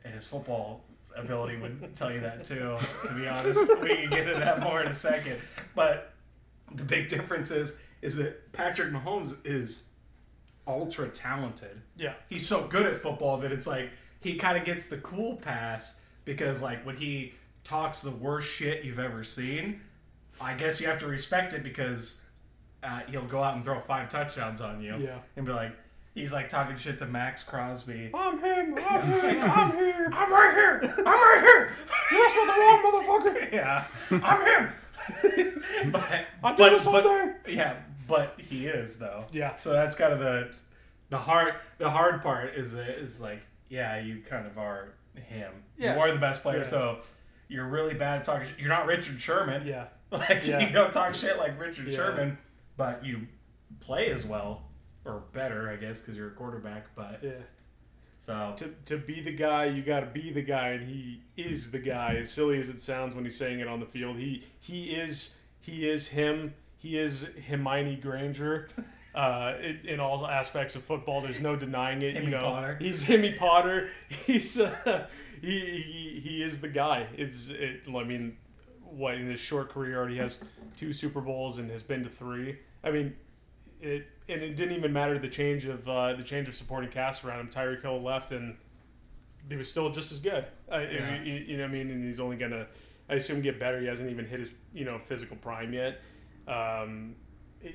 [0.04, 0.84] and his football
[1.16, 2.76] ability would tell you that too.
[3.06, 5.40] To be honest, we can get into that more in a second.
[5.74, 6.12] But
[6.72, 9.82] the big difference is is that Patrick Mahomes is
[10.66, 11.82] ultra talented.
[11.96, 13.90] Yeah, He's so good at football that it's like
[14.20, 17.34] he kind of gets the cool pass because like when he
[17.64, 19.80] talks the worst shit you've ever seen,
[20.40, 22.22] I guess you have to respect it because
[22.82, 24.96] uh, he'll go out and throw five touchdowns on you.
[24.98, 25.18] Yeah.
[25.36, 25.72] And be like,
[26.14, 28.10] he's like talking shit to Maxx Crosby.
[28.14, 28.74] I'm him.
[28.88, 29.50] I'm him.
[29.50, 30.10] I'm here.
[30.14, 30.94] I'm right here.
[30.98, 31.72] I'm right here.
[32.10, 33.52] That's what the wrong motherfucker.
[33.52, 35.92] yeah, I'm him.
[35.92, 37.54] but I do but, this all but- day.
[37.54, 37.76] Yeah,
[38.08, 39.24] but he is though.
[39.32, 39.56] Yeah.
[39.56, 40.50] So that's kind of the
[41.10, 43.40] the hard the hard part is it's like
[43.70, 45.52] yeah you kind of are him.
[45.78, 45.94] Yeah.
[45.94, 46.62] You are the best player, Yeah.
[46.64, 46.98] so
[47.48, 48.48] you're really bad at talking.
[48.58, 49.66] You're not Richard Sherman.
[49.66, 50.58] Yeah, Like Yeah.
[50.60, 51.90] you don't talk shit like Richard.
[51.90, 52.36] Sherman,
[52.76, 53.26] but you
[53.80, 54.64] play as well
[55.06, 56.94] or better, I guess, because you're a quarterback.
[56.94, 57.30] But yeah.
[58.18, 61.70] so To to be the guy, you got to be the guy, and he is
[61.70, 62.16] the guy.
[62.16, 65.30] As silly as it sounds when he's saying it on the field, he he is
[65.60, 66.54] he is him.
[66.76, 68.68] He is Hermione Granger.
[69.14, 69.54] Uh,
[69.84, 72.14] in, all aspects of football, there's no denying it.
[72.22, 72.76] you know, Potter.
[72.80, 73.90] he's Himmy Potter.
[74.08, 75.06] He's uh,
[75.40, 77.08] he, he he is the guy.
[77.16, 78.36] It's it, I mean,
[78.84, 80.44] what in his short career already has
[80.76, 82.58] two Super Bowls and has been to three.
[82.84, 83.14] I mean,
[83.80, 87.24] it and it didn't even matter the change of uh, the change of supporting cast
[87.24, 87.48] around him.
[87.48, 88.56] Tyreek Hill left, and
[89.48, 90.46] he was still just as good.
[90.70, 91.22] I, Yeah.
[91.22, 91.90] you, you know what I mean?
[91.90, 92.66] And he's only gonna,
[93.08, 93.80] I assume, get better.
[93.80, 96.00] He hasn't even hit his you know physical prime yet.
[96.46, 97.16] Um,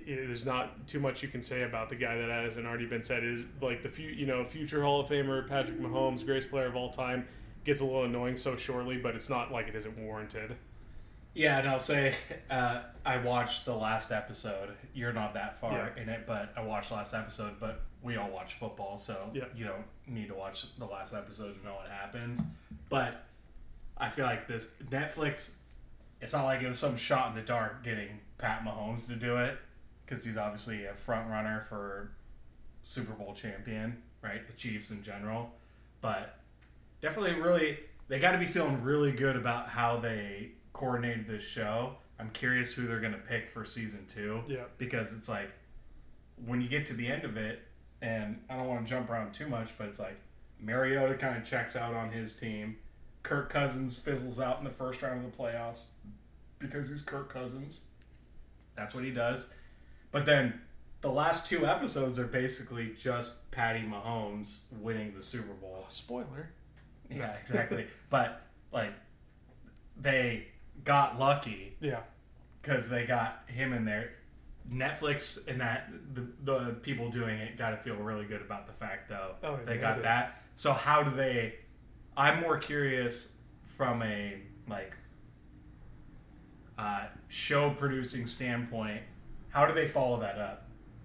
[0.07, 3.23] there's not too much you can say about the guy that hasn't already been said.
[3.23, 6.65] It is like the few you know future Hall of Famer Patrick Mahomes, greatest player
[6.67, 7.27] of all time,
[7.63, 10.55] gets a little annoying so shortly, but it's not like it isn't warranted.
[11.33, 12.15] yeah, and I'll say
[12.49, 14.69] uh, I watched the last episode.
[14.93, 16.01] You're not that far Yeah.
[16.01, 17.59] in it, but I watched the last episode.
[17.59, 19.45] But we all watch football, so Yeah.
[19.55, 22.39] you don't need to watch the last episode to know what happens.
[22.89, 23.23] But
[23.97, 25.51] I feel like this Netflix.
[26.21, 29.37] It's not like it was some shot in the dark getting Pat Mahomes to do
[29.37, 29.57] it.
[30.05, 32.11] Because he's obviously a front runner for
[32.83, 34.45] Super Bowl champion, right?
[34.47, 35.51] The Chiefs in general,
[36.01, 36.39] but
[37.01, 41.95] definitely really they got to be feeling really good about how they coordinated this show.
[42.19, 44.41] I'm curious who they're going to pick for season two.
[44.47, 44.65] Yeah.
[44.77, 45.51] because it's like
[46.45, 47.59] when you get to the end of it,
[48.01, 50.19] and I don't want to jump around too much, but it's like
[50.59, 52.77] Mariota kind of checks out on his team.
[53.23, 55.85] Kirk Cousins fizzles out in the first round of the playoffs
[56.59, 57.85] because he's Kirk Cousins.
[58.75, 59.51] That's what he does.
[60.15, 60.61] But then
[61.01, 65.83] the last two episodes are basically just Patty Mahomes winning the Super Bowl.
[65.89, 66.51] Spoiler.
[67.09, 67.87] Yeah, exactly.
[68.09, 68.93] but like
[69.99, 70.47] they
[70.85, 71.99] got lucky Yeah.
[72.61, 74.11] because they got him in there.
[74.71, 78.73] Netflix and that the, the people doing it got to feel really good about the
[78.73, 80.05] fact though Oh, yeah, they they got did.
[80.05, 80.43] that.
[80.55, 81.55] So how do they?
[82.15, 83.35] I'm more curious
[83.77, 84.35] from a
[84.69, 84.95] like
[86.77, 89.01] uh, show producing standpoint.
[89.55, 90.63] How do they follow that up?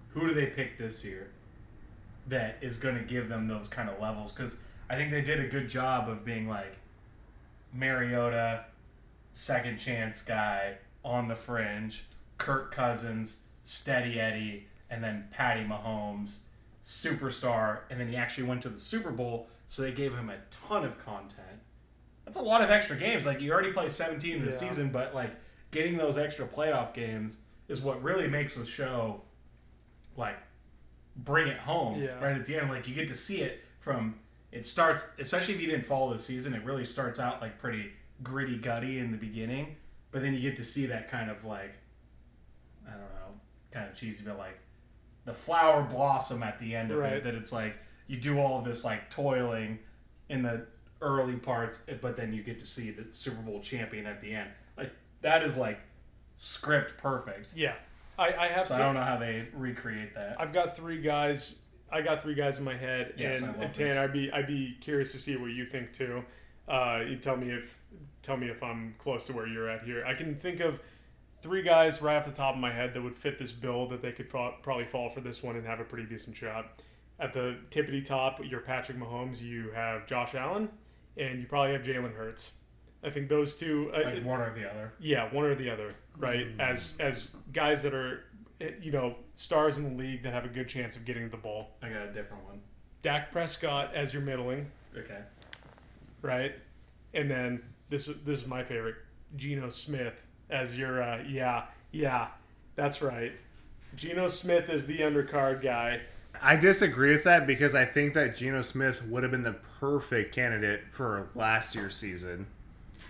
[0.09, 1.29] Who do they pick this year
[2.27, 4.33] that is going to give them those kind of levels?
[4.33, 4.59] Because
[4.89, 6.75] I think they did a good job of being like
[7.73, 8.65] Mariota,
[9.31, 12.03] second chance guy on the fringe,
[12.37, 16.39] Kirk Cousins, Steady Eddie, and then Patty Mahomes,
[16.85, 20.35] superstar, and then he actually went to the Super Bowl, so they gave him a
[20.67, 21.61] ton of content.
[22.25, 23.25] That's a lot of extra games.
[23.25, 24.57] Like you already play 17 in the Yeah.
[24.57, 25.31] season, but like
[25.71, 27.37] getting those extra playoff games
[27.71, 29.21] is what really makes the show
[30.17, 30.37] like
[31.15, 32.19] bring it home Yeah.
[32.23, 32.69] right at the end.
[32.69, 34.15] Like you get to see it from
[34.51, 36.53] it starts, especially if you didn't follow the season.
[36.53, 37.91] It really starts out like pretty
[38.21, 39.77] gritty, gutty in the beginning,
[40.11, 41.73] but then you get to see that kind of like
[42.85, 43.39] I don't know,
[43.71, 44.59] kind of cheesy, but like
[45.25, 47.13] the flower blossom at the end of Right.
[47.13, 47.23] it.
[47.23, 47.75] That it's like
[48.07, 49.79] you do all of this like toiling
[50.29, 50.65] in the
[51.01, 54.49] early parts, but then you get to see the Super Bowl champion at the end.
[54.77, 54.91] Like
[55.21, 55.79] that is like
[56.41, 57.53] script perfect.
[57.55, 57.75] Yeah.
[58.17, 60.35] I, I have So to, I don't know how they recreate that.
[60.39, 61.55] I've got three guys.
[61.91, 64.75] I got three guys in my head, Yes, and, and Tan, I'd be I'd be
[64.81, 66.23] curious to see what you think too.
[66.67, 67.77] Uh, you tell me if
[68.23, 70.03] tell me if I'm close to where you're at here.
[70.05, 70.79] I can think of
[71.41, 74.01] three guys right off the top of my head that would fit this bill that
[74.01, 76.79] they could pro- probably fall for this one and have a pretty decent shot.
[77.19, 79.41] At the tippity top, you're Patrick Mahomes.
[79.41, 80.69] You have Josh Allen,
[81.17, 82.53] and you probably have Jalen Hurts.
[83.03, 83.91] I think those two.
[83.93, 84.93] uh, like one or the other.
[84.99, 86.47] yeah, one or the other, right?
[86.59, 88.23] As as guys that are,
[88.59, 91.37] eh, you know, stars in the league that have a good chance of getting the
[91.37, 91.69] ball.
[91.81, 92.61] I got a different one.
[93.01, 95.19] Dak Prescott as your middling, Okay.
[96.21, 96.53] right?
[97.13, 98.95] And then this this is my favorite,
[99.35, 100.13] Geno Smith
[100.49, 102.27] as your uh, yeah yeah,
[102.75, 103.31] that's right.
[103.95, 106.01] Geno Smith is the undercard guy.
[106.41, 110.33] I disagree with that because I think that Geno Smith would have been the perfect
[110.33, 112.47] candidate for last year's season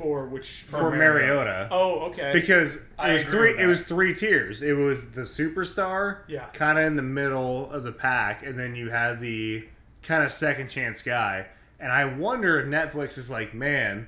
[0.01, 1.67] For which for, Mariota.
[1.71, 2.31] Oh, okay.
[2.33, 3.57] Because it I was three.
[3.57, 4.61] It was three tiers.
[4.61, 6.45] It was the superstar, Yeah.
[6.53, 9.67] kind of in the middle of the pack, and then you had the
[10.03, 11.47] kind of second chance guy.
[11.79, 14.07] And I wonder if Netflix is like, man,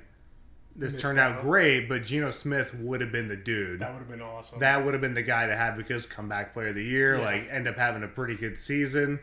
[0.76, 1.42] this Missed turned out out.
[1.42, 3.80] great, but Geno Smith would have been the dude.
[3.82, 4.60] that would have been awesome.
[4.60, 7.26] That would have been the guy to have because comeback player of the year, Yeah.
[7.26, 9.20] like end up having a pretty good season.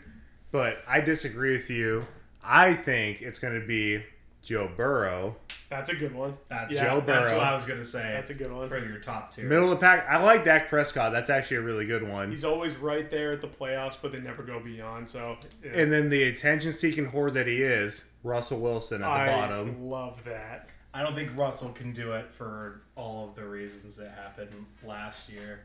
[0.52, 2.06] But I disagree with you.
[2.42, 4.02] I think it's going to be
[4.42, 5.36] Joe Burrow,
[5.68, 6.36] that's a good one.
[6.48, 7.20] That's Yeah, Joe Burrow.
[7.20, 8.02] That's what I was gonna say.
[8.02, 8.68] That's a good one.
[8.68, 9.42] for your top two.
[9.42, 10.06] middle of the pack.
[10.08, 11.12] I like Dak Prescott.
[11.12, 12.30] That's actually a really good one.
[12.30, 15.08] He's always right there at the playoffs, but they never go beyond.
[15.08, 15.72] So yeah.
[15.72, 19.84] And then the attention-seeking whore that he is, Russell Wilson at the I bottom.
[19.84, 20.68] love that.
[20.92, 24.50] I don't think Russell can do it for all of the reasons that happened
[24.84, 25.60] last year.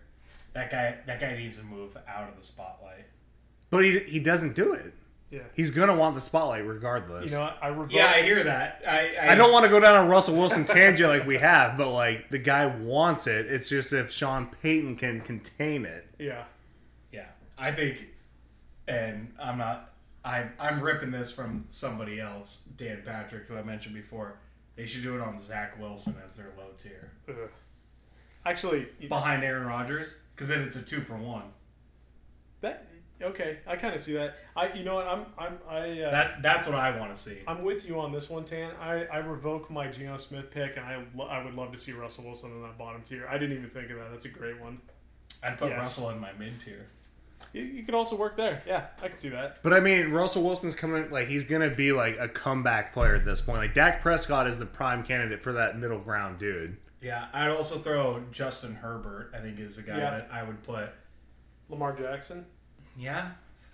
[0.53, 3.05] That guy, that guy needs to move out of the spotlight.
[3.69, 4.93] But he he doesn't do it.
[5.31, 5.39] Yeah.
[5.53, 7.31] He's gonna want the spotlight regardless.
[7.31, 7.91] You know, I revoke.
[7.91, 8.81] Yeah, I hear that.
[8.87, 11.77] I, I, I don't want to go down a Russell Wilson tangent like we have,
[11.77, 13.47] but like the guy wants it.
[13.47, 16.07] It's just if Sean Payton can contain it.
[16.19, 16.43] Yeah.
[17.11, 17.25] Yeah,
[17.57, 18.05] I think,
[18.87, 19.93] and I'm not.
[20.23, 24.39] I I'm ripping this from somebody else, Dan Patrick, who I mentioned before.
[24.75, 27.49] They should do it on Zach Wilson as their low tier Ugh.
[28.45, 31.45] Actually, behind Aaron Rodgers, because then it's a two for one.
[32.61, 32.87] that
[33.21, 33.59] okay.
[33.67, 34.35] I kind of see that.
[34.55, 35.07] I, you know what?
[35.07, 37.37] I'm, I'm, I, uh, That that's what I want to see.
[37.47, 38.71] I'm with you on this one, Tan.
[38.81, 41.91] I, I revoke my Geno Smith pick, and I, lo- I would love to see
[41.93, 43.27] Russell Wilson in that bottom tier.
[43.29, 44.11] I didn't even think of that.
[44.11, 44.79] That's a great one.
[45.43, 45.77] I'd put Yes.
[45.83, 46.87] Russell in my mid tier.
[47.53, 48.63] You, you could also work there.
[48.65, 49.61] Yeah, I can see that.
[49.61, 53.25] But I mean, Russell Wilson's coming like he's gonna be like a comeback player at
[53.25, 53.59] this point.
[53.59, 56.77] Like Dak Prescott is the prime candidate for that middle ground dude.
[57.01, 59.31] Yeah, I'd also throw Justin Herbert.
[59.35, 60.09] I think is a guy Yeah.
[60.11, 60.89] that I would put.
[61.69, 62.45] Lamar Jackson.
[62.97, 63.31] Yeah,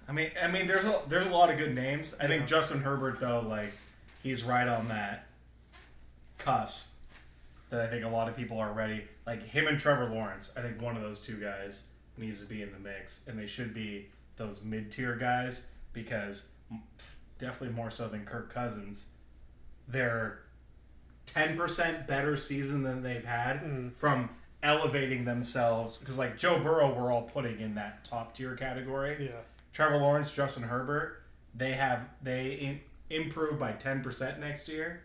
[0.08, 2.16] I mean, I mean, there's a there's a lot of good names.
[2.20, 3.74] I think Justin Herbert though, like,
[4.24, 5.26] he's right on that
[6.38, 6.92] cuss
[7.70, 9.06] that I think a lot of people are ready.
[9.26, 10.52] Like him and Trevor Lawrence.
[10.58, 11.86] I think one of those two guys
[12.18, 16.50] needs to be in the mix, and they should be those mid tier guys because
[17.40, 19.06] definitely more so than Kirk Cousins.
[19.88, 20.40] They're
[21.26, 23.90] ten percent better season than they've had mm-hmm.
[23.90, 24.30] from
[24.64, 25.98] elevating themselves.
[25.98, 29.26] Because like Joe Burrow, we're all putting in that top tier category.
[29.26, 29.42] Yeah.
[29.74, 31.22] Trevor Lawrence, Justin Herbert,
[31.56, 32.80] they have they in,
[33.10, 35.04] improve by ten percent next year.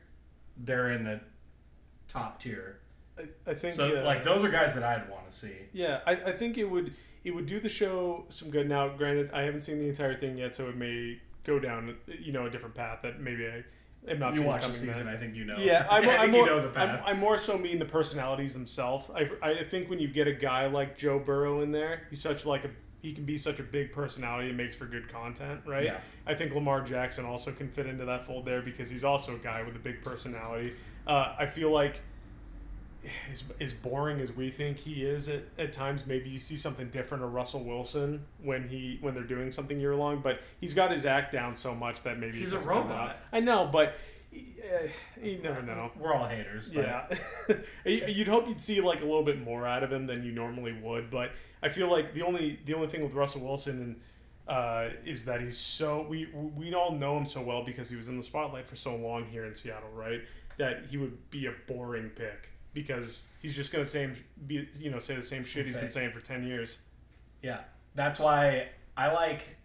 [0.57, 1.21] They're in the
[2.09, 2.79] top tier.
[3.19, 5.55] I, I think So uh, like those are guys that I'd want to see.
[5.73, 8.69] Yeah, I, I think it would it would do the show some good.
[8.69, 12.33] Now, granted, I haven't seen the entire thing yet, so it may go down you
[12.33, 13.65] know a different path that maybe I
[14.09, 15.09] am not You watch the season, then.
[15.09, 15.57] I think you know.
[15.59, 17.01] Yeah, I'm, I I'm more, you know I'm.
[17.05, 19.11] I'm more so mean the personalities themselves.
[19.15, 22.47] I, I think when you get a guy like Joe Burrow in there, he's such
[22.47, 22.71] like a
[23.03, 25.85] he can be such a big personality and makes for good content, right?
[25.85, 26.01] Yeah.
[26.27, 29.39] I think Lamar Jackson also can fit into that fold there because he's also a
[29.39, 30.75] guy with a big personality.
[31.07, 32.01] Uh, I feel like
[33.31, 36.89] as, as boring as we think he is at, at times, maybe you see something
[36.91, 40.21] different of Russell Wilson when he when they're doing something year long.
[40.21, 43.19] But he's got his act down so much that maybe He's a robot.
[43.33, 43.95] I know, but
[44.35, 44.89] uh,
[45.23, 45.91] you never know.
[45.99, 46.69] We're all haters.
[46.69, 46.85] But
[47.47, 50.33] Yeah, you'd hope you'd see like a little bit more out of him than you
[50.33, 51.11] normally would.
[51.11, 54.01] But I feel like the only the only thing with Russell Wilson and
[54.49, 58.09] uh, is that he's so we we all know him so well because he was
[58.09, 60.23] in the spotlight for so long here in Seattle, right?
[60.59, 64.11] That he would be a boring pick because he's just gonna say
[64.47, 66.79] be you know say the same shit he's been saying for ten years.
[67.43, 67.61] Yeah,
[67.95, 69.57] that's why I like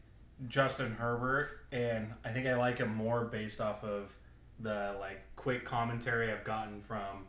[0.47, 4.15] Justin Herbert, and I think I like him more based off of
[4.61, 7.25] the like quick commentary I've gotten from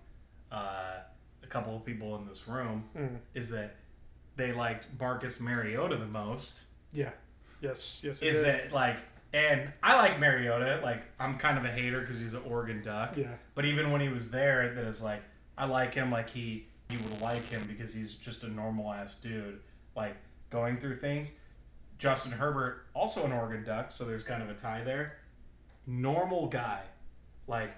[0.53, 1.01] uh,
[1.43, 2.85] a couple of people in this room.
[3.35, 3.75] Is that
[4.37, 6.63] they liked Marcus Mariota the most?
[6.93, 7.11] Yeah.
[7.61, 8.03] Yes.
[8.05, 8.23] Yes.
[8.23, 8.45] it Is is.
[8.47, 8.99] it like?
[9.35, 10.79] And I like Mariota.
[10.85, 13.17] Like I'm kind of a hater because he's an Oregon Duck.
[13.17, 13.35] Yeah.
[13.57, 15.23] But even when he was there, that is like
[15.57, 16.11] I like him.
[16.11, 19.61] Like he you would like him because he's just a normal ass dude.
[19.97, 20.17] Like
[20.51, 21.33] going through things.
[21.99, 25.19] Justin Herbert also an Oregon Duck, so there's kind of a tie there.
[25.87, 26.81] Normal guy,
[27.47, 27.71] like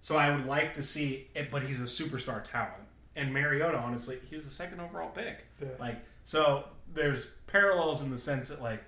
[0.00, 2.84] so I would like to see it, but he's a superstar talent.
[3.16, 5.44] And Mariota, honestly, he was the second overall pick.
[5.60, 5.68] Yeah.
[5.78, 8.82] Like so, there's parallels in the sense that like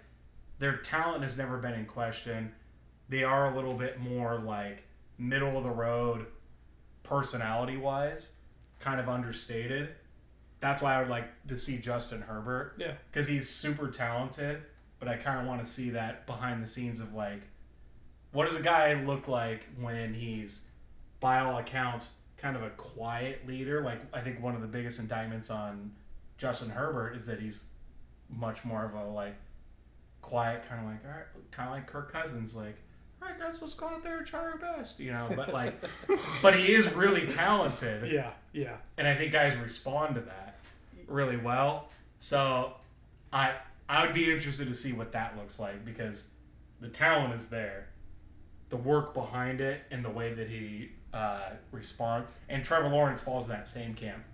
[0.58, 2.52] their talent has never been in question.
[3.08, 4.84] They are a little bit more like
[5.18, 6.26] middle of the road,
[7.16, 8.32] personality wise,
[8.80, 9.90] kind of understated.
[10.60, 12.94] That's why I would like to see Justin Herbert Yeah.
[13.10, 14.62] because he's super talented.
[14.98, 17.42] But I kind of want to see that behind the scenes of like,
[18.32, 20.62] what does a guy look like when he's,
[21.20, 23.82] by all accounts, kind of a quiet leader?
[23.82, 25.92] Like I think one of the biggest indictments on
[26.38, 27.66] Justin Herbert is that he's
[28.30, 29.34] much more of a like
[30.22, 32.76] quiet kind of like all right, kind of like Kirk Cousins, like
[33.22, 35.28] all right guys, let's go out there and try our best, you know.
[35.34, 35.74] But like,
[36.42, 38.30] but he is really talented, Yeah.
[38.52, 38.76] Yeah.
[38.98, 40.58] and I think guys respond to that
[41.08, 41.88] really well.
[42.18, 42.74] So
[43.32, 43.52] I
[43.88, 46.28] I would be interested to see what that looks like because
[46.80, 47.88] the talent is there,
[48.70, 52.24] the work behind it, and the way that he uh, respond.
[52.48, 54.24] And Trevor Lawrence falls in that same camp.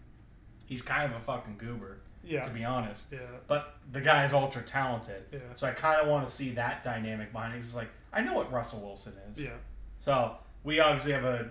[0.66, 2.42] He's kind of a fucking goober, Yeah.
[2.44, 3.10] to be honest.
[3.12, 3.18] Yeah.
[3.48, 5.24] But the guy is ultra talented.
[5.32, 5.38] Yeah.
[5.56, 7.58] So I kind of want to see that dynamic behind it.
[7.58, 9.44] It's like I know what Russell Wilson is.
[9.44, 9.56] Yeah.
[9.98, 11.50] So we obviously have a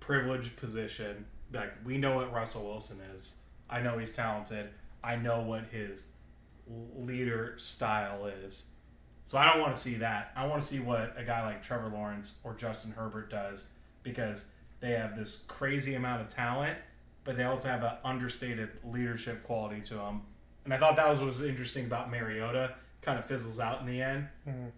[0.00, 1.26] privileged position.
[1.52, 3.36] Like we know what Russell Wilson is.
[3.70, 4.70] I know he's talented.
[5.02, 6.08] I know what his
[6.96, 8.66] leader style is.
[9.24, 10.32] So I don't want to see that.
[10.36, 13.66] I want to see what a guy like Trevor Lawrence or Justin Herbert does
[14.02, 14.46] because
[14.80, 16.78] they have this crazy amount of talent,
[17.24, 20.22] but they also have an understated leadership quality to them.
[20.64, 22.74] And I thought that was what was interesting about Mariota.
[23.02, 24.68] Kind of fizzles out in the end, mm-hmm.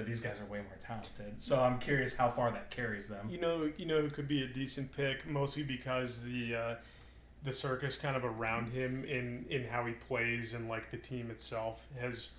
[0.00, 1.40] But these guys are way more talented.
[1.40, 3.28] So I'm curious how far that carries them.
[3.30, 6.74] You know, you know who could be a decent pick, mostly because the uh,
[7.44, 11.30] the circus kind of around him in in how he plays and like the team
[11.30, 12.30] itself has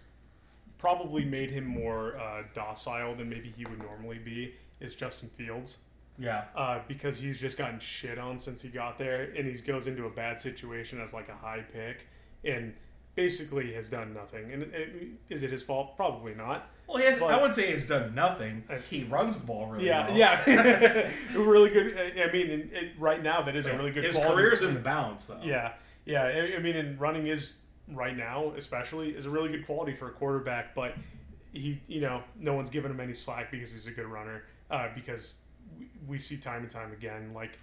[0.78, 4.56] probably made him more uh, docile than maybe he would normally be.
[4.80, 5.78] Is Justin Fields
[6.18, 9.86] Yeah, uh, because he's just gotten shit on since he got there, and he goes
[9.86, 12.08] into a bad situation as like a high pick,
[12.44, 12.74] and
[13.16, 14.52] basically has done nothing.
[14.52, 14.90] And it,
[15.30, 15.96] is it his fault?
[15.96, 16.70] Probably not.
[16.88, 17.18] well, he has.
[17.20, 18.64] But- I would say he's done nothing.
[18.70, 20.18] I- He runs the ball really Yeah, well.
[20.18, 21.98] yeah, really good.
[21.98, 24.04] I mean, in, in, right now that is a really good.
[24.04, 24.34] His quality.
[24.36, 25.40] career's in the balance though.
[25.44, 25.74] Yeah,
[26.06, 26.24] yeah.
[26.24, 27.56] I, I mean, and running is
[27.88, 30.74] right now, especially, is a really good quality for a quarterback.
[30.76, 30.96] But
[31.54, 34.44] he, you know, no one's giving him any slack because he's a good runner.
[34.70, 35.40] Uh, because
[35.78, 37.60] we, we see time and time again, like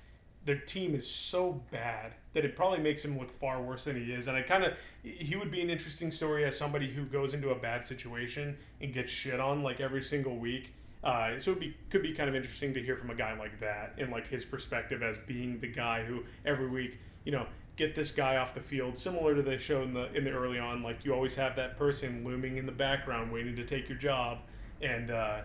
[0.49, 4.13] their team is so bad that it probably makes him look far worse than he
[4.13, 4.29] is.
[4.29, 4.73] And I kind of,
[5.03, 8.91] he would be an interesting story as somebody who goes into a bad situation and
[8.91, 10.73] gets shit on like every single week.
[11.05, 13.61] Uh, so it be, could be kind of interesting to hear from a guy like
[13.61, 17.47] that and like his perspective as being the guy who every week, you know,
[17.77, 20.59] get this guy off the field, similar to they show in the in the early
[20.59, 20.83] on.
[20.83, 24.39] Like you always have that person looming in the background, waiting to take your job,
[24.81, 25.41] and uh,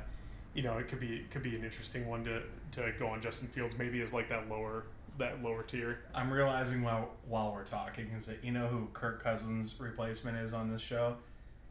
[0.53, 3.21] you know it could be it could be an interesting one to to go on
[3.21, 4.85] Justin Fields, maybe as like that lower
[5.18, 5.99] that lower tier.
[6.14, 10.53] I'm realizing while while we're talking is that you know who Kirk Cousins' replacement is
[10.53, 11.15] on this show?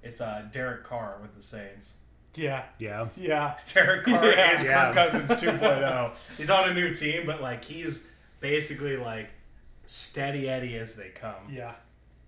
[0.02, 1.94] It's uh, Derek Carr with the Saints.
[2.34, 3.08] Yeah, Yeah.
[3.16, 4.54] yeah, Derek Carr Yeah.
[4.54, 4.92] is Yeah.
[4.92, 6.12] Kirk Cousins 2.0.
[6.38, 8.08] He's on a new team, but like he's
[8.40, 9.30] basically like
[9.86, 11.52] steady Eddie as they come.
[11.52, 11.74] yeah.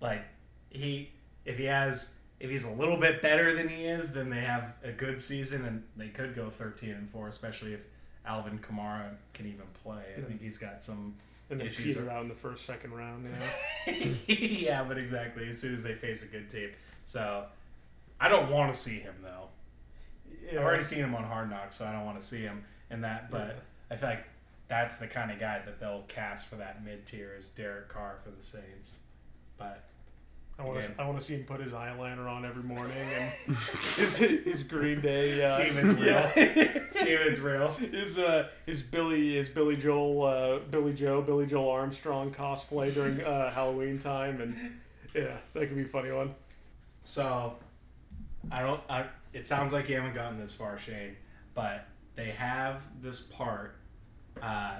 [0.01, 0.23] Like
[0.69, 1.09] he,
[1.45, 4.73] if he has, if he's a little bit better than he is, then they have
[4.83, 7.81] a good season and they could go 13 and four, especially if
[8.25, 10.03] Alvin Kamara can even play.
[10.17, 11.15] I think he's got some.
[11.49, 13.27] And then Issues Peter out in the first second round.
[13.87, 13.93] Yeah.
[14.27, 16.71] yeah, but exactly as soon as they face a good team.
[17.05, 17.45] So
[18.19, 19.49] I don't want to see him though.
[20.43, 20.59] yeah.
[20.59, 23.01] I've already seen him on Hard Knocks, so I don't want to see him in
[23.01, 23.29] that.
[23.29, 23.61] But
[23.91, 24.25] I feel like
[24.67, 28.17] that's the kind of guy that they'll cast for that mid tier is Derek Carr
[28.23, 28.99] for the Saints.
[29.57, 29.83] But
[30.57, 30.91] I want to.
[30.97, 33.55] I want to see him put his eyeliner on every morning and
[33.97, 35.43] his, his Green Day.
[35.43, 36.05] Uh, see if it's real.
[36.05, 36.33] yeah.
[36.91, 37.67] see if it's real.
[37.73, 43.21] his uh his Billy his Billy Joel uh Billy Joe Billy Joel Armstrong cosplay during
[43.21, 44.79] uh Halloween time and
[45.13, 46.33] yeah that could be a funny one.
[47.03, 47.55] So
[48.51, 48.81] I don't.
[48.89, 51.17] I, it sounds like you haven't gotten this far, Shane,
[51.53, 53.75] but they have this part,
[54.41, 54.77] uh,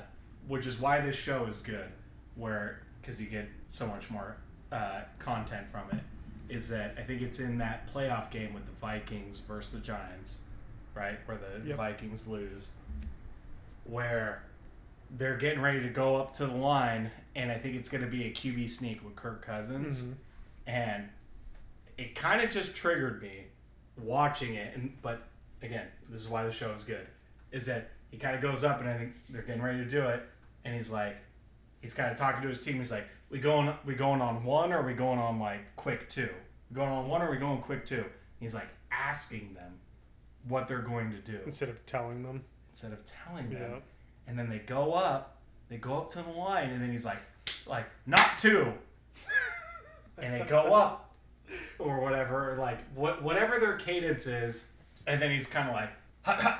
[0.48, 1.90] which is why this show is good,
[2.36, 4.38] where because you get so much more
[4.72, 6.04] uh, content from it.
[6.54, 10.42] Is that I think it's in that playoff game with the Vikings versus the Giants,
[10.94, 11.78] right, where the Yep.
[11.78, 12.72] Vikings lose,
[13.86, 14.44] where
[15.18, 18.10] they're getting ready to go up to the line, and I think it's going to
[18.10, 20.14] be a QB sneak with Kirk Cousins,
[20.68, 21.10] and
[21.98, 23.46] it kind of just triggered me
[24.04, 25.22] watching it and but
[25.62, 27.08] again this is why the show is good
[27.54, 30.02] is that he kind of goes up and i think they're getting ready to do
[30.02, 30.22] it
[30.66, 31.16] and he's like
[31.80, 34.72] he's kind of talking to his team he's like we going we going on one
[34.72, 36.30] or are we going on like quick two?
[36.70, 38.06] We going on one or are we going quick two?
[38.40, 39.80] He's like asking them
[40.48, 41.40] what they're going to do.
[41.46, 43.72] Instead of telling them, instead of telling them.
[43.72, 43.80] Yeah.
[44.28, 45.38] and then they go up
[45.70, 47.22] they go up to the line and then he's like
[47.66, 48.72] like not two.
[50.18, 51.14] And they go up
[51.78, 54.66] or whatever like what whatever their cadence is.
[55.06, 55.90] And then he's kind of like
[56.22, 56.60] hut, hut.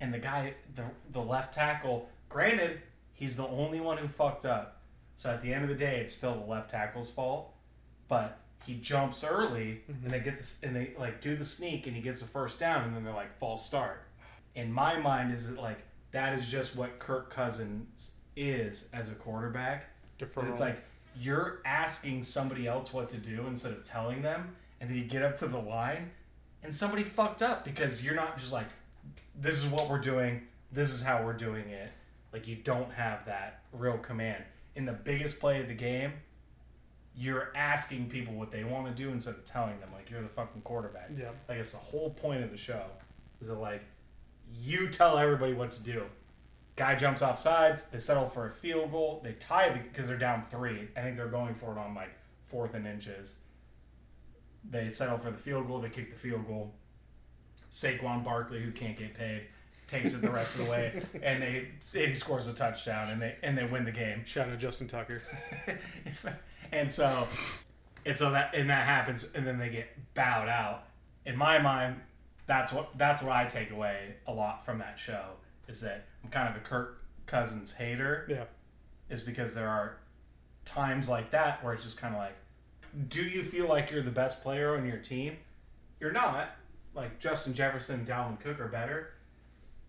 [0.00, 0.82] and the guy the,
[1.12, 2.80] the left tackle granted
[3.12, 4.77] he's the only one who fucked up
[5.18, 7.52] so at the end of the day it's still the left tackle's fault
[8.08, 10.04] but he jumps early mm-hmm.
[10.04, 12.58] and they get this and they like do the sneak and he gets the first
[12.58, 14.04] down and then they're like false start
[14.54, 15.78] in my mind is it like
[16.10, 19.90] that is just what Kirk Cousins is as a quarterback.
[20.18, 20.42] defer.
[20.42, 20.82] But it's like
[21.18, 25.22] you're asking somebody else what to do instead of telling them, and then you get
[25.22, 26.10] up to the line,
[26.62, 28.68] and somebody fucked up because you're not just like,
[29.38, 30.42] this is what we're doing,
[30.72, 31.90] this is how we're doing it.
[32.32, 34.44] Like you don't have that real command.
[34.78, 36.12] In the biggest play of the game,
[37.16, 39.90] you're asking people what they want to do instead of telling them.
[39.92, 41.10] Like you're the fucking quarterback.
[41.18, 41.30] Yeah.
[41.48, 42.84] Like it's the whole point of the show.
[43.40, 43.82] Is that like
[44.54, 46.04] you tell everybody what to do.
[46.76, 47.84] Guy jumps off sides.
[47.90, 49.20] They settle for a field goal.
[49.24, 50.88] They tie because they're down three.
[50.96, 52.10] I think they're going for it on like
[52.44, 53.38] fourth and inches.
[54.70, 55.80] They settle for the field goal.
[55.80, 56.72] They kick the field goal.
[57.70, 59.48] Saquon Barkley, who can't get paid,
[59.88, 63.20] takes it the rest of the way, and they and he scores a touchdown, and
[63.20, 64.24] they and they win the game.
[64.24, 65.22] Shout out Justin Tucker.
[66.72, 67.26] and so
[68.04, 70.84] and so that and that happens and then they get bowed out.
[71.26, 71.96] In my mind
[72.46, 75.22] that's what that's what i take away a lot from that show
[75.68, 78.26] is that i'm kind of a kirk cousins hater.
[78.28, 78.44] Yeah,
[79.10, 79.98] is because there are
[80.64, 82.34] times like that where it's just kind of like
[83.08, 85.36] do you feel like you're the best player on your team?
[86.00, 86.50] You're not.
[86.94, 89.10] Like justin jefferson dalvin cook are better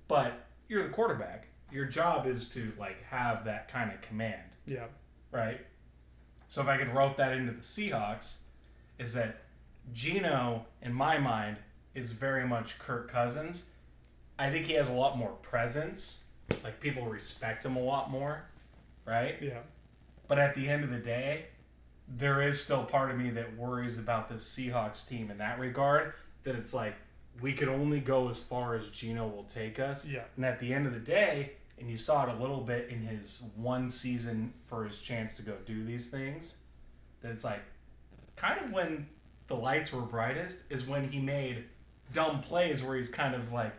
[0.10, 4.86] but you're the quarterback your job is to like have that kind of command yeah,
[5.31, 5.61] right?
[6.48, 8.38] So if I could rope that into the Seahawks,
[8.98, 9.41] is that
[9.94, 11.57] Gino, in my mind,
[11.95, 13.69] is very much Kirk Cousins.
[14.38, 16.26] I think he has a lot more presence.
[16.64, 18.44] Like people respect him a lot more,
[19.06, 19.36] right?
[19.41, 19.60] yeah.
[20.27, 21.45] But at the end of the day,
[22.07, 26.14] there is still part of me that worries about this Seahawks team in that regard.
[26.44, 26.95] That it's like
[27.41, 30.06] we could only go as far as Gino will take us.
[30.06, 30.24] Yeah.
[30.36, 33.02] And at the end of the day, and you saw it a little bit in
[33.02, 36.57] his one season for his chance to go do these things,
[37.22, 37.61] that it's like
[38.36, 39.07] kind of when
[39.48, 41.66] the lights were brightest is when he made
[42.14, 43.74] dumb plays where he's kind of like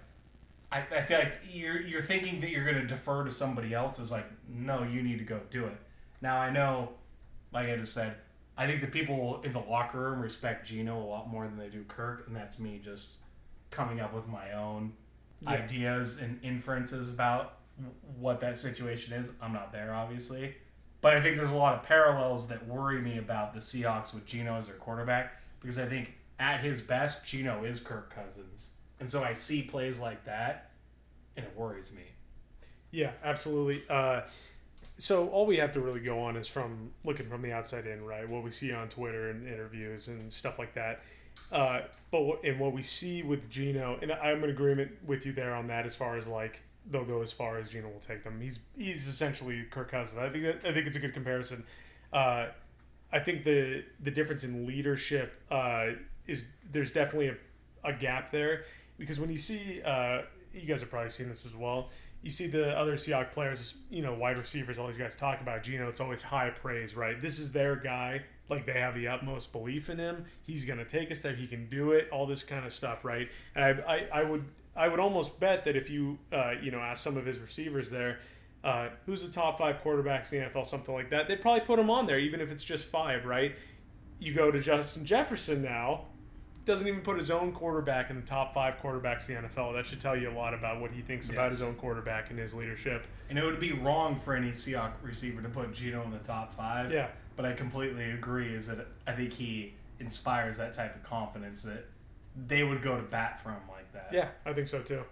[0.73, 4.11] I, I feel like you're you're thinking that you're gonna defer to somebody else is
[4.11, 5.77] like, no, you need to go do it.
[6.21, 6.91] Now I know,
[7.53, 8.17] like I just said,
[8.57, 11.69] I think the people in the locker room respect Gino a lot more than they
[11.69, 13.19] do Kirk, and that's me just
[13.71, 14.93] coming up with my own
[15.47, 17.55] ideas and inferences about
[18.19, 19.31] what that situation is.
[19.41, 20.57] I'm not there, obviously,
[21.01, 24.27] But I think there's a lot of parallels that worry me about the Seahawks with
[24.27, 28.71] Gino as their quarterback because I think at his best, Gino is Kirk Cousins.
[28.99, 30.73] And so I see plays like that
[31.37, 32.03] and it worries me.
[32.91, 33.83] Yeah, absolutely.
[33.89, 34.23] Uh,
[34.99, 38.05] so all we have to really go on is from looking from the outside in,
[38.05, 38.29] right?
[38.29, 41.01] What we see on Twitter and interviews and stuff like that.
[41.53, 45.55] Uh, but and what we see with Gino, and I'm in agreement with you there
[45.55, 45.87] on that.
[45.87, 48.41] As far as like they'll go as far as Gino will take them.
[48.41, 50.19] He's he's essentially Kirk Cousins.
[50.19, 51.65] I think that, I think it's a good comparison.
[52.13, 52.47] Uh,
[53.13, 55.91] I think the the difference in leadership uh,
[56.27, 58.65] is there's definitely a, a gap there
[58.99, 60.23] because when you see uh,
[60.53, 61.91] you guys have probably seen this as well.
[62.23, 65.63] You see the other Seahawks players, you know, wide receivers, all these guys talk about
[65.63, 65.89] Gino.
[65.89, 67.21] It's always high praise, right?
[67.21, 68.23] This is their guy.
[68.51, 70.27] Like they have the utmost belief in him.
[70.43, 71.35] He's gonna take us there.
[71.35, 72.09] He can do it.
[72.11, 73.29] All this kind of stuff, right?
[73.55, 74.45] And I, I, I would,
[74.77, 77.91] I would almost bet that if you, uh, you know, ask some of his receivers
[77.91, 78.19] there,
[78.63, 81.79] uh, who's the top five quarterbacks in the NFL, something like that, they'd probably put
[81.79, 83.55] him on there, even if it's just five, right?
[84.19, 86.07] You go to Justin Jefferson now,
[86.67, 89.75] doesn't even put his own quarterback in the top five quarterbacks in the NFL.
[89.75, 92.39] That should tell you a lot about what he thinks about his own quarterback and
[92.39, 93.07] his leadership.
[93.29, 96.55] And it would be wrong for any Seahawk receiver to put Gino in the top
[96.55, 96.93] five.
[96.93, 97.09] Yeah.
[97.41, 98.55] But I completely agree.
[98.55, 101.87] Is that I think he inspires that type of confidence that
[102.37, 104.11] they would go to bat for him like that.
[104.13, 105.05] Yeah, I think so too.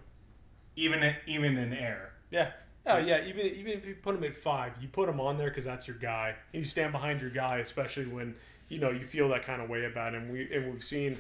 [0.76, 2.12] Even in, even in air.
[2.30, 2.50] Yeah.
[2.84, 5.48] Oh yeah, even even if you put him at five, you put him on there
[5.48, 6.34] because that's your guy.
[6.52, 8.34] And you stand behind your guy, especially when
[8.68, 10.28] you know you feel that kind of way about him.
[10.28, 11.16] We and we've seen,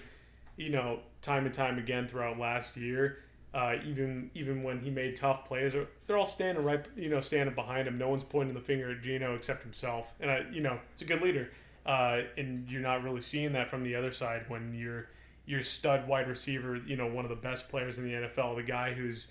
[0.58, 3.20] you know, time and time again throughout last year.
[3.54, 5.74] Uh, even even when he made tough plays,
[6.06, 7.96] they're all standing right, you know, standing behind him.
[7.96, 10.12] No one's pointing the finger at Gino except himself.
[10.20, 11.50] And I, you know, it's a good leader.
[11.86, 15.06] Uh, and you're not really seeing that from the other side when you're
[15.46, 18.62] your stud wide receiver, you know, one of the best players in the NFL, the
[18.62, 19.28] guy who's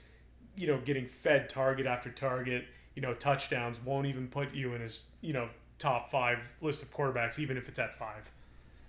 [0.58, 2.66] you know, getting fed target after target,
[2.96, 6.92] you know, touchdowns won't even put you in his, you know, top five list of
[6.92, 8.32] quarterbacks, even if it's at five.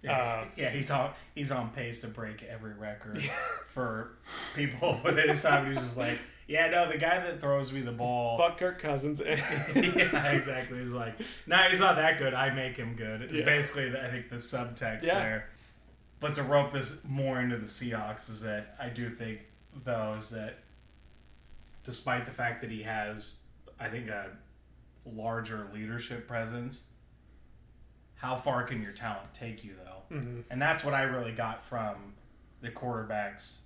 [0.03, 3.20] Yeah, Uh, yeah, he's on he's on pace to break every record
[3.66, 4.12] for
[4.55, 5.66] people within his time.
[5.73, 8.39] He's just like, yeah, no, the guy that throws me the ball.
[8.39, 9.20] Fuck Kirk Cousins.
[9.27, 10.79] yeah, exactly.
[10.81, 11.15] He's like,
[11.47, 12.33] nah, he's not that good.
[12.33, 13.23] I make him good.
[13.23, 13.45] It's Yeah.
[13.45, 15.19] basically, the, I think, the subtext Yeah.
[15.19, 15.49] there.
[16.20, 19.41] But to rope this more into the Seahawks is that I do think,
[19.85, 20.59] though, is that
[21.85, 23.41] despite the fact that he has,
[23.79, 24.31] I think, a
[25.07, 26.85] larger leadership presence,
[28.19, 30.16] how far can your talent take you, though?
[30.16, 30.40] Mm-hmm.
[30.51, 32.15] And that's what I really got from
[32.61, 33.61] the quarterbacks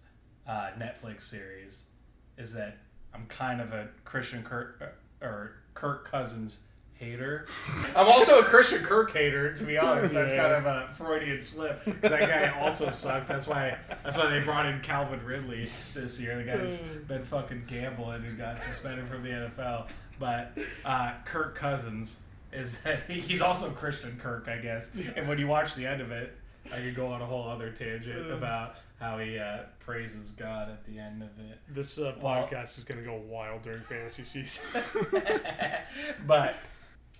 [0.46, 1.84] uh, Netflix series
[2.38, 2.78] is that
[3.14, 6.64] I'm kind of a Christian Kirk or Kirk Cousins
[6.94, 7.46] hater.
[7.96, 10.14] I'm also a Christian Kirk hater, to be honest.
[10.14, 10.42] That's Yeah.
[10.42, 11.82] kind of a Freudian slip.
[12.00, 13.28] That guy also sucks.
[13.28, 13.76] That's why.
[14.04, 16.36] That's why they brought in Calvin Ridley this year.
[16.36, 19.88] The guy's been fucking gambling and got suspended from the NFL.
[20.18, 22.20] But uh, Kirk Cousins
[22.52, 24.90] is that he's also Christian Kirk, I guess.
[25.16, 26.36] And when you watch the end of it,
[26.72, 30.84] I could go on a whole other tangent about how he uh, praises God at
[30.86, 31.58] the end of it.
[31.68, 34.82] this uh, Well- podcast is going to go wild during fantasy season.
[36.26, 36.54] but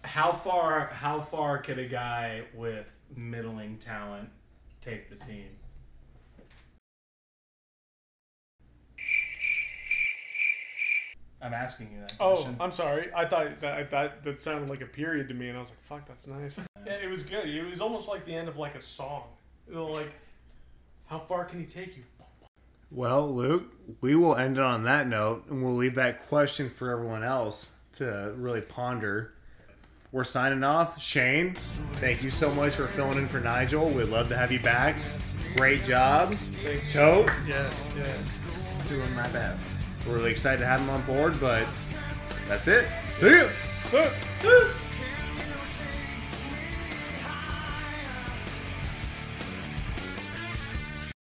[0.04, 2.86] how far how far can a guy with
[3.16, 4.28] middling talent
[4.80, 5.48] take the team?
[11.42, 12.56] I'm asking you that oh, question.
[12.60, 13.10] I'm sorry.
[13.14, 15.70] I thought that I thought that sounded like a period to me, and I was
[15.70, 17.48] like, "Fuck, that's nice." Yeah, it was good.
[17.48, 19.22] It was almost like the end of like a song.
[19.68, 20.12] Like,
[21.06, 22.02] how far can he take you?
[22.90, 26.90] Well, Luke, we will end it on that note, and we'll leave that question for
[26.90, 29.32] everyone else to really ponder.
[30.10, 31.00] We're signing off.
[31.00, 31.54] Shane,
[31.94, 33.88] thank you so much for filling in for Nigel.
[33.88, 34.96] We'd love to have you back.
[35.56, 36.34] Great job.
[36.34, 36.92] Thanks.
[36.92, 38.16] Thot, Yeah, yeah.
[38.88, 39.71] Doing my best.
[40.06, 41.66] We're really excited to have him on board, but
[42.48, 42.86] that's it.
[43.18, 43.48] See ya.